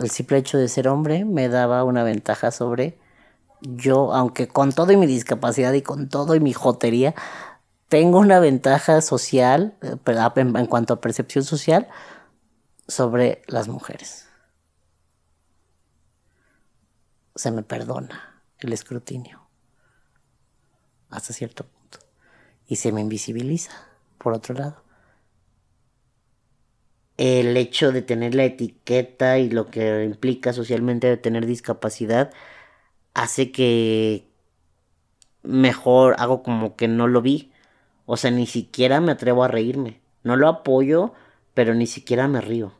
el 0.00 0.10
simple 0.10 0.38
hecho 0.38 0.58
de 0.58 0.68
ser 0.68 0.88
hombre 0.88 1.24
me 1.24 1.48
daba 1.48 1.84
una 1.84 2.02
ventaja 2.02 2.50
sobre 2.50 2.98
yo, 3.60 4.12
aunque 4.12 4.48
con 4.48 4.72
todo 4.72 4.92
y 4.92 4.96
mi 4.96 5.06
discapacidad 5.06 5.72
y 5.72 5.82
con 5.82 6.08
todo 6.08 6.34
y 6.34 6.40
mi 6.40 6.52
jotería, 6.52 7.14
tengo 7.88 8.18
una 8.18 8.40
ventaja 8.40 9.00
social, 9.02 9.74
eh, 9.82 9.96
en 10.36 10.66
cuanto 10.66 10.94
a 10.94 11.00
percepción 11.00 11.44
social, 11.44 11.88
sobre 12.88 13.42
las 13.46 13.68
mujeres. 13.68 14.28
Se 17.34 17.50
me 17.50 17.62
perdona 17.62 18.42
el 18.58 18.72
escrutinio 18.72 19.40
hasta 21.10 21.32
cierto 21.32 21.64
punto 21.64 21.98
y 22.66 22.76
se 22.76 22.92
me 22.92 23.00
invisibiliza 23.00 23.72
por 24.18 24.32
otro 24.32 24.54
lado. 24.54 24.82
El 27.16 27.56
hecho 27.56 27.92
de 27.92 28.02
tener 28.02 28.34
la 28.34 28.44
etiqueta 28.44 29.38
y 29.38 29.50
lo 29.50 29.70
que 29.70 30.04
implica 30.04 30.52
socialmente 30.52 31.06
de 31.06 31.16
tener 31.16 31.46
discapacidad 31.46 32.32
hace 33.14 33.52
que 33.52 34.26
mejor 35.42 36.16
hago 36.18 36.42
como 36.42 36.76
que 36.76 36.88
no 36.88 37.06
lo 37.08 37.22
vi. 37.22 37.52
O 38.06 38.16
sea, 38.16 38.30
ni 38.30 38.46
siquiera 38.46 39.00
me 39.00 39.12
atrevo 39.12 39.44
a 39.44 39.48
reírme. 39.48 40.00
No 40.24 40.36
lo 40.36 40.48
apoyo, 40.48 41.12
pero 41.54 41.74
ni 41.74 41.86
siquiera 41.86 42.28
me 42.28 42.40
río. 42.40 42.72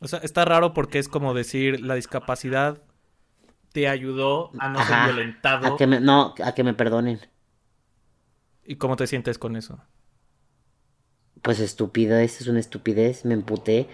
O 0.00 0.08
sea, 0.08 0.18
está 0.20 0.44
raro 0.44 0.74
porque 0.74 0.98
es 0.98 1.08
como 1.08 1.32
decir, 1.32 1.80
la 1.80 1.94
discapacidad 1.94 2.82
te 3.72 3.88
ayudó 3.88 4.50
a 4.58 4.68
no 4.68 4.84
ser 4.84 4.96
violentado. 5.04 5.74
A 5.74 5.76
que 5.76 5.86
me, 5.86 6.00
no, 6.00 6.34
a 6.42 6.54
que 6.54 6.64
me 6.64 6.74
perdonen. 6.74 7.20
¿Y 8.64 8.76
cómo 8.76 8.96
te 8.96 9.06
sientes 9.06 9.38
con 9.38 9.56
eso? 9.56 9.80
Pues 11.40 11.60
estupidez, 11.60 12.40
es 12.40 12.46
una 12.48 12.60
estupidez, 12.60 13.24
me 13.24 13.34
emputé. 13.34 13.88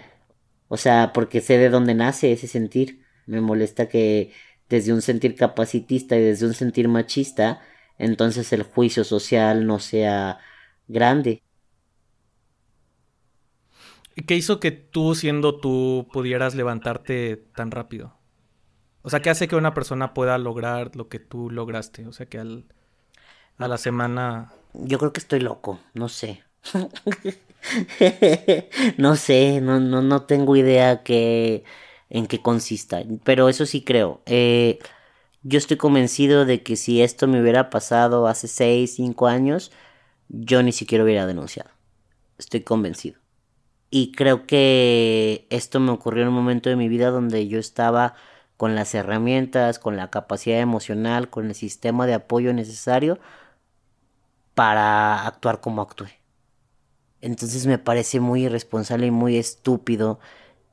O 0.67 0.77
sea, 0.77 1.13
porque 1.13 1.41
sé 1.41 1.57
de 1.57 1.69
dónde 1.69 1.95
nace 1.95 2.31
ese 2.31 2.47
sentir. 2.47 3.05
Me 3.25 3.41
molesta 3.41 3.87
que 3.87 4.33
desde 4.67 4.93
un 4.93 5.01
sentir 5.01 5.35
capacitista 5.35 6.15
y 6.15 6.21
desde 6.21 6.45
un 6.45 6.53
sentir 6.53 6.87
machista, 6.87 7.61
entonces 7.97 8.53
el 8.53 8.63
juicio 8.63 9.03
social 9.03 9.65
no 9.65 9.79
sea 9.79 10.39
grande. 10.89 11.43
¿Y 14.15 14.23
qué 14.23 14.35
hizo 14.35 14.59
que 14.59 14.71
tú, 14.71 15.15
siendo 15.15 15.61
tú, 15.61 16.07
pudieras 16.11 16.53
levantarte 16.53 17.37
tan 17.55 17.71
rápido? 17.71 18.13
O 19.01 19.09
sea, 19.09 19.21
¿qué 19.21 19.29
hace 19.29 19.47
que 19.47 19.55
una 19.55 19.73
persona 19.73 20.13
pueda 20.13 20.37
lograr 20.37 20.97
lo 20.97 21.07
que 21.07 21.19
tú 21.19 21.49
lograste? 21.49 22.05
O 22.05 22.11
sea, 22.11 22.25
que 22.25 22.39
al, 22.39 22.65
a 23.57 23.69
la 23.69 23.77
semana... 23.77 24.51
Yo 24.73 24.99
creo 24.99 25.13
que 25.13 25.21
estoy 25.21 25.39
loco, 25.39 25.79
no 25.93 26.09
sé. 26.09 26.43
no 28.97 29.15
sé, 29.15 29.61
no, 29.61 29.79
no, 29.79 30.01
no 30.01 30.23
tengo 30.23 30.55
idea 30.55 31.03
que, 31.03 31.63
en 32.09 32.27
qué 32.27 32.41
consista, 32.41 33.01
pero 33.23 33.49
eso 33.49 33.65
sí 33.65 33.83
creo. 33.83 34.21
Eh, 34.25 34.79
yo 35.43 35.57
estoy 35.57 35.77
convencido 35.77 36.45
de 36.45 36.63
que 36.63 36.75
si 36.75 37.01
esto 37.01 37.27
me 37.27 37.41
hubiera 37.41 37.69
pasado 37.69 38.27
hace 38.27 38.47
6, 38.47 38.93
5 38.95 39.27
años, 39.27 39.71
yo 40.29 40.63
ni 40.63 40.71
siquiera 40.71 41.03
hubiera 41.03 41.25
denunciado. 41.25 41.69
Estoy 42.37 42.61
convencido. 42.61 43.19
Y 43.89 44.11
creo 44.11 44.45
que 44.45 45.47
esto 45.49 45.79
me 45.79 45.91
ocurrió 45.91 46.23
en 46.23 46.29
un 46.29 46.35
momento 46.35 46.69
de 46.69 46.75
mi 46.75 46.87
vida 46.87 47.09
donde 47.09 47.47
yo 47.47 47.59
estaba 47.59 48.13
con 48.55 48.75
las 48.75 48.93
herramientas, 48.93 49.79
con 49.79 49.97
la 49.97 50.09
capacidad 50.09 50.59
emocional, 50.59 51.29
con 51.29 51.47
el 51.47 51.55
sistema 51.55 52.05
de 52.05 52.13
apoyo 52.13 52.53
necesario 52.53 53.19
para 54.53 55.25
actuar 55.25 55.59
como 55.59 55.81
actué. 55.81 56.19
Entonces 57.21 57.65
me 57.65 57.79
parece 57.79 58.19
muy 58.19 58.45
irresponsable 58.45 59.07
y 59.07 59.11
muy 59.11 59.37
estúpido 59.37 60.19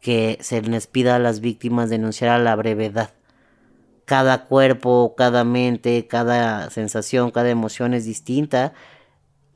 que 0.00 0.38
se 0.40 0.60
les 0.62 0.86
pida 0.86 1.16
a 1.16 1.18
las 1.18 1.40
víctimas 1.40 1.88
denunciar 1.88 2.30
a 2.30 2.38
la 2.38 2.54
brevedad. 2.54 3.14
Cada 4.04 4.44
cuerpo, 4.44 5.14
cada 5.16 5.44
mente, 5.44 6.06
cada 6.06 6.70
sensación, 6.70 7.30
cada 7.30 7.50
emoción 7.50 7.94
es 7.94 8.04
distinta 8.04 8.74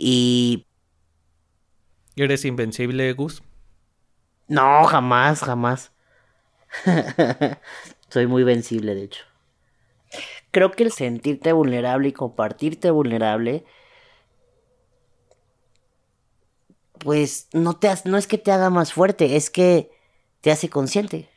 y... 0.01 0.67
¿Eres 2.17 2.45
invencible, 2.45 3.13
Gus? 3.13 3.43
No, 4.49 4.85
jamás, 4.85 5.43
jamás. 5.43 5.93
Soy 8.09 8.27
muy 8.27 8.43
vencible, 8.43 8.95
de 8.95 9.05
hecho. 9.05 9.25
Creo 10.51 10.73
que 10.73 10.85
el 10.85 10.93
sentirte 10.93 11.53
vulnerable 11.53 12.09
y 12.09 12.13
compartirte 12.13 12.91
vulnerable 12.91 13.65
pues 16.99 17.49
no, 17.53 17.77
te, 17.77 17.89
no 18.05 18.19
es 18.19 18.27
que 18.27 18.39
te 18.39 18.53
haga 18.53 18.71
más 18.71 18.93
fuerte, 18.93 19.37
es 19.37 19.51
que 19.51 19.91
te 20.41 20.51
hace 20.51 20.69
consciente. 20.69 21.29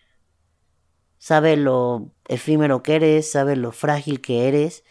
Sabe 1.17 1.55
lo 1.55 2.11
efímero 2.27 2.83
que 2.83 2.95
eres, 2.95 3.31
sabe 3.31 3.55
lo 3.55 3.71
frágil 3.71 4.21
que 4.21 4.47
eres 4.47 4.83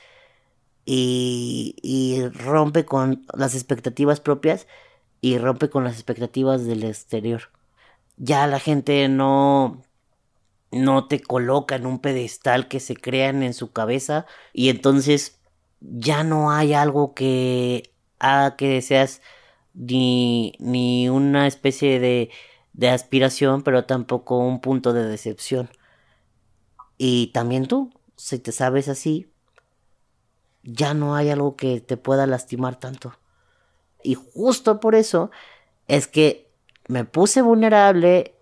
y, 0.85 1.77
y 1.83 2.27
rompe 2.29 2.85
con 2.85 3.27
las 3.35 3.55
expectativas 3.55 4.21
propias 4.21 4.67
y 5.21 5.39
rompe 5.39 5.71
con 5.71 5.85
las 5.85 5.95
expectativas 5.95 6.67
del 6.67 6.85
exterior. 6.85 7.51
Ya 8.17 8.47
la 8.49 8.61
gente 8.61 9.09
no 9.09 9.83
no 10.71 11.07
te 11.09 11.21
coloca 11.23 11.77
en 11.77 11.87
un 11.87 12.01
pedestal 12.01 12.69
que 12.69 12.81
se 12.81 12.97
crean 12.97 13.43
en 13.43 13.55
su 13.55 13.73
cabeza 13.73 14.27
y 14.53 14.71
entonces 14.71 15.41
ya 15.81 16.25
no 16.25 16.51
hay 16.53 16.73
algo 16.75 17.15
que 17.15 17.95
haga 18.19 18.57
que 18.57 18.81
seas 18.83 19.21
ni, 19.75 20.55
ni 20.59 21.09
una 21.09 21.47
especie 21.47 22.01
de, 22.01 22.31
de 22.73 22.89
aspiración, 22.91 23.63
pero 23.63 23.85
tampoco 23.87 24.39
un 24.39 24.61
punto 24.61 24.93
de 24.93 25.05
decepción. 25.07 25.71
Y 26.99 27.29
también 27.29 27.67
tú, 27.67 27.93
si 28.17 28.39
te 28.39 28.53
sabes 28.53 28.89
así, 28.89 29.32
ya 30.63 30.95
no 30.95 31.15
hay 31.15 31.31
algo 31.31 31.57
que 31.57 31.81
te 31.81 31.97
pueda 31.97 32.27
lastimar 32.27 32.79
tanto. 32.79 33.15
Y 34.03 34.15
justo 34.15 34.81
por 34.81 34.95
eso 34.95 35.31
es 35.89 36.07
que 36.07 36.51
me 36.89 37.05
puse 37.05 37.43
vulnerable, 37.43 38.35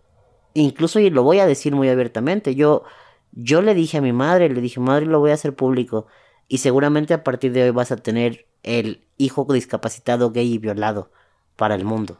incluso 0.54 1.00
y 1.00 1.10
lo 1.10 1.22
voy 1.22 1.40
a 1.40 1.46
decir 1.46 1.74
muy 1.74 1.88
abiertamente, 1.88 2.54
yo, 2.54 2.84
yo 3.32 3.62
le 3.62 3.74
dije 3.74 3.98
a 3.98 4.02
mi 4.02 4.12
madre, 4.12 4.48
le 4.48 4.60
dije, 4.60 4.80
madre, 4.80 5.06
lo 5.06 5.20
voy 5.20 5.30
a 5.30 5.34
hacer 5.34 5.54
público. 5.54 6.06
Y 6.48 6.58
seguramente 6.58 7.14
a 7.14 7.22
partir 7.22 7.52
de 7.52 7.64
hoy 7.64 7.70
vas 7.70 7.92
a 7.92 7.96
tener 7.96 8.46
el 8.62 9.06
hijo 9.18 9.46
discapacitado, 9.52 10.32
gay 10.32 10.54
y 10.54 10.58
violado 10.58 11.10
para 11.56 11.74
el 11.74 11.84
mundo. 11.84 12.18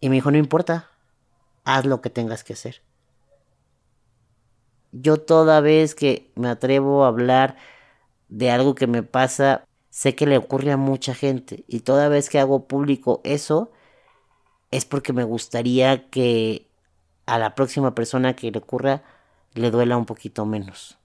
Y 0.00 0.08
me 0.08 0.16
dijo, 0.16 0.30
no 0.30 0.38
importa, 0.38 0.90
haz 1.64 1.84
lo 1.86 2.00
que 2.00 2.10
tengas 2.10 2.44
que 2.44 2.54
hacer. 2.54 2.82
Yo 4.92 5.18
toda 5.18 5.60
vez 5.60 5.94
que 5.94 6.30
me 6.36 6.48
atrevo 6.48 7.04
a 7.04 7.08
hablar 7.08 7.56
de 8.28 8.50
algo 8.50 8.74
que 8.74 8.86
me 8.86 9.02
pasa, 9.02 9.64
sé 9.90 10.14
que 10.14 10.26
le 10.26 10.38
ocurre 10.38 10.72
a 10.72 10.76
mucha 10.76 11.14
gente. 11.14 11.64
Y 11.68 11.80
toda 11.80 12.08
vez 12.08 12.28
que 12.30 12.38
hago 12.38 12.66
público 12.66 13.20
eso, 13.24 13.70
es 14.70 14.84
porque 14.84 15.12
me 15.12 15.24
gustaría 15.24 16.08
que 16.10 16.68
a 17.26 17.38
la 17.38 17.54
próxima 17.54 17.94
persona 17.94 18.36
que 18.36 18.50
le 18.50 18.58
ocurra 18.58 19.02
le 19.54 19.70
duela 19.70 19.96
un 19.96 20.06
poquito 20.06 20.46
menos. 20.46 20.98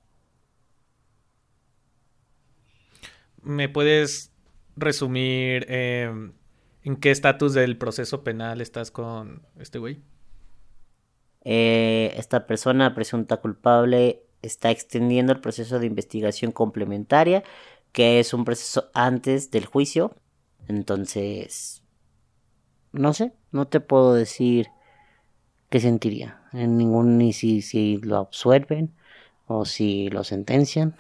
¿Me 3.41 3.69
puedes 3.69 4.31
resumir 4.75 5.65
eh, 5.69 6.31
¿En 6.83 6.95
qué 6.95 7.11
estatus 7.11 7.53
del 7.53 7.77
proceso 7.77 8.23
penal 8.23 8.59
estás 8.59 8.89
con 8.89 9.43
este 9.59 9.77
güey? 9.77 10.01
Eh, 11.43 12.13
esta 12.17 12.47
persona 12.47 12.95
presunta 12.95 13.37
culpable 13.37 14.23
está 14.41 14.71
extendiendo 14.71 15.33
el 15.33 15.41
proceso 15.41 15.79
de 15.79 15.87
investigación 15.87 16.51
complementaria, 16.51 17.43
que 17.91 18.19
es 18.19 18.33
un 18.33 18.45
proceso 18.45 18.89
antes 18.93 19.51
del 19.51 19.65
juicio. 19.65 20.15
Entonces, 20.67 21.83
no 22.91 23.13
sé, 23.13 23.33
no 23.51 23.67
te 23.67 23.79
puedo 23.79 24.13
decir 24.13 24.67
¿qué 25.71 25.79
sentiría? 25.79 26.43
En 26.51 26.77
ningún, 26.77 27.17
ni 27.17 27.33
si, 27.33 27.61
si 27.63 27.97
lo 27.97 28.17
absuelven 28.17 28.93
o 29.47 29.65
si 29.65 30.09
lo 30.09 30.23
sentencian. 30.23 30.95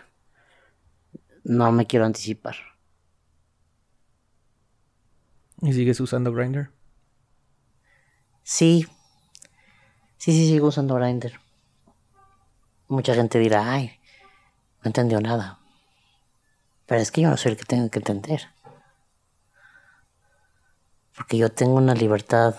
No 1.43 1.71
me 1.71 1.85
quiero 1.85 2.05
anticipar. 2.05 2.55
¿Y 5.61 5.73
sigues 5.73 5.99
usando 5.99 6.31
Grindr? 6.31 6.71
Sí. 8.43 8.85
Sí, 10.17 10.31
sí, 10.31 10.47
sigo 10.47 10.67
usando 10.67 10.95
Grindr. 10.95 11.33
Mucha 12.91 13.15
gente 13.15 13.39
dirá, 13.39 13.71
ay, 13.71 13.97
no 14.83 14.89
entendió 14.89 15.21
nada. 15.21 15.59
Pero 16.85 16.99
es 16.99 17.09
que 17.09 17.21
yo 17.21 17.29
no 17.29 17.37
soy 17.37 17.53
el 17.53 17.57
que 17.57 17.63
tengo 17.63 17.89
que 17.89 17.99
entender. 17.99 18.49
Porque 21.15 21.37
yo 21.37 21.49
tengo 21.49 21.75
una 21.75 21.93
libertad, 21.93 22.53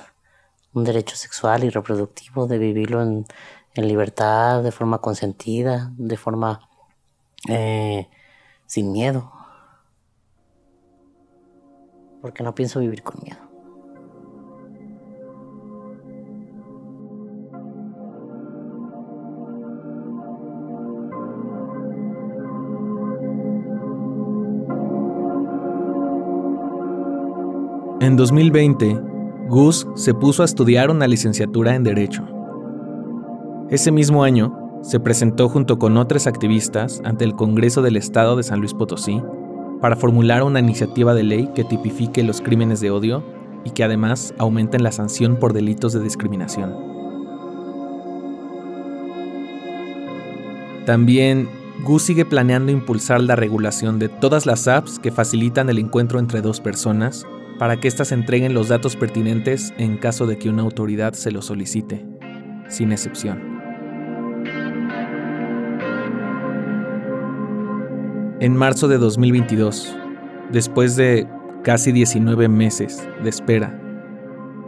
un 0.73 0.85
derecho 0.85 1.17
sexual 1.17 1.65
y 1.65 1.69
reproductivo 1.69 2.47
de 2.47 2.57
vivirlo 2.57 3.03
en, 3.03 3.27
libertad, 3.77 4.63
de 4.63 4.73
forma 4.73 5.03
consentida, 5.03 5.93
de 5.99 6.17
forma 6.17 6.67
eh, 7.51 8.09
sin 8.65 8.91
miedo. 8.91 9.31
Porque 12.23 12.43
no 12.43 12.55
pienso 12.55 12.81
vivir 12.81 13.03
con 13.03 13.23
miedo. 13.23 13.52
En 28.03 28.17
2020, 28.17 29.01
Gus 29.49 29.87
se 29.95 30.13
puso 30.13 30.43
a 30.43 30.45
estudiar 30.45 30.91
una 30.91 31.07
licenciatura 31.07 31.77
en 31.77 31.85
Derecho. 31.85 32.25
Ese 33.71 33.93
mismo 33.93 34.25
año, 34.25 34.81
se 34.83 34.99
presentó 34.99 35.49
junto 35.49 35.79
con 35.79 35.97
otros 35.97 36.27
activistas 36.27 37.01
ante 37.05 37.25
el 37.25 37.37
Congreso 37.37 37.81
del 37.81 37.97
Estado 37.97 38.35
de 38.35 38.43
San 38.43 38.59
Luis 38.59 38.75
Potosí 38.75 39.23
para 39.81 39.95
formular 39.95 40.43
una 40.43 40.59
iniciativa 40.59 41.15
de 41.15 41.23
ley 41.23 41.51
que 41.55 41.63
tipifique 41.63 42.25
los 42.25 42.41
crímenes 42.41 42.81
de 42.81 42.91
odio 42.91 43.23
y 43.65 43.71
que 43.71 43.85
además 43.85 44.35
aumenten 44.37 44.83
la 44.83 44.91
sanción 44.91 45.37
por 45.37 45.53
delitos 45.53 45.93
de 45.93 46.01
discriminación. 46.01 46.75
También 50.87 51.49
Gus 51.85 52.03
sigue 52.03 52.25
planeando 52.25 52.73
impulsar 52.73 53.21
la 53.21 53.37
regulación 53.37 54.01
de 54.01 54.09
todas 54.09 54.45
las 54.45 54.67
apps 54.67 54.99
que 54.99 55.13
facilitan 55.13 55.71
el 55.71 55.79
encuentro 55.79 56.19
entre 56.19 56.43
dos 56.43 56.61
personas 56.61 57.25
para 57.63 57.77
que 57.77 57.87
éstas 57.87 58.11
entreguen 58.11 58.55
los 58.55 58.67
datos 58.67 58.97
pertinentes 58.97 59.73
en 59.79 59.97
caso 59.97 60.27
de 60.27 60.37
que 60.37 60.51
una 60.51 60.63
autoridad 60.63 61.13
se 61.13 61.31
lo 61.31 61.43
solicite, 61.43 62.05
sin 62.67 62.91
excepción. 62.91 63.41
En 68.41 68.57
marzo 68.57 68.89
de 68.89 68.99
2022, 68.99 69.97
después 70.51 70.97
de 70.97 71.29
casi 71.63 71.93
19 71.93 72.49
meses 72.49 73.09
de 73.23 73.31
espera, 73.31 73.81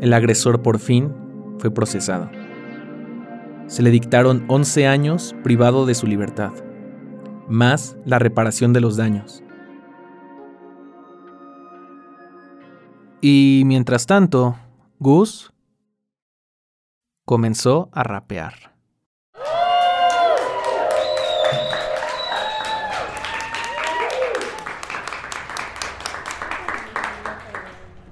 el 0.01 0.13
agresor 0.13 0.63
por 0.63 0.79
fin 0.79 1.13
fue 1.59 1.73
procesado. 1.73 2.31
Se 3.67 3.83
le 3.83 3.91
dictaron 3.91 4.45
11 4.47 4.87
años 4.87 5.35
privado 5.43 5.85
de 5.85 5.97
su 5.97 6.07
libertad, 6.07 6.53
más 7.49 7.97
la 8.05 8.21
reparación 8.21 8.73
de 8.73 8.81
los 8.81 8.97
daños. 8.97 9.44
Y 13.27 13.63
mientras 13.65 14.05
tanto, 14.05 14.55
Gus 14.99 15.51
comenzó 17.25 17.89
a 17.93 18.03
rapear. 18.03 18.53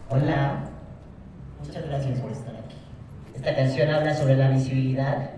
Hola, 0.08 0.70
muchas 1.62 1.84
gracias 1.84 2.18
por 2.18 2.32
estar 2.32 2.56
aquí. 2.56 2.76
Esta 3.34 3.54
canción 3.54 3.90
habla 3.90 4.14
sobre 4.14 4.38
la 4.38 4.48
visibilidad 4.48 5.32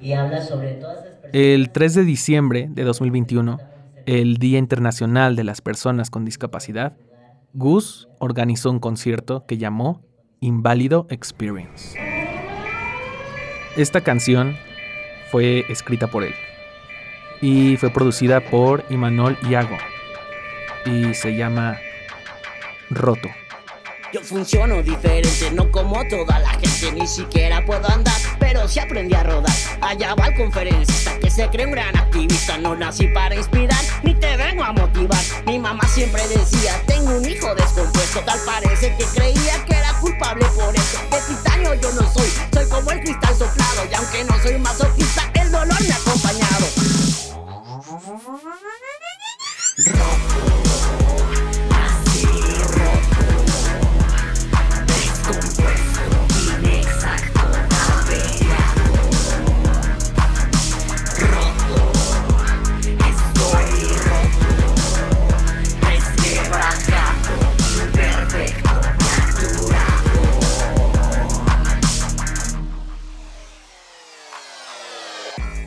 y 0.00 0.14
habla 0.14 0.42
sobre 0.42 0.72
todas 0.72 0.96
las 0.96 1.04
personas. 1.04 1.30
El 1.32 1.70
3 1.70 1.94
de 1.94 2.02
diciembre 2.02 2.66
de 2.70 2.82
2021, 2.82 3.60
el 4.04 4.38
Día 4.38 4.58
Internacional 4.58 5.36
de 5.36 5.44
las 5.44 5.60
Personas 5.60 6.10
con 6.10 6.24
Discapacidad, 6.24 6.96
Gus 7.54 8.08
organizó 8.18 8.70
un 8.70 8.78
concierto 8.78 9.44
que 9.46 9.58
llamó 9.58 10.02
Inválido 10.40 11.06
Experience. 11.10 11.98
Esta 13.76 14.00
canción 14.00 14.56
fue 15.30 15.66
escrita 15.68 16.06
por 16.06 16.24
él 16.24 16.34
y 17.42 17.76
fue 17.76 17.90
producida 17.90 18.40
por 18.40 18.84
Imanol 18.88 19.36
Iago 19.50 19.76
y 20.86 21.12
se 21.12 21.36
llama 21.36 21.78
Roto. 22.88 23.28
Yo 24.12 24.20
funciono 24.20 24.82
diferente, 24.82 25.50
no 25.52 25.70
como 25.70 26.06
toda 26.10 26.38
la 26.38 26.50
gente, 26.50 26.92
ni 26.92 27.06
siquiera 27.06 27.64
puedo 27.64 27.88
andar, 27.88 28.14
pero 28.38 28.68
sí 28.68 28.78
aprendí 28.78 29.14
a 29.14 29.22
rodar. 29.22 29.54
Allá 29.80 30.14
va 30.14 30.26
el 30.26 30.36
conferencista 30.36 31.18
que 31.18 31.30
se 31.30 31.48
cree 31.48 31.64
un 31.64 31.72
gran 31.72 31.96
activista, 31.96 32.58
no 32.58 32.76
nací 32.76 33.06
para 33.08 33.34
inspirar, 33.34 33.82
ni 34.02 34.14
te 34.14 34.36
vengo 34.36 34.64
a 34.64 34.72
motivar. 34.74 35.18
Mi 35.46 35.58
mamá 35.58 35.88
siempre 35.88 36.28
decía, 36.28 36.78
tengo 36.86 37.16
un 37.16 37.24
hijo 37.24 37.54
descompuesto, 37.54 38.20
tal 38.20 38.38
parece 38.44 38.94
que 38.98 39.04
creía 39.06 39.64
que 39.64 39.76
era 39.76 39.94
culpable 39.94 40.44
por 40.56 40.76
eso. 40.76 40.98
De 41.10 41.34
titanio 41.34 41.72
yo 41.74 41.90
no 41.92 42.12
soy, 42.12 42.28
soy 42.52 42.68
como 42.68 42.90
el 42.90 43.00
cristal 43.00 43.34
soplado, 43.34 43.86
y 43.90 43.94
aunque 43.94 44.24
no 44.24 44.38
soy 44.42 44.58
masoquista, 44.58 45.30
el 45.40 45.50
dolor 45.50 45.80
me 45.80 45.90
ha 45.90 45.96
acompañado. 45.96 46.66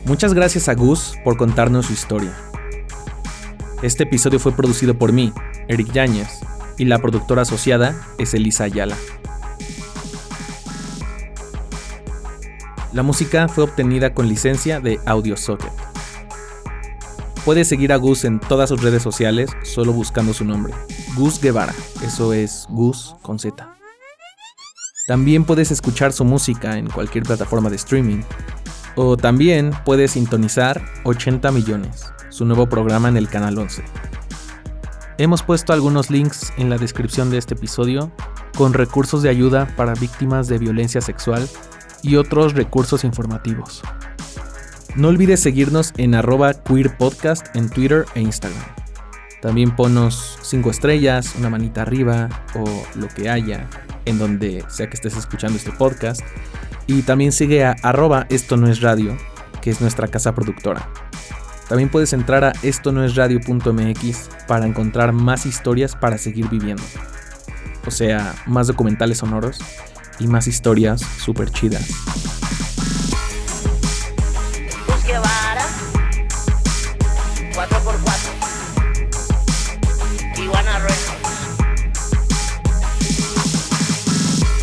Muchas 0.06 0.34
gracias 0.34 0.68
a 0.68 0.74
Gus 0.74 1.16
por 1.24 1.36
contarnos 1.36 1.86
su 1.86 1.92
historia. 1.92 2.32
Este 3.82 4.04
episodio 4.04 4.38
fue 4.38 4.52
producido 4.52 4.96
por 4.96 5.12
mí, 5.12 5.32
Eric 5.66 5.90
Yáñez, 5.90 6.28
y 6.78 6.84
la 6.84 7.00
productora 7.00 7.42
asociada 7.42 8.06
es 8.16 8.32
Elisa 8.32 8.64
Ayala. 8.64 8.96
La 12.92 13.02
música 13.02 13.48
fue 13.48 13.64
obtenida 13.64 14.14
con 14.14 14.28
licencia 14.28 14.78
de 14.78 15.00
AudioSocket. 15.06 15.72
Puedes 17.44 17.68
seguir 17.68 17.92
a 17.92 17.96
Gus 17.96 18.24
en 18.24 18.38
todas 18.38 18.68
sus 18.68 18.82
redes 18.82 19.02
sociales 19.02 19.50
solo 19.64 19.92
buscando 19.92 20.32
su 20.32 20.44
nombre, 20.44 20.72
Gus 21.16 21.40
Guevara, 21.40 21.74
eso 22.04 22.32
es 22.32 22.68
Gus 22.70 23.16
con 23.22 23.40
Z. 23.40 23.76
También 25.08 25.44
puedes 25.44 25.72
escuchar 25.72 26.12
su 26.12 26.24
música 26.24 26.78
en 26.78 26.88
cualquier 26.88 27.24
plataforma 27.24 27.70
de 27.70 27.76
streaming. 27.76 28.22
O 28.96 29.18
también 29.18 29.72
puedes 29.84 30.12
sintonizar 30.12 30.82
80 31.04 31.52
millones, 31.52 32.12
su 32.30 32.46
nuevo 32.46 32.66
programa 32.66 33.08
en 33.08 33.18
el 33.18 33.28
Canal 33.28 33.58
11. 33.58 33.84
Hemos 35.18 35.42
puesto 35.42 35.74
algunos 35.74 36.10
links 36.10 36.52
en 36.56 36.70
la 36.70 36.78
descripción 36.78 37.30
de 37.30 37.36
este 37.36 37.54
episodio 37.54 38.10
con 38.56 38.72
recursos 38.72 39.22
de 39.22 39.28
ayuda 39.28 39.68
para 39.76 39.92
víctimas 39.92 40.48
de 40.48 40.56
violencia 40.56 41.02
sexual 41.02 41.46
y 42.02 42.16
otros 42.16 42.54
recursos 42.54 43.04
informativos. 43.04 43.82
No 44.94 45.08
olvides 45.08 45.40
seguirnos 45.40 45.92
en 45.98 46.14
arroba 46.14 46.54
queerpodcast 46.54 47.54
en 47.54 47.68
Twitter 47.68 48.06
e 48.14 48.22
Instagram. 48.22 48.64
También 49.42 49.76
ponos 49.76 50.38
5 50.40 50.70
estrellas, 50.70 51.34
una 51.38 51.50
manita 51.50 51.82
arriba 51.82 52.30
o 52.54 52.64
lo 52.98 53.08
que 53.08 53.28
haya 53.28 53.68
en 54.06 54.18
donde 54.18 54.64
sea 54.68 54.88
que 54.88 54.94
estés 54.94 55.16
escuchando 55.16 55.58
este 55.58 55.72
podcast. 55.72 56.22
Y 56.86 57.02
también 57.02 57.32
sigue 57.32 57.64
a 57.64 57.74
arroba 57.82 58.26
esto 58.28 58.56
no 58.56 58.68
es 58.68 58.80
radio, 58.80 59.16
que 59.60 59.70
es 59.70 59.80
nuestra 59.80 60.08
casa 60.08 60.34
productora. 60.34 60.88
También 61.68 61.90
puedes 61.90 62.12
entrar 62.12 62.44
a 62.44 62.52
esto 62.62 62.92
no 62.92 63.04
es 63.04 63.16
radio.mx 63.16 64.28
para 64.46 64.66
encontrar 64.66 65.12
más 65.12 65.46
historias 65.46 65.96
para 65.96 66.16
seguir 66.16 66.48
viviendo. 66.48 66.84
O 67.86 67.90
sea, 67.90 68.36
más 68.46 68.68
documentales 68.68 69.18
sonoros 69.18 69.58
y 70.18 70.28
más 70.28 70.46
historias 70.46 71.00
súper 71.00 71.50
chidas. 71.50 71.88
Gus 74.86 75.04
Guevara, 75.04 75.66
4x4, 77.52 80.42
Iguana 80.42 80.78
Records. 80.78 81.12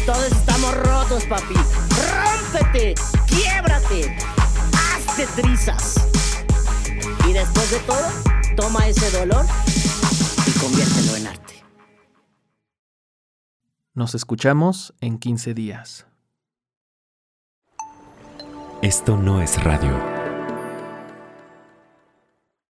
Todos 0.05 0.32
estamos 0.32 0.74
rotos, 0.76 1.26
papi. 1.26 1.55
Quiebrate, 2.74 4.17
hazte 4.74 5.28
trizas. 5.39 6.07
Y 7.30 7.34
después 7.34 7.69
de 7.69 7.78
todo, 7.82 8.09
toma 8.57 8.88
ese 8.88 9.15
dolor 9.15 9.45
y 10.47 10.59
conviértelo 10.59 11.15
en 11.17 11.28
arte. 11.28 11.63
Nos 13.93 14.15
escuchamos 14.15 14.95
en 15.01 15.19
15 15.19 15.53
días. 15.53 16.07
Esto 18.82 19.17
no 19.17 19.39
es 19.39 19.63
radio. 19.63 20.22